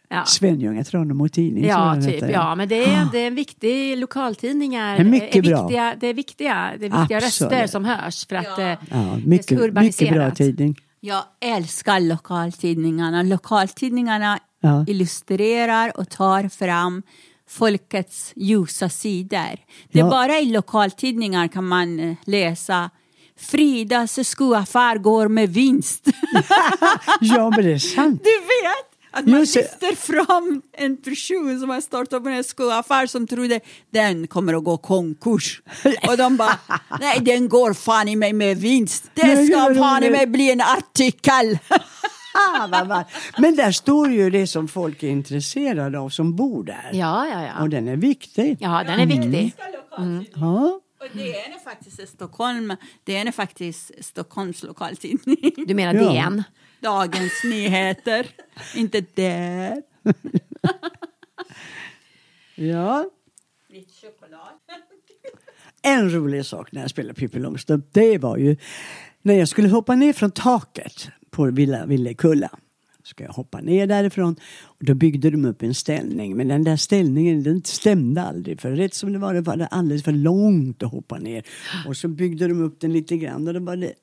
Ja. 0.10 0.26
Svenljunga 0.26 0.84
Tranemo 0.84 1.30
Tidning. 1.30 1.66
Ja, 1.66 1.96
typ. 2.02 2.14
heter. 2.14 2.30
Ja, 2.30 2.56
men 2.56 2.68
det 2.70 2.84
är, 2.84 3.08
det 3.12 3.20
är 3.20 3.28
en 3.28 3.36
viktig 3.36 3.98
lokaltidningar. 3.98 4.96
Det 4.96 5.02
är 5.02 5.06
mycket 5.06 5.36
är 5.36 5.42
bra. 5.42 5.62
viktiga, 5.62 5.96
det 6.00 6.08
är 6.08 6.14
viktiga, 6.14 6.72
det 6.80 6.86
är 6.86 7.00
viktiga 7.00 7.18
Absolut. 7.18 7.52
röster 7.52 7.68
som 7.68 7.86
hörs 7.86 8.28
för 8.28 8.36
att 8.36 8.60
eh, 8.60 8.66
Ja, 8.66 8.78
det 8.90 8.96
är 8.96 9.28
mycket, 9.28 9.74
mycket 9.74 10.14
bra 10.14 10.32
tidning. 10.32 10.76
Jag 11.00 11.24
älskar 11.42 12.00
lokaltidningarna. 12.00 13.24
Lokaltidningarna 13.24 14.40
Ja. 14.62 14.86
illustrerar 14.88 15.98
och 16.00 16.10
tar 16.10 16.50
fram 16.50 17.04
folkets 17.50 18.34
ljusa 18.36 18.90
sidor. 18.90 19.58
Det 19.92 20.00
är 20.00 20.04
Ja. 20.04 20.10
bara 20.10 20.40
i 20.40 20.46
lokaltidningar 20.46 21.48
kan 21.48 21.68
man 21.68 22.00
eh, 22.00 22.16
läsa 22.26 22.90
Fridas 23.38 24.28
skoaffär 24.30 24.98
går 24.98 25.28
med 25.28 25.50
vinst. 25.50 26.06
Ja, 27.22 27.50
men 27.50 27.66
det 27.66 27.74
är 27.74 27.78
sant. 27.80 28.22
Du 28.24 28.30
vet! 28.40 28.95
Att 29.18 29.26
man 29.26 29.40
Just 29.40 29.54
det. 29.54 29.60
lyfter 29.62 29.96
fram 29.96 30.62
en 30.74 30.98
person 30.98 31.60
som 31.60 31.70
har 31.70 31.82
startat 31.82 32.26
en 32.28 32.44
skoaffär 32.44 33.08
som 33.08 33.28
trodde 33.28 33.60
den 33.90 34.28
kommer 34.28 34.54
att 34.54 34.64
gå 34.64 34.78
konkurs. 34.78 35.62
Och 36.08 36.18
de 36.18 36.38
bara, 36.38 36.60
nej 37.00 37.20
den 37.22 37.50
går 37.50 37.74
fan 37.74 38.08
i 38.08 38.16
mig 38.16 38.34
med 38.34 38.58
vinst. 38.58 39.04
Det 39.14 39.46
ska 39.48 39.76
fan 39.76 40.04
i 40.04 40.10
mig 40.10 40.28
bli 40.28 40.52
en 40.52 40.62
artikel. 40.62 41.58
Ah, 42.38 43.04
Men 43.38 43.56
där 43.56 43.72
står 43.72 44.12
ju 44.12 44.30
det 44.30 44.48
som 44.48 44.68
folk 44.68 45.04
är 45.04 45.08
intresserade 45.08 46.00
av 46.00 46.10
som 46.10 46.36
bor 46.36 46.64
där. 46.64 46.90
Ja, 46.94 47.28
ja, 47.28 47.42
ja. 47.44 47.62
Och 47.62 47.70
den 47.70 47.88
är 47.88 47.96
viktig. 47.96 48.58
Ja, 48.60 48.84
den 48.88 49.00
är 49.00 49.06
viktig. 49.06 49.54
Ja. 50.36 50.80
Och 51.02 51.08
det 51.14 51.36
är 51.36 51.64
faktiskt 51.64 52.10
Stockholm. 52.10 52.76
Det 53.04 53.18
är 53.18 53.32
faktiskt 53.32 53.92
Stockholms 54.02 54.64
lokaltidning. 54.64 55.52
Du 55.68 55.74
menar 55.76 55.94
Ja. 55.94 56.10
DN? 56.12 56.44
Dagens 56.86 57.44
Nyheter. 57.44 58.28
Inte 58.76 59.02
där. 59.14 59.82
ja. 62.56 63.10
En 65.82 66.10
rolig 66.10 66.46
sak 66.46 66.72
när 66.72 66.82
jag 66.82 66.90
spelade 66.90 67.14
Pippi 67.14 67.40
Långstrump, 67.40 67.86
det 67.92 68.18
var 68.18 68.38
ju 68.38 68.58
när 69.22 69.34
jag 69.34 69.48
skulle 69.48 69.70
hoppa 69.70 69.96
ner 69.96 70.14
från 70.14 70.32
taket 70.32 71.08
på 71.30 71.52
Villa 71.52 71.86
Villekulla. 71.86 72.50
Ska 73.04 73.24
jag 73.24 73.32
hoppa 73.32 73.62
ner 73.62 73.88
därifrån 73.88 74.36
och 74.64 74.86
då 74.86 74.94
byggde 74.94 75.30
de 75.30 75.46
upp 75.46 75.64
en 75.64 75.74
ställning. 75.74 76.38
Men 76.38 76.48
den 76.48 76.64
där 76.64 76.78
ställningen 76.78 77.44
den 77.44 77.64
stämde 77.64 78.22
aldrig 78.22 78.62
för 78.62 78.72
rätt 78.72 78.94
som 78.94 79.14
det 79.14 79.20
var 79.20 79.34
det 79.34 79.42
var 79.42 79.58
det 79.58 79.68
alldeles 79.68 80.04
för 80.04 80.12
långt 80.12 80.84
att 80.84 80.92
hoppa 80.92 81.18
ner. 81.18 81.44
Och 81.88 81.98
så 81.98 82.08
byggde 82.08 82.48
de 82.48 82.62
upp 82.62 82.80
den 82.80 82.94
lite 82.94 83.18
grann 83.18 83.48
och 83.48 83.54
då 83.54 83.60
var 83.60 83.76
det 83.76 83.94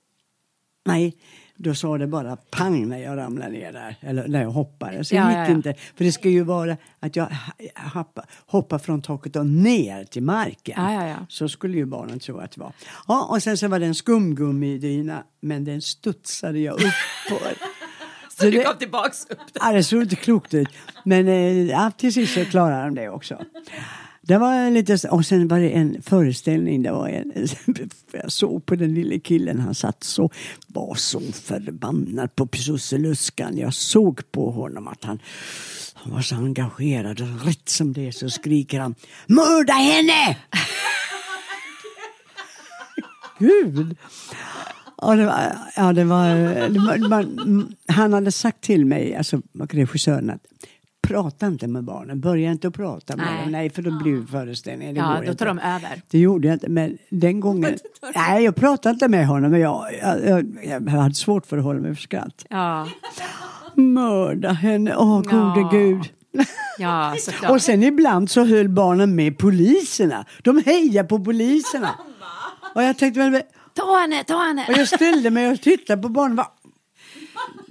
Nej, 0.85 1.17
Då 1.65 1.75
sa 1.75 1.99
det 1.99 2.07
bara 2.07 2.37
pang 2.37 2.89
när 2.89 2.99
jag 2.99 3.19
ramlade 3.19 3.51
ner 3.53 3.73
där. 3.73 3.97
Eller 4.01 4.29
när 4.29 4.43
jag 4.43 4.51
hoppade. 4.51 5.05
Så 5.05 5.15
Ja, 5.15 5.29
gick 5.29 5.37
ja, 5.39 5.45
ja. 5.45 5.51
inte. 5.51 5.75
För 5.97 6.05
det 6.05 6.13
ska 6.13 6.29
ju 6.29 6.43
vara 6.43 6.77
att 7.01 7.17
jag 7.17 7.29
hoppar, 8.47 8.79
från 8.79 9.03
taket 9.03 9.37
och 9.37 9.47
ner 9.47 10.05
till 10.05 10.23
marken. 10.23 10.75
Så 11.29 11.49
skulle 11.49 11.77
ju 11.77 11.85
barnen 11.85 12.19
tro 12.19 12.39
att 12.39 12.51
det 12.53 12.61
var. 12.61 12.73
Ja, 13.09 13.27
och 13.31 13.43
sen 13.43 13.57
så 13.59 13.69
var 13.69 13.79
det 13.79 13.87
en 13.87 13.95
skumgummidyna. 13.95 15.23
Men 15.41 15.65
den 15.65 15.83
studsade 15.83 16.59
jag 16.59 16.75
upp 16.75 16.93
på. 17.29 17.39
Så 18.39 18.45
Du 18.51 18.63
kom 18.65 18.79
tillbaks 18.79 19.27
upp. 19.31 19.39
Ja, 19.55 19.73
det 19.73 19.85
såg 19.85 20.03
inte 20.03 20.17
klokt 20.17 20.55
ut. 20.55 20.69
Men 21.05 21.29
eh, 21.29 21.65
ja, 21.67 21.91
till 21.97 22.13
sist 22.13 22.35
så 22.35 22.45
klarade 22.45 22.85
de 22.85 22.95
det 22.95 23.09
också. 23.09 23.39
Det 24.25 24.39
var 24.39 24.71
lite, 24.71 25.09
och 25.09 25.27
sen 25.27 25.49
var 25.49 25.61
det 25.61 25.71
en 25.71 26.03
föreställning, 26.03 26.83
det 26.83 26.93
var 26.93 27.09
en, 27.09 27.33
jag 28.13 28.33
såg 28.33 28.67
på 28.67 28.77
den 28.77 28.95
lille 28.95 29.19
killen, 29.19 29.61
han 29.61 29.75
satt 29.75 30.05
så, 30.05 30.31
var 30.67 30.95
så 30.95 31.21
förbannad 31.21 32.35
på 32.35 32.47
Pusseluskan. 32.47 33.59
Jag 33.59 33.75
såg 33.75 34.33
på 34.33 34.51
honom 34.51 34.89
att 34.89 35.05
han, 35.05 35.19
han 35.95 36.13
var 36.13 36.21
så 36.21 36.35
engagerad 36.35 37.21
och 37.21 37.47
rätt 37.47 37.69
som 37.69 37.93
det 37.93 38.09
är 38.09 38.13
så 38.13 38.31
skriker 38.31 38.81
han 38.81 38.95
Mörda 39.27 39.73
henne! 39.73 40.37
Gud! 43.39 43.97
Ja, 44.97 45.15
det 45.15 45.27
var, 45.27 45.57
ja, 45.77 45.93
det 45.93 46.05
var, 46.05 46.35
det 46.69 46.79
var 46.79 47.09
man, 47.09 47.75
han 47.87 48.13
hade 48.13 48.33
sagt 48.33 48.61
till 48.61 48.87
mig, 48.87 49.17
alltså 49.17 49.43
regissören, 49.71 50.31
att 50.31 50.47
prata 51.13 51.47
inte 51.47 51.67
med 51.69 51.85
barnen, 51.85 52.21
börja 52.21 52.51
inte 52.51 52.69
att 52.69 52.75
prata 52.75 53.17
med 53.17 53.27
Nej. 53.27 53.43
dem. 53.43 53.53
Nej, 53.53 53.71
för 53.71 53.83
då 53.83 53.91
blir 54.03 54.27
föreställningen, 54.27 54.95
det 54.95 55.01
Ja, 55.01 55.07
går 55.07 55.15
då 55.15 55.23
tar 55.25 55.31
inte. 55.31 55.45
de 55.45 55.59
över. 55.59 56.03
Det 56.11 56.19
gjorde 56.19 56.49
jag 56.49 56.55
inte, 56.55 56.69
men 56.69 56.99
den 57.11 57.41
gången... 57.41 57.77
Nej, 58.17 58.45
jag 58.45 58.57
pratade 58.57 58.93
inte 58.93 59.09
med 59.09 59.27
honom, 59.27 59.51
men 59.51 59.61
jag, 59.61 59.87
jag, 60.03 60.27
jag, 60.27 60.47
jag 60.65 60.91
hade 60.91 61.15
svårt 61.15 61.47
för 61.47 61.59
att 61.59 61.65
hålla 61.65 61.81
mig 61.81 61.95
för 61.95 62.03
skratt. 62.03 62.45
Ja, 62.51 62.89
Mörda 63.75 64.53
henne, 64.53 64.97
åh 64.97 65.17
gode 65.23 65.61
Ja. 65.61 65.69
gud. 65.73 66.03
ja 66.79 67.15
såklart. 67.21 67.51
Och 67.51 67.63
sen 67.63 67.83
ibland 67.83 68.31
så 68.31 68.45
höll 68.45 68.69
barnen 68.69 69.15
med 69.15 69.39
poliserna. 69.39 70.25
De 70.43 70.63
hejade 70.67 71.09
på 71.09 71.25
poliserna. 71.25 71.91
Och 72.75 72.83
jag 72.83 72.99
tänkte, 72.99 73.31
väl, 73.31 73.43
Ta 73.75 73.99
henne, 74.01 74.25
ta 74.25 74.39
henne! 74.39 74.67
och 74.69 74.79
jag 74.79 74.89
ställde 74.89 75.31
mig 75.31 75.51
och 75.51 75.61
tittade 75.61 76.03
på 76.03 76.09
barnen. 76.09 76.37
Va, 76.37 76.47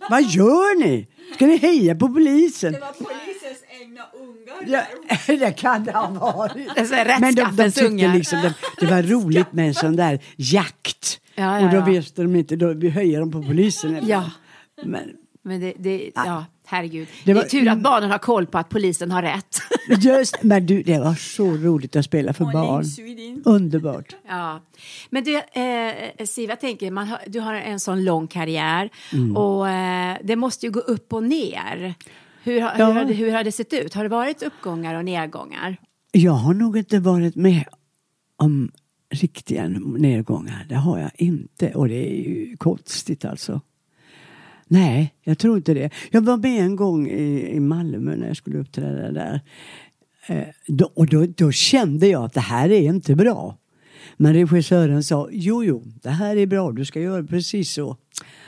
vad 0.09 0.21
gör 0.23 0.79
ni? 0.79 1.07
Ska 1.35 1.45
ni 1.45 1.57
heja 1.57 1.95
på 1.95 2.07
polisen? 2.07 2.73
var 2.73 2.79
polisens 2.79 3.63
egna 3.81 4.01
ungar. 4.13 4.85
Ja, 5.27 5.27
det 5.47 5.51
kan 5.51 5.83
det 5.83 5.91
ha 5.91 6.07
varit. 6.07 6.75
Det 6.75 6.81
är 6.81 7.19
Men 7.19 7.35
de, 7.35 7.55
de 7.55 7.71
tyckte 7.71 8.13
liksom 8.13 8.41
det, 8.41 8.53
det 8.79 8.85
var 8.85 9.03
roligt 9.03 9.53
med 9.53 9.67
en 9.67 9.73
sån 9.73 9.95
där 9.95 10.19
jakt. 10.35 11.21
Ja, 11.35 11.59
ja, 11.59 11.65
och 11.65 11.73
då 11.73 11.91
visste 11.91 12.21
de 12.21 12.35
inte, 12.35 12.55
då 12.55 12.73
vi 12.73 12.89
höjer 12.89 13.19
de 13.19 13.31
på 13.31 13.43
polisen. 13.43 14.07
Ja. 14.07 14.31
Men 14.83 15.09
Men 15.43 15.59
det, 15.59 15.73
det, 15.77 16.11
ja, 16.15 16.45
herregud. 16.71 17.07
Det 17.07 17.31
Det, 17.31 17.33
var- 17.33 17.43
är 17.43 17.47
tur 17.49 17.67
att 17.67 17.79
barnen 17.81 18.11
har 18.11 18.17
koll 18.17 18.45
på 18.45 18.57
att 18.57 18.69
polisen 18.69 19.11
har 19.11 19.21
rätt. 19.21 19.57
just, 20.03 20.43
men 20.43 20.65
du, 20.65 20.83
det 20.83 20.99
var 20.99 21.13
så 21.15 21.51
roligt 21.51 21.95
att 21.95 22.05
spela 22.05 22.33
för 22.33 22.45
barn. 22.45 22.85
Underbart. 23.45 24.15
Ja. 24.27 24.61
Men 25.09 25.23
du, 25.23 25.35
eh, 25.37 26.25
Siv, 26.25 26.49
jag 26.49 26.59
tänker, 26.59 26.91
man 26.91 27.07
har, 27.07 27.19
du 27.27 27.39
har 27.39 27.53
en 27.53 27.79
sån 27.79 28.03
lång 28.03 28.27
karriär 28.27 28.89
Mm. 29.13 29.37
och 29.37 29.69
eh, 29.69 30.17
det 30.23 30.35
måste 30.35 30.65
ju 30.65 30.71
gå 30.71 30.79
upp 30.79 31.13
och 31.13 31.23
ner. 31.23 31.93
Hur, 32.43 32.61
har- 32.61 32.73
Ja. 32.77 32.85
hur, 32.85 32.93
har 32.93 33.05
det, 33.05 33.13
hur 33.13 33.31
har 33.31 33.43
det 33.43 33.51
sett 33.51 33.73
ut? 33.73 33.93
Har 33.93 34.03
det 34.03 34.09
varit 34.09 34.43
uppgångar 34.43 34.95
och 34.95 35.05
nedgångar? 35.05 35.77
Jag 36.11 36.31
har 36.31 36.53
nog 36.53 36.77
inte 36.77 36.99
varit 36.99 37.35
med 37.35 37.63
om 38.37 38.71
riktiga 39.13 39.67
nedgångar. 39.97 40.65
Det 40.69 40.75
har 40.75 40.99
jag 40.99 41.11
inte. 41.15 41.73
Och 41.73 41.87
det 41.87 42.09
är 42.11 42.15
ju 42.29 42.57
konstigt 42.57 43.25
alltså. 43.25 43.61
Nej, 44.71 45.13
jag 45.23 45.37
tror 45.37 45.57
inte 45.57 45.73
det. 45.73 45.89
Jag 46.11 46.21
var 46.21 46.37
med 46.37 46.63
en 46.63 46.75
gång 46.75 47.07
i, 47.07 47.51
i 47.55 47.59
Malmö 47.59 48.15
när 48.15 48.27
jag 48.27 48.37
skulle 48.37 48.59
uppträda 48.59 49.11
där. 49.11 49.41
Eh, 50.27 50.47
då, 50.67 50.91
och 50.93 51.07
då, 51.07 51.25
då 51.25 51.51
kände 51.51 52.07
jag 52.07 52.23
att 52.23 52.33
det 52.33 52.39
här 52.39 52.71
är 52.71 52.81
inte 52.81 53.15
bra. 53.15 53.57
Men 54.17 54.33
regissören 54.33 55.03
sa, 55.03 55.29
jo, 55.31 55.63
jo, 55.63 55.83
det 56.01 56.09
här 56.09 56.35
är 56.35 56.45
bra, 56.45 56.71
du 56.71 56.85
ska 56.85 57.01
göra 57.01 57.23
precis 57.23 57.71
så. 57.71 57.97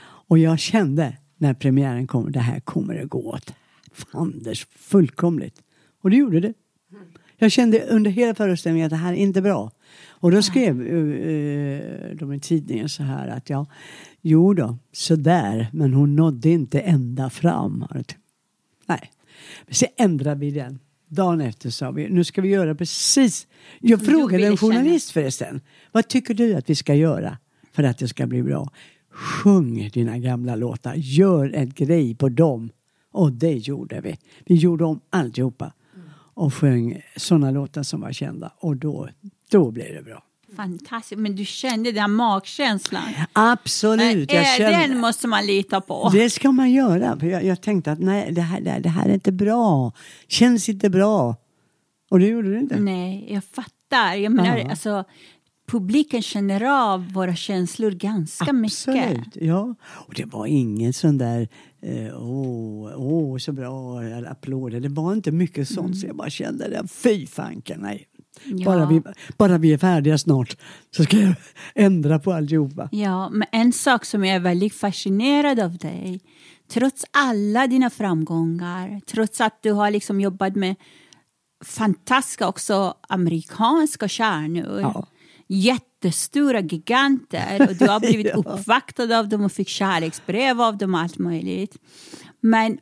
Och 0.01 0.37
jag 0.37 0.59
kände 0.59 1.17
när 1.37 1.53
premiären 1.53 2.07
kom, 2.07 2.31
det 2.31 2.39
här 2.39 2.59
kommer 2.59 3.01
att 3.03 3.09
gå 3.09 3.19
åt 3.19 3.53
fanders 3.91 4.67
fullkomligt. 4.75 5.61
Och 6.01 6.09
det 6.09 6.15
gjorde 6.15 6.39
det. 6.39 6.53
Jag 7.37 7.51
kände 7.51 7.79
under 7.79 8.11
hela 8.11 8.35
föreställningen 8.35 8.85
att 8.85 8.89
det 8.89 8.95
här 8.95 9.13
är 9.13 9.17
inte 9.17 9.41
bra. 9.41 9.71
Och 10.01 10.31
då 10.31 10.41
skrev 10.41 10.81
uh, 10.81 12.15
de 12.15 12.33
i 12.33 12.39
tidningen 12.39 12.89
så 12.89 13.03
här 13.03 13.27
att 13.27 13.49
ja, 13.49 13.65
jo 14.21 14.53
då, 14.53 14.77
sådär, 14.91 15.67
men 15.73 15.93
hon 15.93 16.15
nådde 16.15 16.49
inte 16.49 16.79
ända 16.79 17.29
fram. 17.29 17.85
Nej, 18.85 19.11
men 19.65 19.75
så 19.75 19.85
ändrade 19.97 20.39
vi 20.39 20.51
den. 20.51 20.79
Dagen 21.07 21.41
efter 21.41 21.69
sa 21.69 21.91
vi, 21.91 22.09
nu 22.09 22.23
ska 22.23 22.41
vi 22.41 22.49
göra 22.49 22.75
precis. 22.75 23.47
Jag 23.79 24.05
frågade 24.05 24.47
en 24.47 24.57
journalist 24.57 25.11
förresten, 25.11 25.61
vad 25.91 26.07
tycker 26.07 26.33
du 26.33 26.55
att 26.55 26.69
vi 26.69 26.75
ska 26.75 26.95
göra 26.95 27.37
för 27.71 27.83
att 27.83 27.97
det 27.97 28.07
ska 28.07 28.27
bli 28.27 28.43
bra? 28.43 28.71
Sjung 29.09 29.89
dina 29.93 30.17
gamla 30.17 30.55
låtar, 30.55 30.93
gör 30.95 31.51
en 31.55 31.69
grej 31.69 32.15
på 32.15 32.29
dem. 32.29 32.69
Och 33.11 33.31
det 33.31 33.53
gjorde 33.53 34.01
vi. 34.01 34.17
Vi 34.45 34.55
gjorde 34.55 34.85
om 34.85 34.99
alltihopa 35.09 35.73
och 36.33 36.53
sjöng 36.53 37.01
sådana 37.15 37.51
låtar 37.51 37.83
som 37.83 38.01
var 38.01 38.11
kända 38.11 38.53
och 38.57 38.77
då, 38.77 39.09
då 39.57 39.71
blev 39.71 39.93
det 39.95 40.01
bra. 40.03 40.23
Fantastiskt, 40.55 41.19
men 41.21 41.35
du 41.35 41.45
kände 41.45 41.91
den 41.91 42.11
magkänslan. 42.11 43.03
Absolut, 43.33 44.31
jag 44.33 44.41
Eh, 44.41 44.57
kände, 44.57 44.87
Den 44.87 44.97
måste 44.99 45.27
man 45.27 45.45
lita 45.45 45.81
på. 45.81 46.09
det 46.13 46.29
ska 46.29 46.51
man 46.51 46.71
göra. 46.71 47.19
För 47.19 47.27
jag, 47.27 47.43
jag 47.45 47.61
tänkte 47.61 47.91
att 47.91 47.99
nej, 47.99 48.31
det 48.31 48.41
här, 48.41 48.61
det, 48.61 48.69
här, 48.69 48.79
det 48.79 48.89
här 48.89 49.09
är 49.09 49.13
inte 49.13 49.31
bra. 49.31 49.91
Känns 50.27 50.69
inte 50.69 50.89
bra. 50.89 51.35
Och 52.09 52.19
det 52.19 52.27
gjorde 52.27 52.51
det 52.53 52.59
inte. 52.59 52.79
Nej, 52.79 53.27
jag 53.33 53.43
fattar. 53.43 54.15
Jag 54.15 54.31
menar, 54.31 54.57
Ja. 54.57 54.69
alltså, 54.69 55.03
publiken 55.67 56.21
känner 56.21 56.91
av 56.93 57.11
våra 57.13 57.35
känslor 57.35 57.91
ganska 57.91 58.53
mycket. 58.53 58.87
Absolut, 58.87 59.35
ja. 59.41 59.75
Och 60.07 60.13
det 60.15 60.25
var 60.25 60.45
ingen 60.45 60.93
sån 60.93 61.17
där 61.17 61.47
eh, 61.81 62.21
åh, 62.23 62.91
åh 62.95 63.37
så 63.37 63.51
bra, 63.51 63.99
applåder. 64.29 64.79
Det 64.79 64.89
var 64.89 65.13
inte 65.13 65.31
mycket 65.31 65.69
sånt 65.69 65.97
så 65.97 66.07
jag 66.07 66.15
bara 66.15 66.29
kände 66.29 66.69
det. 66.69 66.87
Fy 66.87 67.27
fanken, 67.27 67.79
nej. 67.81 68.07
Ja. 68.45 68.65
Bara, 68.65 68.85
vi, 68.85 69.01
bara 69.37 69.57
vi 69.57 69.73
är 69.73 69.77
färdiga 69.77 70.17
snart 70.17 70.57
så 70.91 71.03
ska 71.03 71.17
jag 71.17 71.35
ändra 71.75 72.19
på 72.19 72.33
alltihopa. 72.33 72.89
Ja, 72.91 73.29
men 73.29 73.47
en 73.51 73.73
sak 73.73 74.05
som 74.05 74.25
jag 74.25 74.35
är 74.35 74.39
väldigt 74.39 74.73
fascinerad 74.75 75.59
av 75.59 75.77
dig, 75.77 76.21
trots 76.71 77.05
alla 77.11 77.67
dina 77.67 77.89
framgångar, 77.89 79.01
trots 79.07 79.41
att 79.41 79.59
du 79.63 79.71
har 79.71 79.91
liksom 79.91 80.21
jobbat 80.21 80.55
med 80.55 80.75
fantastiska 81.65 82.47
också 82.47 82.93
amerikanska 83.09 84.09
stjärnor, 84.09 84.79
Ja. 84.81 85.07
jättestora 85.47 86.59
giganter 86.59 87.67
och 87.69 87.75
du 87.75 87.87
har 87.87 87.99
blivit 88.09 88.27
Ja. 88.27 88.35
uppvaktad 88.35 89.19
av 89.19 89.29
dem 89.29 89.43
och 89.43 89.51
fick 89.51 89.67
kärleksbrev 89.69 90.61
av 90.61 90.77
dem 90.77 90.93
och 90.93 90.99
allt 90.99 91.17
möjligt. 91.17 91.77
Men 92.41 92.77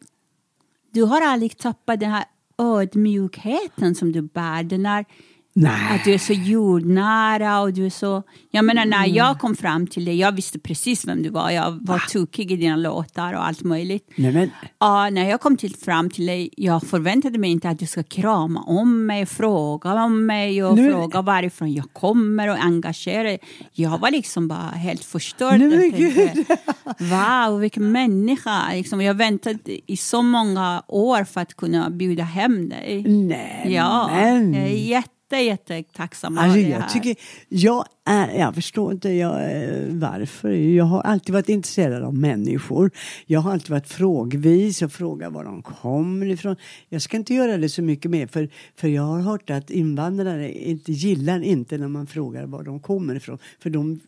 du 0.94 1.04
har 1.04 1.22
aldrig 1.22 1.58
tappat 1.58 2.00
den 2.00 2.12
här 2.12 2.24
ödmjukheten 2.58 3.96
som 3.96 4.12
du 4.12 4.22
bär, 4.22 4.64
den 4.64 4.86
här 4.86 5.06
Nej. 5.54 5.96
att 5.96 6.04
du 6.06 6.14
är 6.14 6.18
så 6.18 6.34
jordnära 6.34 7.60
och 7.62 7.74
du 7.74 7.86
är 7.86 7.90
så... 7.90 8.24
Jag 8.52 8.66
menar 8.66 8.86
när 8.86 8.98
Mm. 9.06 9.16
jag 9.16 9.40
kom 9.40 9.56
fram 9.56 9.88
till 9.88 10.06
dig, 10.06 10.16
jag 10.20 10.32
visste 10.32 10.60
precis 10.60 11.08
vem 11.08 11.24
du 11.24 11.30
var. 11.30 11.50
Jag 11.52 11.78
var 11.88 12.00
tokig 12.10 12.52
i 12.52 12.56
dina 12.56 12.76
låtar 12.76 13.34
och 13.34 13.46
allt 13.48 13.64
möjligt. 13.64 14.10
Nej, 14.16 14.32
men, 14.34 14.50
Ja, 14.80 15.10
när 15.10 15.30
jag 15.30 15.42
kom 15.42 15.58
till, 15.58 15.76
fram 15.76 16.10
till 16.10 16.26
dig, 16.26 16.50
jag 16.58 16.84
förväntade 16.84 17.38
mig 17.40 17.52
inte 17.52 17.70
att 17.70 17.80
du 17.80 17.86
ska 17.86 18.04
krama 18.04 18.60
om 18.62 19.06
mig, 19.06 19.26
fråga 19.26 19.94
om 20.04 20.26
mig 20.26 20.64
och 20.64 20.76
Nej, 20.76 20.84
men- 20.86 20.94
fråga 20.94 21.22
varifrån 21.22 21.74
jag 21.74 21.94
kommer 21.94 22.48
och 22.48 22.58
engagera 22.64 23.24
dig. 23.24 23.40
Jag 23.74 23.98
var 23.98 24.12
liksom 24.12 24.48
bara 24.48 24.60
helt 24.70 25.04
förstörd. 25.04 25.60
Nej, 25.60 25.92
tänkte. 25.92 26.58
Wow, 27.00 27.60
vilken 27.60 27.92
människa! 27.92 28.74
Liksom, 28.74 29.02
jag 29.02 29.14
väntade 29.14 29.92
i 29.92 29.98
så 29.98 30.22
många 30.22 30.84
år 30.88 31.24
för 31.24 31.42
att 31.42 31.54
kunna 31.54 31.90
bjuda 31.90 32.24
hem 32.24 32.70
dig. 32.70 33.04
nej, 33.08 33.66
Ja, 33.74 34.10
men. 34.14 34.56
är 34.56 35.04
jätte, 35.40 35.76
jättetacksam 35.76 36.38
Alltså, 36.38 36.60
över 36.60 36.70
det 36.70 36.76
jag, 36.76 36.90
tycker, 36.90 37.16
jag, 37.50 37.86
är, 38.06 38.40
jag 38.40 38.56
förstår 38.56 38.92
inte 38.92 39.10
jag, 39.10 39.64
eh, 39.64 39.86
varför. 39.90 40.52
Jag 40.52 40.86
har 40.86 41.02
alltid 41.02 41.34
varit 41.34 41.50
intresserad 41.50 42.04
av 42.04 42.14
människor. 42.14 42.92
Jag 43.26 43.40
har 43.40 43.52
alltid 43.52 43.70
varit 43.70 43.88
frågvis 43.88 44.82
och 44.82 44.92
frågat 44.92 45.34
var 45.34 45.44
de 45.44 45.62
kommer 45.62 46.26
ifrån. 46.26 46.56
Jag 46.90 47.02
ska 47.02 47.18
inte 47.18 47.34
göra 47.34 47.58
det 47.58 47.70
så 47.70 47.82
mycket 47.82 48.12
mer 48.12 48.28
för, 48.28 48.50
för 48.76 48.88
jag 48.88 49.04
har 49.04 49.20
hört 49.20 49.50
att 49.50 49.70
invandrare 49.70 50.54
inte 50.54 50.92
gillar 50.92 51.42
inte 51.42 51.78
när 51.78 51.88
man 51.88 52.08
frågar 52.08 52.46
var 52.46 52.64
de 52.64 52.80
kommer 52.80 53.16
ifrån. 53.16 53.38
För 53.60 53.70
de 53.70 54.00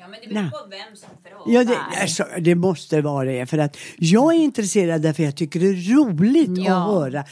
Ja, 0.00 0.06
men 0.08 0.20
det 0.22 0.34
beror 0.34 0.50
på 0.50 0.70
vem 0.70 0.96
som 0.96 1.08
frågar. 1.24 1.58
Ja, 1.58 1.64
det, 1.64 2.00
alltså, 2.02 2.24
det 2.40 2.54
måste 2.54 3.00
vara 3.00 3.24
det. 3.24 3.46
För 3.46 3.58
att 3.58 3.76
jag 3.98 4.34
är 4.34 4.38
intresserad 4.38 5.02
därför 5.02 5.22
jag 5.22 5.36
tycker 5.36 5.60
det 5.60 5.66
är 5.66 5.94
roligt 5.96 6.50
Ja. 6.66 6.76
att 6.76 6.86
höra 6.94 7.24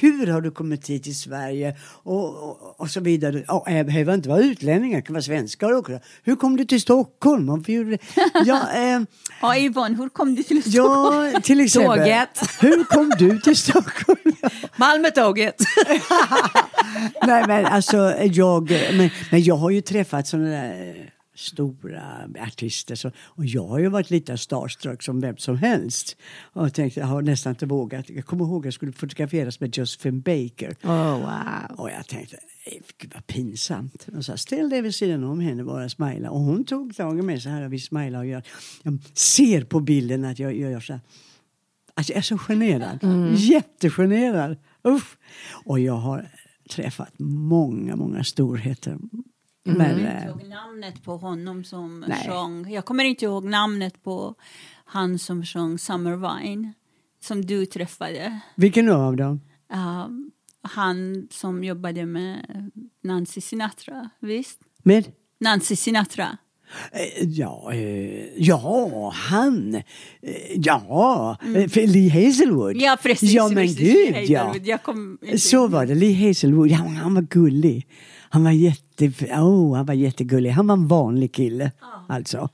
hur 0.00 0.26
har 0.26 0.40
du 0.40 0.50
kommit 0.50 0.90
hit 0.90 1.02
till 1.04 1.18
Sverige 1.18 1.76
och, 2.02 2.24
och, 2.50 2.80
och 2.80 2.90
så 2.90 3.00
vidare. 3.00 3.44
Och, 3.48 3.64
det 3.70 3.84
behöver 3.84 4.14
inte 4.14 4.28
vara 4.28 4.40
utlänningar, 4.40 4.96
det 4.96 5.02
kan 5.02 5.14
vara 5.14 5.22
svenskar 5.22 5.72
också. 5.72 5.98
Hur 6.22 6.36
kom 6.36 6.56
du 6.56 6.64
till 6.64 6.80
Stockholm? 6.80 7.62
Du 7.66 7.84
det? 7.84 7.98
Ja, 8.44 8.60
eh, 8.74 9.00
Ja, 9.42 9.56
Yvonne, 9.58 9.96
hur 9.96 10.08
kom 10.08 10.34
du 10.34 10.42
till 10.42 10.62
Stockholm? 10.62 11.30
ja, 11.34 11.40
till 11.40 11.60
exempel. 11.60 11.98
Tåget. 11.98 12.28
Hur 12.60 12.84
kom 12.84 13.12
du 13.18 13.38
till 13.40 13.56
Stockholm? 13.56 14.18
Malmötåget. 14.76 15.56
Nej 17.26 17.44
men 17.46 17.66
alltså 17.66 18.14
jag, 18.22 18.70
men, 18.70 19.10
men 19.30 19.42
jag 19.42 19.56
har 19.56 19.70
ju 19.70 19.80
träffat 19.80 20.26
sådana 20.28 20.48
där 20.50 20.88
eh, 20.88 20.94
stora 21.36 22.02
artister 22.40 22.94
så, 22.94 23.10
och 23.24 23.46
jag 23.46 23.66
har 23.68 23.78
ju 23.78 23.88
varit 23.88 24.10
lite 24.10 24.38
starstruck 24.38 25.02
som 25.02 25.20
vem 25.20 25.36
som 25.36 25.56
helst. 25.56 26.16
Och 26.42 26.74
tänkte, 26.74 27.00
jag 27.00 27.06
har 27.06 27.22
nästan 27.22 27.50
inte 27.50 27.66
vågat. 27.66 28.10
Jag 28.10 28.24
kommer 28.26 28.44
ihåg 28.44 28.60
att 28.60 28.64
jag 28.64 28.74
skulle 28.74 28.92
fotograferas 28.92 29.60
med 29.60 29.76
Josephine 29.76 30.20
Baker. 30.20 30.76
Oh, 30.84 31.18
wow. 31.18 31.78
Och 31.78 31.90
jag 31.90 32.06
tänkte, 32.06 32.36
"Eh, 32.64 32.82
gud 32.98 33.12
vad 33.14 33.26
pinsamt. 33.26 34.06
Och 34.16 34.24
så 34.24 34.36
ställ 34.36 34.68
dig 34.70 34.82
vid 34.82 34.94
sidan 34.94 35.24
om 35.24 35.40
henne 35.40 35.64
bara 35.64 35.88
smila. 35.88 36.30
Och 36.30 36.40
hon 36.40 36.64
tog 36.64 36.96
tag 36.96 37.18
i 37.18 37.22
mig 37.22 37.40
så 37.40 37.48
här 37.48 37.64
och 37.64 37.72
vi 37.72 37.78
smilade 37.78 38.18
och 38.18 38.26
jag, 38.26 38.42
jag 38.82 38.98
ser 39.14 39.64
på 39.64 39.80
bilden 39.80 40.24
att 40.24 40.38
jag, 40.38 40.56
jag 40.56 40.70
gör 40.72 40.80
så 40.80 40.92
här. 40.92 41.02
Alltså 41.94 42.12
jag 42.12 42.18
är 42.18 42.22
så 42.22 42.38
generad. 42.38 42.98
Jättegenerad. 43.36 44.56
Uff. 44.84 45.16
Och 45.64 45.80
jag 45.80 45.96
har 45.96 46.28
träffat 46.70 47.12
många, 47.18 47.96
många 47.96 48.24
storheter. 48.24 48.98
Men, 49.66 50.00
Jag 50.00 50.22
eh, 50.22 50.28
ihåg 50.28 50.48
namnet 50.48 51.02
på 51.04 51.16
honom 51.16 51.64
som 51.64 52.00
Nej. 52.08 52.26
sjöng. 52.28 52.72
Jag 52.72 52.84
kommer 52.84 53.04
inte 53.04 53.24
ihåg 53.24 53.44
namnet 53.44 54.02
på 54.02 54.34
han 54.84 55.18
som 55.18 55.44
sjöng 55.44 55.78
Summer 55.78 56.16
Wine. 56.16 56.72
Som 57.20 57.44
du 57.44 57.66
träffade. 57.66 58.40
vilken 58.54 58.88
av 58.88 59.16
dem? 59.16 59.40
Ja, 59.68 60.10
han 60.62 61.28
som 61.30 61.64
jobbade 61.64 62.06
med 62.06 62.70
Nancy 63.02 63.40
Sinatra, 63.40 64.10
visst? 64.20 64.60
Med? 64.82 65.12
Nancy 65.40 65.76
Sinatra. 65.76 66.38
Eh, 66.92 67.24
Ja, 67.28 67.72
eh, 67.72 68.42
ja, 68.42 69.10
han. 69.14 69.82
Ja, 70.56 71.36
mm. 71.42 71.68
för 71.68 71.86
Lee 71.86 72.26
Hazelwood. 72.26 72.76
Ja, 72.76 72.96
precis. 73.02 73.32
Ja, 73.32 73.48
men 73.48 73.54
precis. 73.56 73.78
gud 73.78 74.16
ja. 74.30 74.44
David, 74.44 74.66
Jag 74.66 74.82
kom 74.82 75.18
inte 75.22 75.38
Så 75.38 75.66
var 75.68 75.86
det. 75.86 75.94
Lee 75.94 76.28
Hazelwood, 76.28 76.68
ja, 76.70 76.76
han 76.76 77.14
var 77.14 77.22
gullig. 77.22 77.86
Han 78.36 78.44
var, 78.44 78.50
jätte, 78.50 79.06
oh, 79.32 79.76
han 79.76 79.86
var 79.86 79.94
jättegullig. 79.94 80.50
Han 80.50 80.66
var 80.66 80.72
en 80.72 80.88
vanlig 80.88 81.32
kille. 81.32 81.72
Alltså. 82.08 82.48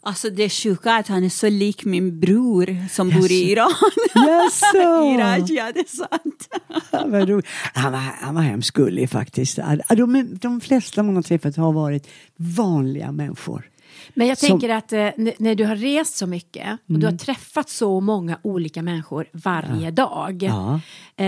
Alltså 0.00 0.30
det 0.30 0.48
sjuka 0.48 0.90
är 0.90 1.00
att 1.00 1.08
han 1.08 1.24
är 1.24 1.28
så 1.28 1.48
lik 1.48 1.84
min 1.84 2.20
bror 2.20 2.88
som 2.90 3.10
bor 3.10 3.32
i 3.32 3.50
Iran. 3.50 3.70
Jaså? 4.14 5.14
Iraj, 5.14 5.44
ja 5.48 5.72
det 5.74 5.80
är 5.80 5.96
sant. 5.96 6.48
Han 6.90 7.10
var, 7.10 7.42
han 7.78 7.92
var, 7.92 7.98
han 7.98 8.34
var 8.34 8.42
hemskt 8.42 8.70
gullig 8.70 9.10
faktiskt. 9.10 9.58
De, 9.88 10.38
de 10.40 10.60
flesta 10.60 11.02
man 11.02 11.16
har 11.16 11.22
träffat 11.22 11.56
har 11.56 11.72
varit 11.72 12.08
vanliga 12.36 13.12
människor. 13.12 13.70
Men 14.18 14.26
jag 14.26 14.38
Som- 14.38 14.48
tänker 14.48 14.68
att 14.68 14.92
eh, 14.92 15.08
när 15.38 15.54
du 15.54 15.64
har 15.64 15.76
rest 15.76 16.16
så 16.16 16.26
mycket 16.26 16.78
och 16.88 16.98
du 16.98 17.06
har 17.06 17.12
träffat 17.12 17.68
så 17.68 18.00
många 18.00 18.38
olika 18.42 18.82
människor 18.82 19.28
varje 19.32 19.90
dag. 19.90 20.42
Ja. 20.42 20.80
Eh, 21.16 21.26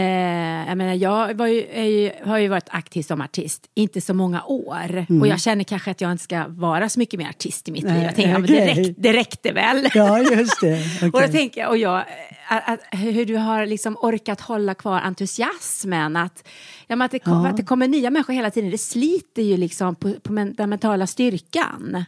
jag 0.68 0.76
menar, 0.76 0.94
jag 0.94 1.48
ju, 1.48 1.82
ju, 1.84 2.10
har 2.24 2.38
ju 2.38 2.48
varit 2.48 2.68
aktiv 2.68 3.02
som 3.02 3.20
artist, 3.20 3.66
inte 3.74 4.00
så 4.00 4.14
många 4.14 4.44
år. 4.44 5.06
Och 5.20 5.26
jag 5.26 5.40
känner 5.40 5.64
kanske 5.64 5.90
att 5.90 6.00
jag 6.00 6.12
inte 6.12 6.24
ska 6.24 6.44
vara 6.48 6.88
så 6.88 6.98
mycket 6.98 7.18
mer 7.18 7.28
artist 7.28 7.68
i 7.68 7.72
mitt 7.72 7.82
liv. 7.82 7.92
Nej, 7.92 8.04
Jag 8.04 8.14
tänker, 8.14 8.30
ja, 8.30 8.38
men 8.38 8.50
det, 8.50 8.66
räck, 8.66 8.94
det 8.98 9.12
räckte 9.12 9.52
väl. 9.52 9.88
Ja, 9.94 10.18
just 10.18 10.60
det. 10.60 11.02
Och 11.12 11.20
då 11.20 11.28
tänker 11.28 11.60
jag, 11.60 11.70
och 11.70 11.78
jag, 11.78 12.04
att, 12.48 12.68
att, 12.68 12.80
hur 12.90 13.26
du 13.26 13.36
har 13.36 13.66
liksom 13.66 13.96
orkat 14.00 14.40
hålla 14.40 14.74
kvar 14.74 15.00
entusiasmen. 15.00 16.16
Att, 16.16 16.48
ja, 16.86 16.96
men 16.96 17.04
att, 17.04 17.10
det 17.10 17.18
kom, 17.18 17.44
att 17.44 17.56
det 17.56 17.64
kommer 17.64 17.88
nya 17.88 18.10
människor 18.10 18.32
hela 18.32 18.50
tiden, 18.50 18.70
det 18.70 18.78
sliter 18.78 19.42
ju 19.42 19.56
liksom 19.56 19.94
på, 19.94 20.12
på 20.22 20.32
den 20.32 20.70
mentala 20.70 21.06
styrkan. 21.06 22.04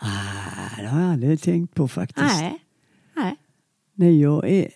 Ah, 0.00 0.76
det 0.78 0.86
har 0.86 1.00
jag 1.00 1.12
aldrig 1.12 1.40
tänkt 1.40 1.74
på 1.74 1.88
faktiskt. 1.88 2.40
Nej. 2.40 2.58
Nej. 3.16 3.36
Nej, 3.94 4.20
jag 4.20 4.48
är 4.48 4.68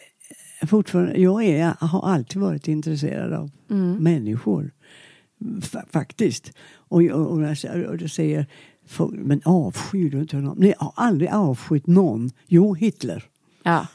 fortfarande, 0.67 1.17
jag 1.17 1.45
är, 1.45 1.75
har 1.81 2.09
alltid 2.09 2.43
varit 2.43 2.69
intresserad 2.69 3.33
av 3.33 3.51
människor. 4.01 4.71
Fa- 5.41 5.89
faktiskt. 5.93 6.53
Och, 6.75 7.03
och, 7.03 7.27
och, 7.27 7.43
jag 7.43 7.87
och 7.91 7.99
det 7.99 8.09
säger 8.09 8.47
men 9.13 9.41
avskyr 9.45 10.11
du 10.11 10.21
inte 10.21 10.37
honom? 10.37 10.57
Nej, 10.59 10.75
jag 10.79 10.85
har 10.87 10.93
aldrig 10.97 11.31
avskytt 11.31 11.87
någon. 11.87 12.31
Jo, 12.47 12.75
Hitler. 12.75 13.25
Ja. 13.63 13.87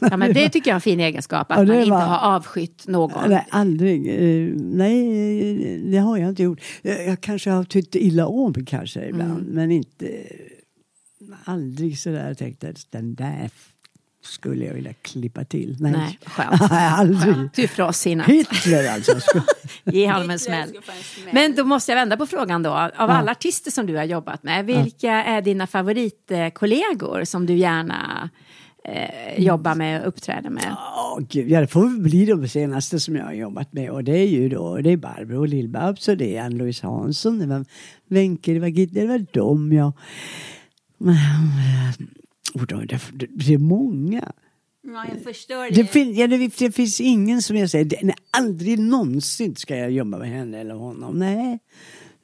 Ja, 0.00 0.16
men 0.16 0.32
det 0.32 0.48
tycker 0.48 0.70
jag 0.70 0.74
är 0.74 0.74
en 0.74 0.80
fin 0.80 1.00
egenskap, 1.00 1.52
att 1.52 1.58
Ja, 1.58 1.64
man 1.64 1.76
inte 1.76 1.90
var- 1.90 2.00
har 2.00 2.36
avskytt 2.36 2.86
någon. 2.86 3.30
Nej, 3.30 3.46
aldrig. 3.50 4.08
Eh, 4.08 4.52
nej, 4.56 5.78
det 5.90 5.98
har 5.98 6.16
jag 6.18 6.28
inte 6.28 6.42
gjort. 6.42 6.60
Jag, 6.82 7.20
kanske 7.20 7.50
har 7.50 7.64
tyckt 7.64 7.94
illa 7.94 8.26
om 8.26 8.64
kanske 8.66 9.04
ibland, 9.08 9.46
men 9.48 9.70
inte 9.70 10.06
aldrig 11.44 11.98
sådär 11.98 12.34
tänkt 12.34 12.64
att 12.64 12.86
den 12.90 13.14
där 13.14 13.50
skulle 14.22 14.64
jag 14.64 14.74
vilja 14.74 14.92
klippa 15.02 15.44
till. 15.44 15.76
Nej, 15.80 15.92
Nej, 15.92 16.18
skönt. 16.26 16.62
Aldrig. 16.72 17.34
Du 17.54 17.62
är 17.62 17.68
frasinnad. 17.68 18.26
Hitler 18.26 18.88
alltså. 18.92 19.12
Ge 19.84 20.12
honom 20.12 20.30
en 20.30 20.38
smäll. 20.38 20.68
Men 21.32 21.54
då 21.54 21.64
måste 21.64 21.92
jag 21.92 21.96
vända 21.96 22.16
på 22.16 22.26
frågan 22.26 22.62
då. 22.62 22.70
Av 22.70 23.10
alla 23.10 23.30
artister 23.32 23.70
som 23.70 23.86
du 23.86 23.96
har 23.96 24.04
jobbat 24.04 24.42
med, 24.42 24.66
vilka 24.66 25.10
är 25.12 25.42
dina 25.42 25.66
favoritkollegor 25.66 27.24
som 27.24 27.46
du 27.46 27.54
gärna 27.54 28.30
eh, 28.84 29.42
jobbar 29.42 29.74
med 29.74 30.00
och 30.00 30.08
uppträder 30.08 30.50
med? 30.50 30.76
Åh, 30.96 31.20
gud, 31.28 31.50
ja, 31.50 31.60
det 31.60 31.66
får 31.66 32.02
bli 32.02 32.26
de 32.26 32.48
senaste 32.48 33.00
som 33.00 33.16
jag 33.16 33.24
har 33.24 33.32
jobbat 33.32 33.72
med. 33.72 33.90
Och 33.90 34.04
det 34.04 34.18
är 34.18 34.26
ju 34.26 34.48
då 34.48 34.76
det 34.76 34.90
är 34.90 34.96
Barbro 34.96 35.38
och 35.38 35.48
Lill-Babs 35.48 36.08
och 36.08 36.16
det 36.16 36.36
är 36.36 36.42
Ann-Louise 36.42 36.86
Hansson, 36.86 37.38
det 37.38 37.46
var 37.46 37.64
Wenche, 38.08 38.52
det 38.52 38.58
var 38.58 38.68
Gitte, 38.68 39.00
det 39.00 39.06
var 39.06 39.26
dem 39.32 39.72
ja. 39.72 39.92
Men, 40.98 41.14
eh, 41.14 41.94
och 42.54 42.66
då, 42.66 42.76
det, 42.76 43.00
det 43.30 43.54
är 43.54 43.58
många. 43.58 44.32
Ja, 44.82 45.04
jag 45.14 45.22
förstår 45.22 45.70
det. 45.70 45.82
Det, 45.82 45.86
fin, 45.86 46.14
ja, 46.14 46.26
det, 46.26 46.58
det 46.58 46.72
finns 46.72 47.00
ingen 47.00 47.42
som 47.42 47.56
jag 47.56 47.70
säger, 47.70 47.84
det, 47.84 47.98
nej, 48.02 48.14
aldrig 48.30 48.78
någonsin 48.78 49.56
ska 49.56 49.76
jag 49.76 49.90
jobba 49.90 50.18
med 50.18 50.28
henne 50.28 50.60
eller 50.60 50.74
honom. 50.74 51.18
Nej. 51.18 51.58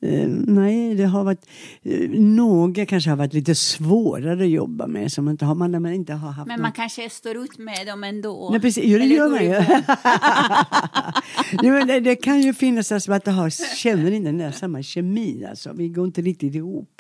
Eh, 0.07 0.29
nej, 0.29 0.95
det 0.95 1.05
har 1.05 1.25
varit, 1.25 1.47
uh, 1.87 2.11
några 2.21 2.87
kanske 2.87 3.11
har 3.11 3.17
varit 3.17 3.35
lite 3.35 3.55
svårare 3.55 4.45
att 4.45 4.51
jobba 4.51 4.87
med 4.87 5.13
som 5.13 5.29
inte 5.29 5.45
har, 5.45 5.55
man, 5.55 5.83
man 5.83 5.93
inte 5.93 6.13
har 6.13 6.29
haft 6.31 6.47
Men 6.49 6.57
någon- 6.57 6.63
man 6.63 6.73
kanske 6.73 7.11
står 7.11 7.37
ut 7.37 7.59
med 7.59 7.87
dem 7.87 8.05
ändå. 8.05 8.49
Nej, 8.51 8.61
precis. 8.61 8.85
Jo, 8.87 8.99
det 8.99 9.05
Eller 9.05 9.17
gör 9.17 9.29
man 9.29 9.45
ju. 9.45 9.51
Nej, 11.63 11.71
men 11.79 11.87
det, 11.87 12.01
det 12.01 12.17
kan 12.17 12.41
ju 12.41 12.55
finnas 12.55 12.93
alltså 12.93 13.13
att 13.13 13.25
det 13.25 13.31
har, 13.31 13.51
känner 13.77 14.11
inte 14.11 14.29
den 14.29 14.39
där 14.39 14.51
samma 14.51 14.83
kemi. 14.83 15.45
Alltså. 15.51 15.73
Vi 15.73 15.89
går 15.89 16.07
inte 16.07 16.23
riktigt 16.23 16.55
ihop. 16.55 16.96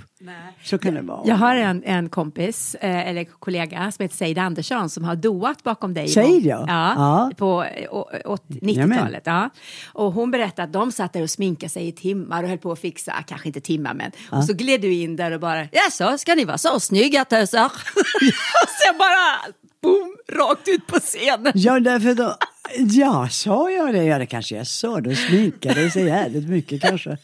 Så 0.64 0.78
kan 0.78 0.94
det 0.94 1.02
vara. 1.02 1.20
Jag 1.24 1.34
har 1.36 1.54
en, 1.56 1.82
en 1.84 2.08
kompis, 2.08 2.74
eh, 2.74 3.08
eller 3.08 3.24
kollega, 3.24 3.92
som 3.92 4.02
heter 4.02 4.16
Seid 4.16 4.38
Andersson 4.38 4.90
som 4.90 5.04
har 5.04 5.16
doat 5.16 5.62
bakom 5.62 5.94
dig. 5.94 6.08
Seid, 6.08 6.46
ja. 6.46 6.64
ja. 6.68 6.94
Ja. 6.96 7.30
På 7.36 7.64
eh, 7.64 7.88
å- 7.94 8.10
åt- 8.24 8.44
Jajamän. 8.48 8.98
90-talet. 8.98 9.22
Ja. 9.26 9.50
Och 9.92 10.12
hon 10.12 10.30
berättade 10.30 10.62
att 10.62 10.72
de 10.72 10.92
satt 10.92 11.12
där 11.12 11.22
och 11.22 11.30
sminkade 11.30 11.70
sig 11.70 11.88
i 11.88 11.92
timmar 11.92 12.42
och 12.42 12.48
höll 12.48 12.58
på 12.58 12.72
att 12.72 12.78
fixa, 12.78 13.12
kanske 13.26 13.48
inte 13.48 13.60
timmar 13.60 13.94
men. 13.94 14.10
Och 14.30 14.44
så 14.44 14.52
gled 14.52 14.80
du 14.80 14.92
in 14.94 15.16
där 15.16 15.30
och 15.30 15.40
bara, 15.40 15.64
jaså, 15.72 16.18
ska 16.18 16.34
ni 16.34 16.44
vara 16.44 16.58
så 16.58 16.80
snygga 16.80 17.24
töser? 17.24 17.64
och 17.64 18.68
sen 18.84 18.98
bara, 18.98 19.52
boom, 19.82 20.16
rakt 20.32 20.68
ut 20.68 20.86
på 20.86 20.96
scenen. 21.00 21.52
Ja, 21.54 21.80
därför 21.80 22.14
då... 22.14 22.36
Ja, 22.78 23.28
sa 23.30 23.70
jag 23.70 23.94
det? 23.94 24.04
Ja, 24.04 24.18
det 24.18 24.26
kanske 24.26 24.56
jag 24.56 24.66
sa. 24.66 25.00
Då 25.00 25.14
sminkade 25.14 25.90
sig 25.90 26.04
jävligt 26.06 26.48
mycket 26.48 26.82
kanske. 26.82 27.16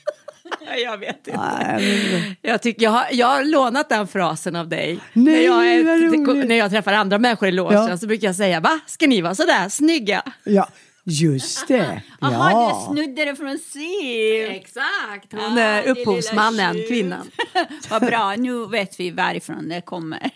jag 0.85 0.99
vet 0.99 1.27
inte. 1.29 1.41
Nej, 1.41 2.03
men, 2.13 2.37
Jag, 2.53 2.63
tycker 2.63 2.83
jag, 2.83 2.91
har, 2.91 3.07
jag 3.13 3.27
har 3.27 3.45
lånat 3.45 3.89
den 3.89 4.07
frasen 4.07 4.57
av 4.57 4.69
dig. 4.69 4.99
Nej, 5.13 5.35
när, 5.35 5.41
jag 5.45 5.73
är, 5.73 6.45
när 6.47 6.55
jag 6.57 6.71
träffar 6.71 6.93
andra 6.93 7.19
människor 7.19 7.49
i 7.49 7.53
logen 7.53 7.87
Ja. 7.89 7.97
så 7.99 8.07
brukar 8.07 8.27
jag 8.29 8.37
säga, 8.37 8.61
va, 8.61 8.81
ska 8.87 9.07
ni 9.07 9.21
vara 9.21 9.35
sådär 9.35 9.69
snygga? 9.69 10.23
ja, 10.45 10.69
just 11.05 11.69
det. 11.69 12.03
Jaha, 12.21 12.51
Ja. 12.51 12.87
du 12.89 12.95
snodde 13.03 13.25
det 13.25 13.37
från 13.37 13.59
Siv. 13.59 14.51
Exakt, 14.51 15.33
hon 15.33 15.57
Ja, 15.57 15.63
är 15.63 15.89
upphovsmannen, 15.89 16.77
kvinnan. 16.89 17.31
Vad 17.91 18.03
bra, 18.07 18.35
nu 18.37 18.67
vet 18.67 19.01
vi 19.01 19.11
varifrån 19.11 19.69
det 19.69 19.81
kommer. 19.81 20.31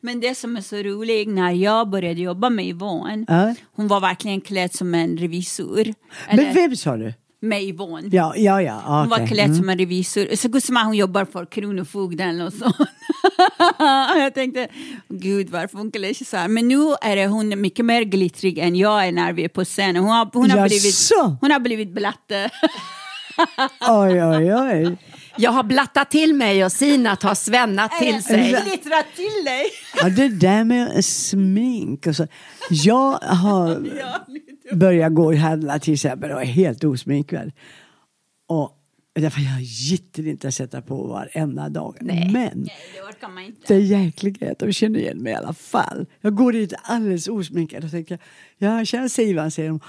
Men 0.00 0.20
det 0.20 0.34
som 0.34 0.56
är 0.56 0.60
så 0.60 0.76
roligt, 0.76 1.28
när 1.28 1.52
jag 1.52 1.88
började 1.90 2.20
jobba 2.20 2.50
med 2.50 2.66
Yvonne, 2.66 3.24
Ja. 3.28 3.54
hon 3.76 3.88
var 3.88 4.00
verkligen 4.00 4.40
klädd 4.40 4.74
som 4.74 4.94
en 4.94 5.16
revisor. 5.16 5.84
Men 6.30 6.38
Eller, 6.38 6.54
vem 6.54 6.76
sa 6.76 6.96
du? 6.96 7.14
Med 7.42 7.62
Yvonne. 7.62 8.08
Ja, 8.12 8.36
ja, 8.36 8.62
ja. 8.62 8.80
Hon 8.86 9.08
var 9.08 9.26
klädd 9.26 9.44
Mm. 9.46 9.56
som 9.56 9.68
en 9.68 9.78
revisor. 9.78 10.36
Så 10.36 10.76
att 10.78 10.84
hon 10.86 10.94
jobbar 10.96 11.24
för 11.24 11.44
Kronofogden 11.46 12.40
och 12.40 12.52
så. 12.52 12.72
jag 14.18 14.34
tänkte, 14.34 14.68
gud 15.08 15.50
varför 15.50 15.78
hon 15.78 15.90
klär 15.90 16.14
sig 16.14 16.26
så 16.26 16.36
här. 16.36 16.48
Men 16.48 16.68
nu 16.68 16.94
är 17.02 17.16
det 17.16 17.26
hon 17.26 17.60
mycket 17.60 17.84
mer 17.84 18.02
glittrig 18.02 18.58
än 18.58 18.76
jag 18.76 19.06
är 19.06 19.12
när 19.12 19.32
vi 19.32 19.44
är 19.44 19.48
på 19.48 19.64
scenen. 19.64 19.96
Hon 19.96 20.10
har, 20.10 20.30
hon 20.32 20.50
har, 20.50 20.68
blivit, 20.68 21.10
hon 21.40 21.50
har 21.50 21.60
blivit 21.60 21.92
blatte. 21.94 22.50
Oj, 23.88 24.24
oj, 24.24 24.54
oj. 24.54 24.96
Jag 25.38 25.50
har 25.50 25.62
blattat 25.62 26.10
till 26.10 26.34
mig 26.34 26.64
och 26.64 26.72
Sinat 26.72 27.22
har 27.22 27.34
svennat 27.34 27.98
till 27.98 28.22
sig. 28.22 28.48
Glittra 28.48 29.02
till 29.16 29.44
dig. 29.44 29.64
Ja, 30.02 30.08
det 30.08 30.28
där 30.28 30.64
med 30.64 31.04
smink 31.04 32.06
och 32.06 32.16
så. 32.16 32.26
Jag 32.70 33.12
har 33.12 33.86
börjat 34.76 35.14
gå 35.14 35.24
och 35.26 35.36
handla 35.36 35.78
till 35.78 35.94
exempel 35.94 36.30
och 36.30 36.40
är 36.40 36.46
helt 36.46 36.84
osminkad. 36.84 37.52
Och 38.48 38.72
därför 39.14 39.40
jag 39.40 39.60
gittar 39.60 40.26
inte 40.26 40.48
att 40.48 40.54
sätta 40.54 40.82
på 40.82 41.06
varenda 41.06 41.68
dag. 41.68 41.96
Men 42.00 42.32
Nej, 42.32 42.76
det 42.94 43.02
orkar 43.02 43.28
man 43.28 43.44
inte. 43.44 43.74
det 43.74 43.80
jäkliga 43.80 44.46
är 44.46 44.52
att 44.52 44.58
de 44.58 44.72
känner 44.72 44.98
igen 44.98 45.18
mig 45.18 45.32
i 45.32 45.36
alla 45.36 45.52
fall. 45.54 46.06
Jag 46.20 46.34
går 46.34 46.52
dit 46.52 46.72
alldeles 46.82 47.28
osminkad 47.28 47.84
och 47.84 47.90
tänker, 47.90 48.18
ja 48.58 48.84
tjena 48.84 49.08
Sivan, 49.08 49.50
säger 49.50 49.68
de. 49.68 49.80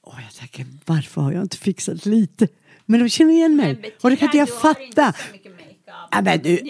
Och 0.00 0.14
jag 0.24 0.34
tänker, 0.34 0.66
varför 0.86 1.20
har 1.20 1.32
jag 1.32 1.42
inte 1.42 1.56
fixat 1.56 2.06
lite? 2.06 2.48
Men 2.90 3.00
de 3.00 3.08
känner 3.08 3.32
igen 3.32 3.56
mig. 3.56 3.94
Och 4.02 4.10
det 4.10 4.16
kan 4.16 4.26
inte 4.26 4.38
jag 4.38 4.48
fatta. 4.48 5.12
Ja, 6.10 6.22
men 6.22 6.42
du-. 6.42 6.60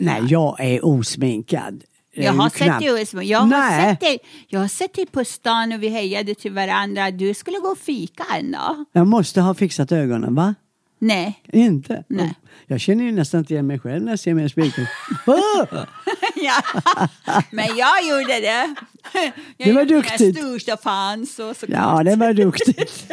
Nej, 0.00 0.22
jag 0.28 0.60
är 0.60 0.84
osminkad. 0.84 1.84
Jag 2.14 2.34
ju 2.34 2.40
har, 2.40 2.50
sett 2.50 2.58
dig, 2.80 3.30
jag, 3.30 3.40
har 3.40 3.88
sett 3.88 4.00
dig, 4.00 4.18
jag 4.48 4.60
har 4.60 4.68
sett 4.68 4.94
dig 4.94 5.06
på 5.06 5.24
stan 5.24 5.72
och 5.72 5.82
vi 5.82 5.88
hejade 5.88 6.34
till 6.34 6.52
varandra. 6.52 7.10
Du 7.10 7.34
skulle 7.34 7.58
gå 7.58 7.68
och 7.68 7.78
fika 7.78 8.24
dag. 8.52 8.84
Jag 8.92 9.06
måste 9.06 9.40
ha 9.40 9.54
fixat 9.54 9.92
ögonen, 9.92 10.34
va? 10.34 10.54
Nej. 10.98 11.42
Inte? 11.52 12.04
Nej. 12.08 12.34
Jag 12.66 12.80
känner 12.80 13.04
ju 13.04 13.12
nästan 13.12 13.40
inte 13.40 13.52
igen 13.52 13.66
mig 13.66 13.78
själv 13.78 14.04
när 14.04 14.12
jag 14.12 14.18
ser 14.18 14.34
mig 14.34 14.44
i 14.44 14.48
spegeln. 14.48 14.86
Ah! 15.26 15.66
ja. 16.34 17.08
Men 17.50 17.76
jag 17.76 18.08
gjorde 18.08 18.40
det. 18.40 18.74
Jag 19.12 19.32
Det 19.56 19.72
var 19.72 19.82
gjorde 19.82 19.94
duktigt. 19.94 20.36
Mina 20.36 20.58
största 20.58 20.76
fans. 20.76 21.38
Och 21.38 21.56
så 21.56 21.66
Ja, 21.68 22.02
det 22.04 22.16
var 22.16 22.32
duktigt. 22.32 23.12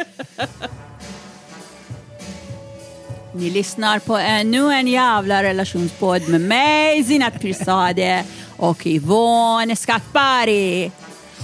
Ni 3.32 3.50
lyssnar 3.50 3.98
på 3.98 4.16
ännu 4.16 4.72
en 4.72 4.86
jävla 4.86 5.42
relationspodd 5.42 6.28
med 6.28 6.40
mig, 6.40 7.04
Zinat 7.04 7.40
Pirzadeh 7.40 8.24
och 8.56 8.86
Yvonne 8.86 9.76
Skattberg. 9.76 10.92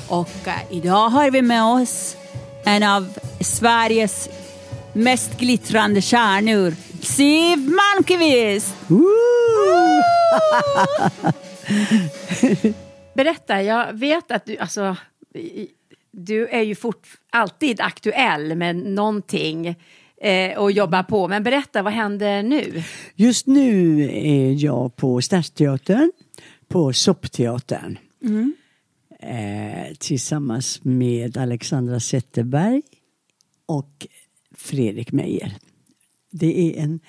Och 0.08 0.48
eh, 0.48 0.54
idag 0.70 1.08
har 1.08 1.30
vi 1.30 1.42
med 1.42 1.64
oss 1.64 2.16
en 2.64 2.82
av 2.82 3.18
Sveriges 3.40 4.28
mest 4.92 5.38
glittrande 5.38 6.02
stjärnor, 6.02 6.74
Siv 7.02 7.58
Malmqvist. 7.58 8.74
Woo! 8.86 9.06
Berätta, 13.14 13.62
jag 13.62 13.92
vet 13.92 14.30
att 14.30 14.46
du, 14.46 14.58
alltså, 14.58 14.96
du 16.10 16.48
är 16.48 16.62
ju 16.62 16.74
fort, 16.74 17.06
alltid 17.30 17.80
aktuell 17.80 18.56
med 18.56 18.76
någonting 18.76 19.76
eh, 20.20 20.58
och 20.58 20.72
jobbar 20.72 21.02
på. 21.02 21.28
Men 21.28 21.42
berätta, 21.42 21.82
vad 21.82 21.92
händer 21.92 22.42
nu? 22.42 22.82
Just 23.14 23.46
nu 23.46 24.02
är 24.12 24.64
jag 24.64 24.96
på 24.96 25.22
Stadsteatern, 25.22 26.12
på 26.68 26.92
Soppteatern. 26.92 27.98
Eh, 29.20 29.94
tillsammans 29.98 30.84
med 30.84 31.36
Alexandra 31.36 32.00
Zetterberg 32.00 32.82
och 33.66 34.06
Fredrik 34.54 35.12
Meijer. 35.12 35.52
Det 36.30 36.60
är 36.60 36.82
en, 36.82 37.00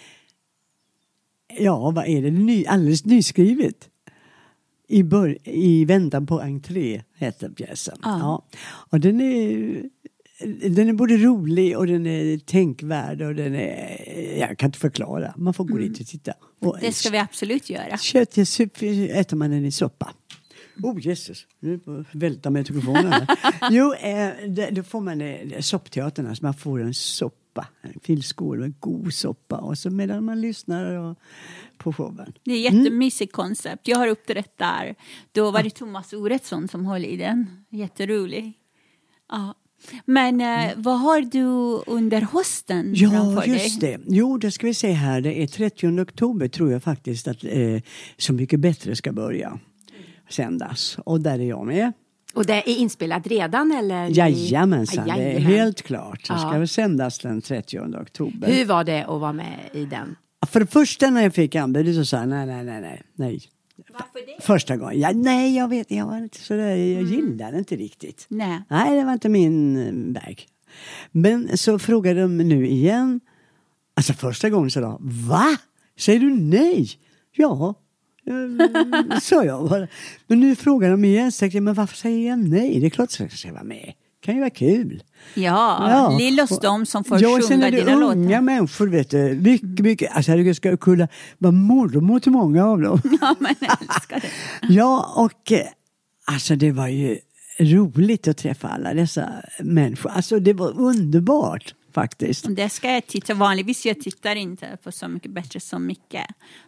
ja 1.60 1.92
vad 1.92 2.08
är 2.08 2.22
det, 2.22 2.32
Ny, 2.32 2.66
alldeles 2.66 3.06
nyskrivet. 3.06 3.90
I, 4.88 5.04
bör, 5.04 5.38
I 5.44 5.86
väntan 5.86 6.28
på 6.28 6.40
entré 6.40 7.04
heter 7.16 7.50
pjäsen. 7.50 7.98
Ja. 8.02 8.46
Och 8.64 9.00
den 9.00 9.22
är, 9.22 9.84
den 10.46 10.90
är 10.90 10.94
både 10.94 11.18
rolig 11.18 11.78
och 11.78 11.88
den 11.88 12.06
är 12.06 12.38
tänkvärd 12.38 13.22
och 13.22 13.36
den 13.36 13.56
är, 13.56 14.40
jag 14.40 14.58
kan 14.58 14.68
inte 14.68 14.80
förklara. 14.80 15.34
Man 15.38 15.54
får 15.54 15.64
gå 15.64 15.78
dit 15.78 16.00
och 16.00 16.08
titta. 16.08 16.34
Och 16.60 16.78
Det 16.82 16.92
ska 16.92 17.10
vi 17.10 17.18
absolut 17.18 17.70
göra. 17.70 17.98
Kött, 17.98 18.38
jag 18.38 18.48
sup, 18.48 18.82
äter 18.82 19.36
man 19.36 19.52
den 19.52 19.66
i 19.66 19.72
soppa. 19.72 20.14
Oh 20.84 21.00
Jesus, 21.00 21.48
nu 21.60 21.80
välter 22.12 22.50
med 22.50 22.72
mikrofonen. 22.72 23.28
jo, 23.72 23.94
eh, 23.94 24.30
det, 24.48 24.70
då 24.72 24.84
får 24.84 25.02
man 25.02 25.22
eh, 25.22 25.60
soppteatern, 25.60 26.28
alltså 26.28 26.46
man 26.46 26.54
får 26.54 26.82
en 26.82 26.94
soppa, 26.94 27.68
en 27.82 28.00
filskål 28.04 28.60
med 28.60 28.80
god 28.80 29.14
soppa 29.14 29.58
och 29.58 29.78
så 29.78 29.90
medan 29.90 30.26
man 30.26 30.42
lyssnar 30.42 30.94
och, 30.94 31.18
på 31.78 31.94
showen. 31.94 32.34
Det 32.44 32.52
är 32.52 32.60
jättemysigt 32.60 33.34
koncept. 33.34 33.88
Jag 33.88 33.98
har 33.98 34.08
uppträtt 34.08 34.58
där. 34.58 34.96
Då 35.32 35.52
var 35.52 35.64
det 35.64 35.70
Thomas 35.70 36.14
Oredsson 36.14 36.68
som 36.68 36.86
höll 36.86 37.06
i 37.06 37.18
den. 37.18 37.66
Jätterolig. 37.70 38.54
Ja. 39.30 39.56
Men 40.06 40.42
eh, 40.42 40.72
vad 40.76 41.00
har 41.00 41.22
du 41.22 41.44
under 41.88 42.22
hösten 42.22 42.94
Ja, 42.96 43.10
framför 43.10 43.44
just 43.50 43.82
dig? 43.82 43.98
det. 43.98 44.04
Jo, 44.16 44.38
det 44.38 44.52
ska 44.52 44.68
vi 44.68 44.74
se 44.74 44.92
här. 44.92 45.22
Det 45.22 45.44
är 45.44 45.48
30 45.48 46.02
oktober 46.02 46.48
tror 46.48 46.72
jag 46.72 46.84
faktiskt 46.84 47.28
att 47.28 47.44
eh, 47.44 47.82
Så 48.18 48.34
mycket 48.34 48.60
bättre 48.60 48.96
ska 48.96 49.12
börja 49.12 49.60
sändas. 50.30 50.98
Och 51.06 51.22
där 51.22 51.40
är 51.40 51.44
jag 51.50 51.66
med. 51.66 51.92
Och 52.34 52.46
det 52.46 52.54
är 52.54 52.78
inspelat 52.78 53.28
redan 53.28 53.72
eller? 53.72 54.18
Jajamensan, 54.18 55.08
Ja, 55.08 55.16
det 55.16 55.22
är 55.36 55.40
helt 55.40 55.82
klart. 55.82 56.20
Det 56.20 56.40
ska 56.40 56.58
Ja. 56.58 56.68
sändas 56.68 57.20
den 57.20 57.42
30 57.42 57.80
oktober. 57.80 58.48
Hur 58.52 58.66
var 58.66 58.84
det 58.84 59.04
att 59.04 59.22
vara 59.22 59.34
med 59.34 59.60
i 59.74 59.86
den? 59.86 60.16
För 60.48 60.60
det 60.60 60.68
första 60.68 61.10
när 61.10 61.24
jag 61.24 61.34
fick 61.34 61.56
anbudet 61.56 61.96
så 61.96 62.06
sa 62.06 62.18
jag 62.18 62.30
nej, 62.30 62.46
nej, 62.46 62.64
nej, 62.64 62.82
nej, 62.82 63.02
nej. 63.16 63.42
Varför 63.78 64.26
det? 64.26 64.44
Första 64.44 64.78
gången. 64.78 65.00
Ja, 65.00 65.12
nej, 65.16 65.56
jag 65.56 65.68
vet 65.68 65.92
jag 65.92 66.06
var 66.06 66.18
inte 66.18 66.40
sådär, 66.40 66.76
jag 66.76 67.04
gillade 67.04 67.52
det 67.52 67.58
inte 67.58 67.76
riktigt. 67.76 68.26
Nej. 68.30 68.62
Nej, 68.70 68.98
det 68.98 69.04
var 69.06 69.14
inte 69.14 69.30
min 69.30 69.78
eh, 69.78 70.22
väg. 70.22 70.48
Men 71.12 71.58
så 71.58 71.80
frågade 71.80 72.22
de 72.22 72.38
nu 72.38 72.68
igen. 72.68 73.20
Alltså 73.94 74.14
första 74.14 74.50
gången 74.50 74.72
sa 74.72 74.80
de, 74.80 74.98
va? 75.30 75.58
Säger 75.98 76.20
du 76.20 76.34
nej? 76.34 76.90
Ja, 77.32 77.74
eh, 78.26 79.20
sa 79.22 79.44
jag 79.44 79.70
bara. 79.70 79.88
Men 80.28 80.40
nu 80.40 80.56
frågar 80.56 80.92
de 80.92 81.06
igen, 81.06 81.32
så 81.32 81.46
jag, 81.46 81.64
men 81.64 81.74
varför 81.74 81.98
säger 81.98 82.30
jag 82.30 82.40
nej? 82.40 82.80
Det 82.80 82.86
är 82.86 82.90
klart 82.90 83.10
att 83.10 83.20
jag 83.20 83.32
ska 83.32 83.54
vara 83.54 83.64
med. 83.64 83.94
Kan 84.22 84.34
ju 84.34 84.40
vara 84.40 84.50
kul. 84.50 85.04
Ja, 85.34 86.16
Lill 86.20 86.40
och 86.40 86.50
Stom 86.50 86.86
som 86.86 87.04
får 87.04 87.22
ja, 87.22 87.40
sen 87.42 87.50
sjunga 87.50 87.68
är 87.68 87.72
det 87.72 87.78
dina 87.78 87.92
unga 87.94 88.30
låtar. 88.30 88.42
människor, 88.42 88.88
vet 88.88 89.10
du. 89.10 89.36
Mycket, 89.36 89.80
mycket. 89.80 90.16
Alltså, 90.16 90.32
jag 90.32 90.56
skulle 90.56 90.78
kunna 90.78 91.08
vara 91.38 91.52
mormor 91.52 92.20
till 92.20 92.32
många 92.32 92.66
av 92.66 92.82
dem. 92.82 93.02
Ja, 93.22 93.36
men 93.40 93.56
jag 93.60 93.78
älskar 93.82 94.20
det. 94.20 94.30
Ja, 94.74 95.14
och 95.16 95.52
eh, 95.52 95.66
alltså 96.26 96.56
det 96.56 96.72
var 96.72 96.88
ju 96.88 97.20
roligt 97.60 98.28
att 98.28 98.38
träffa 98.38 98.68
alla 98.68 98.94
dessa 98.94 99.30
människor. 99.60 100.12
Alltså 100.12 100.40
det 100.40 100.54
var 100.54 100.80
underbart 100.80 101.74
faktiskt. 101.94 102.46
Det 102.50 102.70
ska 102.70 102.92
jag 102.92 103.08
titta. 103.08 103.34
Vanligtvis 103.34 103.86
jag 103.86 104.02
tittar 104.02 104.36
inte 104.36 104.78
på 104.84 104.92
Så 104.92 105.08
mycket 105.08 105.32
bättre 105.32 105.60
som 105.60 105.86
mycket. 105.86 106.26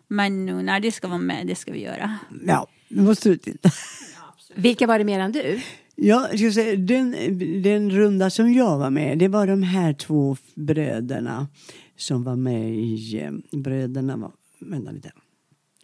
Men 0.07 0.45
nu 0.45 0.61
när 0.63 0.79
det 0.79 0.91
ska 0.91 1.07
vara 1.07 1.17
med, 1.17 1.47
det 1.47 1.55
ska 1.55 1.71
vi 1.71 1.83
göra. 1.83 2.17
Ja, 2.47 2.67
nu 2.87 3.01
måste 3.01 3.29
du 3.29 3.37
titta. 3.37 3.69
Vilka 4.55 4.87
var 4.87 4.97
det 4.99 5.05
mer 5.05 5.19
än 5.19 5.31
du? 5.31 5.61
Ja, 6.01 6.29
jag 6.33 6.53
säga, 6.53 6.75
den, 6.75 7.11
den 7.61 7.89
runda 7.91 8.29
som 8.29 8.53
jag 8.53 8.77
var 8.77 8.89
med, 8.89 9.17
det 9.17 9.27
var 9.27 9.47
de 9.47 9.63
här 9.63 9.93
två 9.93 10.37
bröderna 10.55 11.47
som 11.97 12.23
var 12.23 12.35
med 12.35 12.75
i... 12.75 13.19
eh, 13.21 13.59
Bröderna 13.59 14.17
var... 14.17 14.31
Vänta 14.59 14.91
lite. 14.91 15.11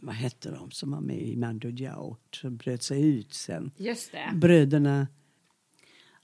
Vad 0.01 0.15
hette 0.15 0.51
de 0.51 0.71
som 0.71 0.91
var 0.91 1.01
med 1.01 1.21
i 1.21 1.35
Mando 1.35 1.71
Diao? 1.71 2.17
Som 2.41 2.57
bröt 2.57 2.83
sig 2.83 3.07
ut 3.07 3.33
sen. 3.33 3.71
Just 3.77 4.11
det. 4.11 4.37
Bröderna... 4.37 5.07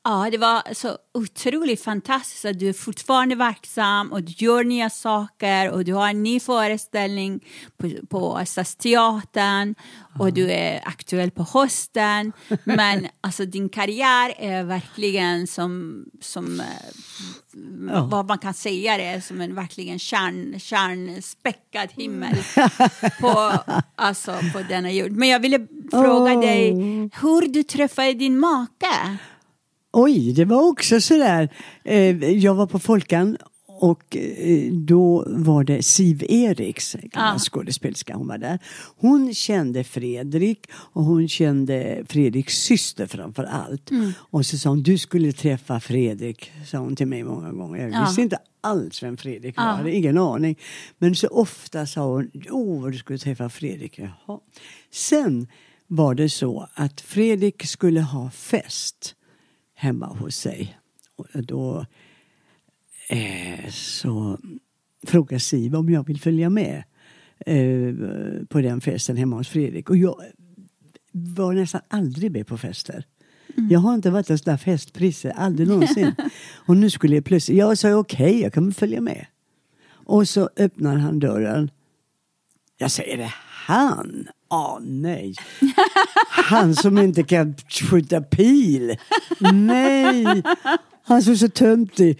Ja, 0.04 0.28
det 0.32 0.38
var 0.38 0.74
så 0.74 0.98
otroligt 1.14 1.84
fantastiskt 1.84 2.46
att 2.46 2.60
du 2.60 2.70
är 2.70 2.74
fortfarande 2.74 3.36
verksam 3.36 4.12
och 4.12 4.24
du 4.24 4.34
gör 4.46 4.64
nya 4.64 4.90
saker 4.90 5.70
och 5.72 5.86
du 5.86 5.94
har 5.94 6.10
en 6.10 6.24
ny 6.24 6.40
föreställning 6.40 7.40
på, 7.78 7.92
på 8.10 8.42
Stadsteatern 8.46 9.76
och 10.20 10.34
du 10.34 10.52
är 10.52 10.82
aktuell 10.88 11.32
på 11.32 11.46
hösten. 11.54 12.32
Men 12.64 13.08
alltså 13.22 13.46
din 13.46 13.70
karriär 13.70 14.34
är 14.38 14.64
verkligen 14.64 15.48
som, 15.48 16.06
som 16.22 16.62
Ja. 17.90 18.04
vad 18.12 18.28
man 18.28 18.38
kan 18.38 18.54
säga 18.54 18.98
det 18.98 19.04
är 19.04 19.22
som 19.22 19.42
en 19.42 19.56
verkligen 19.56 20.00
kärn, 20.00 20.60
kärnspäckad 20.60 21.90
himmel 21.92 22.36
på, 23.20 23.54
alltså, 23.96 24.40
på 24.54 24.60
denna 24.70 24.92
jord. 24.92 25.12
Men 25.12 25.30
jag 25.30 25.40
ville 25.40 25.68
fråga 25.92 26.34
Åh. 26.34 26.42
dig 26.42 26.72
hur 27.22 27.48
du 27.54 27.64
träffade 27.64 28.14
din 28.14 28.40
make. 28.40 29.18
Oj, 29.94 30.34
det 30.34 30.46
var 30.46 30.70
också 30.70 31.02
sådär. 31.02 31.50
Eh, 31.84 32.30
jag 32.30 32.56
var 32.56 32.68
på 32.68 32.80
Folkan 32.80 33.38
och 33.68 34.16
eh, 34.18 34.72
då 34.74 35.24
var 35.28 35.64
det 35.64 35.84
Siv 35.84 36.24
Eriks, 36.30 36.94
gamla 37.02 37.34
Ah. 37.36 37.40
skådespelerska, 37.40 38.16
hon 38.16 38.28
var 38.28 38.38
där. 38.38 38.60
Hon 38.98 39.34
kände 39.34 39.84
Fredrik 39.84 40.60
och 40.74 41.04
hon 41.04 41.28
kände 41.30 42.04
Fredriks 42.10 42.54
syster 42.58 43.08
framför 43.08 43.44
allt. 43.44 43.92
Mm. 43.92 44.12
Och 44.18 44.46
så 44.46 44.58
sa 44.58 44.70
hon, 44.70 44.84
du 44.84 44.98
skulle 44.98 45.32
träffa 45.32 45.80
Fredrik, 45.80 46.52
sa 46.68 46.78
hon 46.78 46.96
till 46.96 47.08
mig 47.08 47.24
många 47.24 47.52
gånger. 47.52 47.80
Jag 47.88 47.92
Ja. 47.94 48.06
visste 48.06 48.22
inte 48.22 48.38
alls 48.62 49.04
vem 49.04 49.18
Fredrik 49.18 49.58
var, 49.58 49.64
jag 49.64 49.74
hade 49.74 49.96
ingen 49.96 50.18
aning. 50.18 50.56
Men 50.98 51.16
så 51.16 51.28
ofta 51.28 51.86
sa 51.86 52.06
hon, 52.08 52.32
åh 52.50 52.88
du 52.88 52.98
skulle 52.98 53.20
träffa 53.20 53.50
Fredrik. 53.50 54.00
Jaha. 54.00 54.40
Sen 54.92 55.48
var 55.88 56.16
det 56.16 56.30
så 56.30 56.68
att 56.74 57.02
Fredrik 57.02 57.66
skulle 57.66 58.02
ha 58.02 58.30
fest 58.32 59.16
hemma 59.82 60.06
hos 60.06 60.36
sig. 60.36 60.78
Och 61.16 61.28
då 61.34 61.86
eh, 63.10 63.70
så 63.70 64.38
frågar 65.08 65.38
Siv 65.38 65.76
om 65.76 65.90
jag 65.90 66.08
vill 66.08 66.20
följa 66.20 66.50
med 66.50 66.84
eh, 67.46 67.94
på 68.50 68.62
den 68.62 68.82
festen 68.82 69.18
hemma 69.18 69.36
hos 69.36 69.50
Fredrik. 69.50 69.90
Och 69.90 69.98
jag 69.98 70.22
var 71.12 71.54
nästan 71.54 71.82
aldrig 71.88 72.32
med 72.32 72.48
på 72.48 72.58
fester. 72.58 73.06
Jag 73.70 73.80
har 73.80 73.94
inte 73.96 74.10
varit 74.10 74.30
en 74.30 74.38
sån 74.38 74.52
där 74.52 74.58
festprisse, 74.58 75.32
aldrig 75.32 75.68
någonsin. 75.68 76.16
och 76.68 76.78
nu 76.78 76.90
skulle 76.90 77.16
jag 77.16 77.26
plötsligt, 77.26 77.58
jag 77.58 77.78
sa 77.78 77.96
okej, 77.96 78.30
okay, 78.30 78.42
jag 78.42 78.54
kan 78.54 78.72
följa 78.72 79.02
med. 79.02 79.26
Och 79.92 80.30
så 80.30 80.50
öppnar 80.58 80.96
han 80.96 81.20
dörren. 81.20 81.72
Jag 82.78 82.92
säger 82.92 83.18
det, 83.18 83.34
han? 83.66 84.28
Åh 84.52 84.78
nej. 84.82 85.36
Han 86.30 86.76
som 86.76 86.98
inte 86.98 87.24
kan 87.24 87.56
skjuta 87.90 88.22
pil. 88.22 88.98
Nej. 89.52 90.44
Han 91.08 91.22
såg 91.22 91.38
så 91.38 91.50
töntig. 91.50 92.20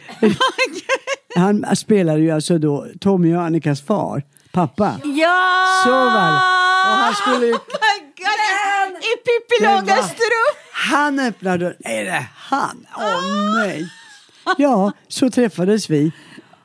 Han 1.36 1.76
spelade 1.76 2.20
ju 2.20 2.32
alltså 2.32 2.58
då 2.58 2.88
Tommy 3.00 3.36
och 3.36 3.42
Annikas 3.42 3.82
far, 3.82 4.24
pappa. 4.52 4.96
Ja! 5.04 5.84
Så 5.86 5.92
var 5.92 6.32
det. 6.32 6.92
Och 6.92 6.98
han 6.98 7.14
skulle 7.14 7.46
ju... 7.46 7.54
I 9.02 9.14
Pippi 9.26 9.64
Långstrump! 9.64 10.58
Han 10.74 11.20
öppnade 11.20 11.58
dörren. 11.58 11.78
Är 11.84 12.06
det 12.06 12.28
han? 12.36 12.88
Åh 12.98 13.56
nej. 13.58 13.90
Ja, 14.58 14.92
så 15.08 15.30
träffades 15.30 15.90
vi. 15.90 16.12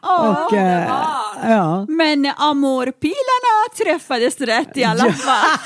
Och, 0.01 0.53
eh, 0.53 0.89
ja. 1.51 1.87
Men 1.89 2.33
amorpilarna 2.37 3.75
träffades 3.85 4.41
rätt 4.41 4.77
i 4.77 4.85
alla 4.85 5.13
fall. 5.13 5.59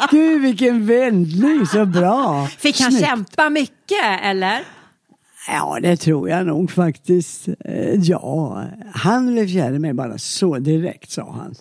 Gud 0.10 0.42
vilken 0.42 0.86
vändning, 0.86 1.66
så 1.66 1.86
bra. 1.86 2.46
Fick 2.46 2.80
han 2.80 2.92
Snyggt. 2.92 3.06
kämpa 3.06 3.50
mycket 3.50 4.20
eller? 4.22 4.64
Ja, 5.48 5.78
det 5.82 5.96
tror 5.96 6.28
jag 6.28 6.46
nog 6.46 6.70
faktiskt. 6.70 7.48
Eh, 7.48 7.94
Ja, 7.94 8.64
han 8.94 9.26
blev 9.32 9.48
kär 9.48 9.72
i 9.72 9.78
mig 9.78 9.92
bara 9.92 10.18
så 10.18 10.58
direkt 10.58 11.10
sa 11.10 11.32
han. 11.32 11.54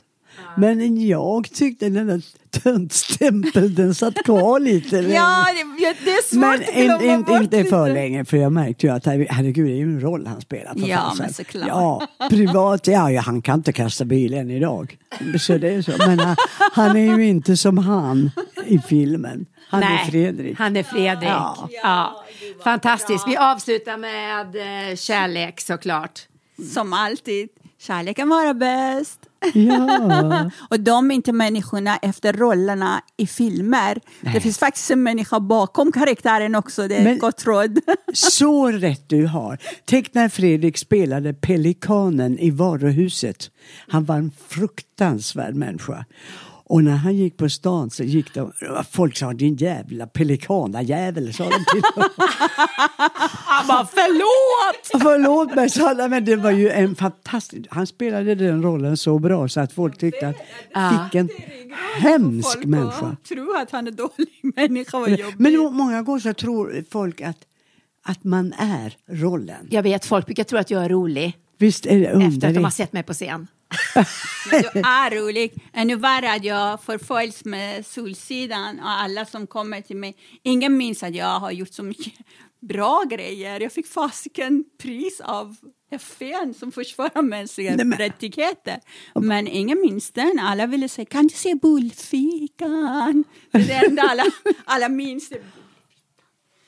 Men 0.58 1.08
jag 1.08 1.50
tyckte 1.54 1.90
den 1.90 2.08
där 2.08 2.22
töntstämpeln 2.52 3.76
den 3.76 3.96
satt 3.96 4.16
kvar 4.24 4.60
lite 4.60 5.02
länge. 5.02 5.14
Ja, 5.14 5.46
det, 5.78 5.96
det 6.06 6.12
är 6.12 6.30
svårt 6.30 6.40
Men 6.40 6.60
att 6.60 6.74
glömma 6.76 7.04
in, 7.04 7.10
in, 7.10 7.24
bort 7.24 7.42
inte 7.42 7.64
för 7.64 7.86
lite. 7.88 7.94
länge 7.94 8.26
för 8.26 8.38
jag 8.38 8.52
märkte 8.52 8.88
ju 8.88 8.94
att 8.94 9.06
herregud 9.06 9.66
det 9.68 9.72
är 9.72 9.76
ju 9.76 9.84
en 9.84 10.02
roll 10.02 10.28
han 10.28 10.42
spelar. 10.42 10.74
För 10.74 10.88
Ja, 10.88 10.98
fasen. 10.98 11.26
men 11.26 11.34
såklart. 11.34 11.68
Ja, 11.68 12.08
privat, 12.30 12.88
ja, 12.88 13.12
ja 13.12 13.22
han 13.22 13.42
kan 13.42 13.60
inte 13.60 13.74
kasta 13.74 14.06
bilen 14.06 14.52
idag. 14.52 14.98
Så 15.40 15.58
det 15.58 15.70
är 15.74 15.82
så. 15.82 15.92
Men 15.98 16.20
han, 16.20 16.36
han 16.74 16.98
är 16.98 17.18
ju 17.18 17.28
inte 17.28 17.58
som 17.58 17.78
han 17.78 18.32
i 18.66 18.80
filmen. 18.80 19.46
Han 19.70 19.84
är 19.84 19.98
Fredrik. 19.98 20.58
Han 20.60 20.76
är 20.78 20.84
Fredrik. 20.84 21.30
Ja. 21.30 21.70
Ja. 21.84 22.24
Fantastiskt. 22.64 23.28
Vi 23.28 23.38
avslutar 23.38 23.98
med 23.98 24.56
eh, 24.92 24.96
kärlek 24.96 25.62
såklart. 25.62 26.20
Som 26.74 26.94
alltid, 26.94 27.50
kärleken 27.80 28.30
vara 28.30 28.54
bäst. 28.54 29.20
Ja. 29.54 30.52
Och 30.70 30.80
de 30.80 31.12
är 31.12 31.16
inte 31.16 31.32
människorna 31.34 31.98
efter 31.98 32.34
rollerna 32.34 33.02
i 33.18 33.28
filmer. 33.28 34.00
Det 34.34 34.42
finns 34.42 34.58
faktiskt 34.58 34.92
en 34.92 35.04
människa 35.04 35.40
bakom 35.40 35.92
karaktären 35.92 36.56
också, 36.56 36.88
det 36.88 36.96
är 36.96 37.04
Men- 37.04 37.20
gott 37.20 37.46
råd. 37.46 37.80
Så 38.14 38.72
rätt 38.72 39.10
du 39.10 39.26
har. 39.26 39.58
Tänk 39.86 40.14
när 40.14 40.30
Fredrik 40.30 40.78
spelade 40.78 41.34
Pelikanen 41.34 42.40
i 42.40 42.50
varuhuset. 42.52 43.52
Han 43.88 44.06
var 44.06 44.16
en 44.16 44.32
fruktansvärd 44.48 45.56
människa. 45.56 46.06
Och 46.72 46.84
när 46.84 46.96
han 46.96 47.16
gick 47.16 47.38
på 47.38 47.50
stan 47.50 47.90
så 47.90 48.04
gick 48.04 48.34
de, 48.34 48.52
folk 48.92 49.18
sa 49.18 49.34
din 49.34 49.56
jävla 49.56 50.08
pelikanajävel 50.08 51.34
sa 51.34 51.44
de 51.44 51.50
till 51.72 51.82
honom. 51.96 52.10
Han 53.46 53.68
bara 53.68 53.86
förlåt! 53.86 55.02
Förlåt 55.04 55.56
mig 55.56 55.70
sa 55.70 55.96
han, 55.96 56.10
men 56.10 56.26
det 56.26 56.36
var 56.36 56.52
ju 56.52 56.70
en 56.70 56.96
fantastisk, 56.96 57.68
han 57.70 57.88
spelade 57.88 58.36
den 58.36 58.64
rollen 58.64 58.98
så 58.98 59.20
bra 59.20 59.48
så 59.48 59.60
att 59.60 59.74
folk 59.74 59.98
tyckte 59.98 60.28
att 60.28 60.36
vilken 61.14 61.30
hemsk 61.96 62.66
människa. 62.66 63.16
tror 63.30 63.58
att 63.58 63.72
han 63.72 63.88
är 63.88 63.92
dålig 63.92 64.28
människa 64.56 64.98
och 64.98 65.10
jobbig. 65.10 65.36
Men 65.38 65.58
må- 65.58 65.70
många 65.70 66.02
gånger 66.02 66.20
så 66.20 66.34
tror 66.34 66.84
folk 66.92 67.22
att, 67.22 67.38
att 68.04 68.24
man 68.24 68.54
är 68.58 68.98
rollen. 69.08 69.68
Jag 69.70 69.84
vet, 69.84 70.06
folk 70.06 70.26
brukar 70.26 70.44
tro 70.44 70.60
att 70.60 70.72
jag 70.72 70.86
är 70.86 70.90
rolig 70.90 71.38
Visst 71.58 71.86
är 71.86 72.00
det 72.00 72.06
efter 72.06 72.26
att 72.26 72.40
de 72.40 72.46
har 72.48 72.50
underligt? 72.50 72.74
sett 72.74 72.94
mig 72.94 73.04
på 73.04 73.14
scen. 73.14 73.48
Men 74.52 74.62
du 74.62 74.68
är 74.80 75.12
rolig. 75.22 75.54
Ännu 75.74 75.96
värre 75.96 76.32
att 76.34 76.44
jag 76.44 76.84
förföljs 76.84 77.46
med 77.46 77.86
Solsidan 77.86 78.80
och 78.80 78.90
alla 78.90 79.26
som 79.26 79.48
kommer 79.48 79.82
till 79.82 79.98
mig. 79.98 80.16
Ingen 80.44 80.78
minns 80.78 81.04
att 81.04 81.16
jag 81.16 81.40
har 81.40 81.52
gjort 81.52 81.74
så 81.74 81.84
mycket 81.84 82.14
bra 82.60 83.04
grejer. 83.10 83.60
Jag 83.60 83.72
fick 83.72 83.88
fasiken 83.88 84.64
pris 84.82 85.22
av 85.22 85.56
FN 85.92 86.54
som 86.54 86.72
försvarar 86.72 87.22
mänskliga 87.22 87.76
Nej, 87.76 87.86
men- 87.86 87.98
rättigheter. 88.00 88.80
Men 89.16 89.48
ingen 89.48 89.82
minns 89.82 90.12
den. 90.12 90.40
Alla 90.40 90.66
ville 90.66 90.90
säga, 90.90 91.06
kan 91.06 91.28
du 91.28 91.36
se 91.36 91.56
bullfikan? 91.56 93.24
Det 93.52 93.58
är 93.60 93.68
det 93.68 93.74
enda 93.74 94.02
alla, 94.04 94.24
alla 94.66 94.90
minns. 94.90 95.30
Det. 95.30 95.42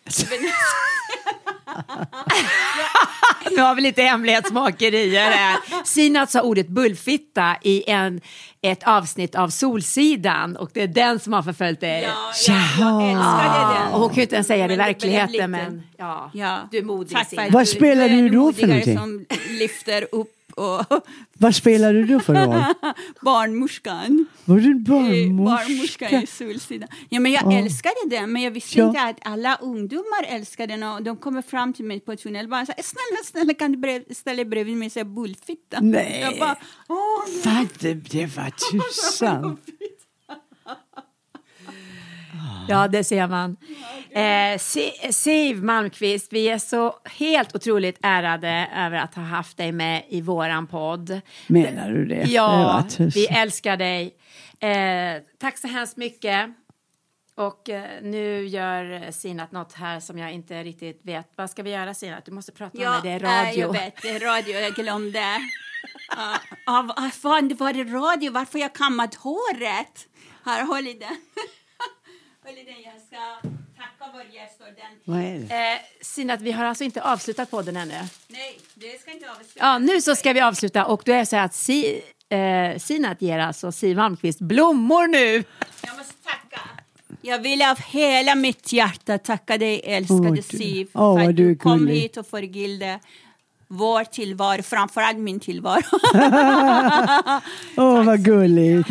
Nu 3.56 3.62
har 3.62 3.76
vi 3.76 3.82
lite 3.82 4.02
hemlighetsmakerier 4.02 5.32
här. 5.32 5.58
Sinat 5.86 6.32
sa 6.32 6.42
ordet 6.42 6.68
bullfitta 6.68 7.56
i 7.62 7.90
en, 7.90 8.22
ett 8.62 8.84
avsnitt 8.84 9.36
av 9.36 9.50
Solsidan 9.50 10.56
och 10.58 10.70
det 10.74 10.82
är 10.82 10.88
den 10.88 11.20
som 11.20 11.34
har 11.34 11.44
förföljt 11.44 11.80
dig. 11.82 12.02
Ja, 12.04 12.32
ja, 12.48 13.02
jag 13.02 13.10
älskade 13.12 13.74
den. 13.80 13.94
Och 13.94 14.00
hon 14.00 14.10
kan 14.10 14.16
ju 14.16 14.22
inte 14.22 14.36
ens 14.36 14.48
säga 14.48 14.68
det 14.68 14.74
i 14.74 14.78
verkligheten 14.78 15.52
men 15.52 15.84
ja, 15.98 16.32
Ja. 16.34 16.58
du 16.72 16.78
är 16.78 16.84
modig 16.84 17.16
Tack 17.18 17.24
för 17.24 17.30
Sinat. 17.30 17.48
att 17.48 17.54
Vad 17.54 17.68
spelar 17.68 18.10
du 18.10 18.30
då 18.30 18.54
för 18.54 18.68
någonting? 18.68 18.98
som 18.98 19.26
lyfter 19.50 20.08
upp 20.12 20.30
och 20.54 20.86
Vad 21.38 21.56
spelade 21.56 22.04
du 22.04 22.20
för 22.20 22.34
roll? 22.34 22.64
barnmorskan. 23.22 24.26
Var 24.46 24.58
du 24.58 24.72
Eh, 24.72 24.76
barnmorska 24.78 25.66
barnmorska? 25.66 26.22
i 26.22 26.28
Solsidan. 26.28 26.90
Ja, 27.10 27.20
men 27.20 27.32
jag 27.32 27.44
Ja. 27.54 27.58
älskade 27.60 27.96
den, 28.10 28.32
men 28.34 28.42
jag 28.42 28.52
visste 28.52 28.80
Ja. 28.80 28.88
inte 28.88 29.02
att 29.02 29.18
alla 29.22 29.56
ungdomar 29.62 30.24
älskade 30.28 30.74
den. 30.74 30.84
Och 30.84 31.04
de 31.04 31.18
kommer 31.18 31.42
fram 31.42 31.74
till 31.74 31.86
mig 31.86 32.00
på 32.00 32.16
tunnelbanan 32.16 32.62
och 32.62 32.68
säger 32.68 32.84
snälla, 32.84 33.24
snälla 33.24 33.54
kan 33.54 33.72
du 33.82 34.06
ställa 34.16 34.46
bredvid 34.46 34.78
mig 34.78 34.86
och 34.86 34.92
säga 34.92 35.06
bullfitta? 35.06 35.78
Nej. 35.82 36.20
Jag 36.22 36.40
bara, 36.40 36.58
åh, 36.90 37.24
Vad 37.46 37.68
det, 37.80 37.94
det 37.94 38.26
var 38.38 38.50
tusan. 38.72 39.58
Ja, 42.68 42.88
det 42.88 43.04
ser 43.04 43.28
man. 43.28 43.58
Eh, 44.12 44.58
Si- 44.60 45.14
Siv 45.14 45.64
Malmqvist, 45.64 46.34
vi 46.34 46.50
är 46.50 46.58
så 46.58 46.96
helt 47.06 47.56
otroligt 47.56 48.00
ärade 48.02 48.70
över 48.76 48.98
att 48.98 49.16
ha 49.16 49.22
haft 49.24 49.58
dig 49.58 49.72
med 49.72 50.04
i 50.10 50.22
våran 50.22 50.68
podd. 50.68 51.22
Menar 51.48 51.92
du 51.92 52.06
det? 52.06 52.16
det 52.16 52.32
Ja, 52.32 52.84
tusan. 52.90 53.10
vi 53.16 53.26
älskar 53.28 53.78
dig. 53.78 54.16
Eh, 54.60 55.22
tack 55.40 55.58
så 55.58 55.68
hemskt 55.68 55.98
mycket. 55.98 56.50
Och 57.36 57.70
eh, 57.70 57.84
nu 58.02 58.46
gör 58.48 59.12
Sinat 59.12 59.52
något 59.52 59.74
här 59.74 60.00
som 60.00 60.18
jag 60.18 60.32
inte 60.34 60.64
riktigt 60.64 61.00
vet. 61.04 61.28
Vad 61.36 61.50
ska 61.50 61.64
vi 61.64 61.72
göra 61.72 61.94
Sinat? 61.94 62.26
Du 62.26 62.32
måste 62.32 62.52
prata 62.52 62.78
med 62.78 62.86
ja, 62.88 62.92
mig, 62.92 63.02
det 63.04 63.10
är 63.10 63.20
nej, 63.20 63.46
radio. 63.46 63.62
jag 63.62 63.74
vet, 63.74 64.02
det 64.02 64.10
är 64.10 64.20
radio, 64.20 64.60
jag 64.60 64.74
glömde. 64.74 65.20
Ja, 66.16 66.34
ja, 66.66 66.94
vad 66.98 67.14
fan, 67.14 67.48
det 67.48 67.56
var 67.56 67.74
det 67.74 67.84
radio, 67.84 68.32
varför 68.32 68.54
har 68.54 68.60
jag 68.60 68.74
kammat 68.74 69.16
håret? 69.16 70.08
Här, 70.46 70.64
håll 70.66 70.88
i 70.88 70.94
den. 70.94 71.18
Den, 72.46 72.82
jag 72.84 72.94
ska 73.08 73.50
tacka 73.78 74.12
vår 74.14 74.24
gäst 74.36 74.62
ordentligt. 74.62 75.02
Vad 75.06 75.20
är 75.20 75.40
det? 75.40 75.74
Eh, 75.74 75.80
Sinat, 76.02 76.42
vi 76.42 76.52
har 76.52 76.66
alltså 76.66 76.84
inte 76.84 77.02
avslutat 77.04 77.52
podden 77.52 77.78
ännu. 77.78 77.94
Nej, 78.28 78.60
det 78.74 79.02
ska 79.02 79.12
inte 79.12 79.30
avsluta. 79.32 79.52
Ja, 79.56 79.78
nu 79.78 80.02
så 80.02 80.16
ska 80.16 80.34
vi 80.34 80.42
avsluta 80.42 80.86
och 80.86 81.02
då 81.06 81.12
är 81.12 81.18
det 81.18 81.26
så 81.26 81.36
här 81.36 81.46
att 81.46 81.54
si, 81.56 82.02
eh, 82.30 82.80
Sinat 82.80 83.22
ger 83.22 83.40
alltså 83.40 83.72
Siv 83.72 83.98
Malmqvist 83.98 84.40
blommor 84.40 85.08
nu. 85.08 85.44
Jag 85.88 85.98
måste 85.98 86.14
tacka. 86.24 86.62
Jag 87.22 87.40
vill 87.40 87.62
av 87.62 87.78
hela 87.80 88.36
mitt 88.36 88.74
hjärta 88.74 89.18
tacka 89.18 89.58
dig 89.58 89.82
älskade 89.84 90.36
du- 90.36 90.42
Siv 90.42 90.88
Åh, 90.94 91.20
för 91.20 91.30
att 91.30 91.36
du 91.36 91.56
kom 91.56 91.78
gullig. 91.80 91.96
hit 92.02 92.18
och 92.18 92.28
förgyllde 92.28 93.00
vår 93.68 94.04
tillvaro, 94.04 94.64
framförallt 94.64 95.18
min 95.18 95.40
tillvaro. 95.40 95.82
Åh, 97.78 98.04
vad 98.04 98.26
gulligt. 98.26 98.90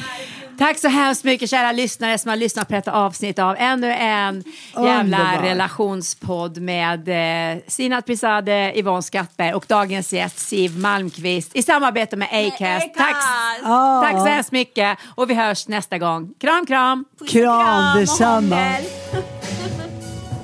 Tack 0.62 0.78
så 0.78 0.88
hemskt 0.88 1.24
mycket 1.24 1.50
kära 1.50 1.72
lyssnare 1.72 2.18
som 2.18 2.28
har 2.28 2.36
lyssnat 2.36 2.68
på 2.68 2.74
detta 2.74 2.92
avsnitt 2.92 3.38
av 3.38 3.56
ännu 3.58 3.92
en 3.92 4.44
jävla 4.74 5.00
Underbar. 5.00 5.42
relationspodd 5.42 6.58
med 6.58 7.08
eh, 7.08 7.62
Sinat 7.66 8.06
Pisade, 8.06 8.72
Yvonne 8.76 9.02
Skattberg 9.02 9.54
och 9.54 9.64
dagens 9.68 10.12
gäst 10.12 10.38
Siv 10.38 10.78
Malmqvist 10.78 11.56
i 11.56 11.62
samarbete 11.62 12.16
med 12.16 12.28
Acast. 12.32 12.94
Tack, 12.94 13.16
Ja. 13.62 14.02
tack 14.04 14.20
så 14.20 14.26
hemskt 14.26 14.52
mycket 14.52 14.98
och 15.14 15.30
vi 15.30 15.34
hörs 15.34 15.68
nästa 15.68 15.98
gång. 15.98 16.34
Kram, 16.40 16.66
kram! 16.66 17.04
Kram 17.28 17.98
detsamma. 18.00 18.76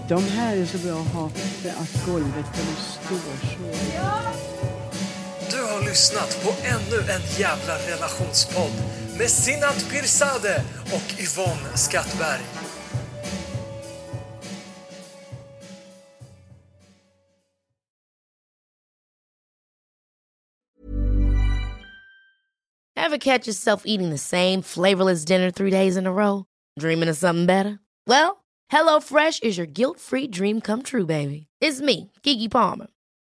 De 0.09 0.25
här 0.25 0.57
är 0.57 0.67
så 0.67 0.79
bra 0.79 1.01
att 1.01 1.15
ha 1.15 1.29
för 1.29 1.69
att 1.69 2.07
golvet 2.07 2.47
de 2.55 2.83
står 2.83 3.17
så. 3.49 4.28
Du 5.51 5.63
har 5.63 5.85
lyssnat 5.85 6.45
på 6.45 6.51
ännu 6.67 7.01
en 7.13 7.21
jävla 7.39 7.75
relationspodd 7.79 8.73
med 9.19 9.31
Sinat 9.31 9.87
Pirzadeh 9.91 10.63
och 10.85 11.21
Yvonne 11.21 11.77
Skattberg. 11.77 12.41
Ever 22.97 23.19
catch 23.19 23.47
yourself 23.49 23.83
eating 23.87 24.11
the 24.11 24.19
same 24.19 24.63
flavorless 24.63 25.25
dinner 25.25 25.51
three 25.51 25.71
days 25.71 25.97
in 25.97 26.07
a 26.07 26.13
row? 26.13 26.45
Dreaming 26.81 27.09
of 27.09 27.17
something 27.17 27.47
better? 27.47 27.79
Well, 28.07 28.45
HelloFresh 28.73 29.43
is 29.43 29.57
your 29.57 29.67
guilt-free 29.67 30.29
dream 30.29 30.61
come 30.61 30.83
true, 30.83 31.07
baby. 31.07 31.47
It's 31.63 31.81
me, 31.81 32.11
Gigi 32.23 32.49
Palmer. 32.49 32.89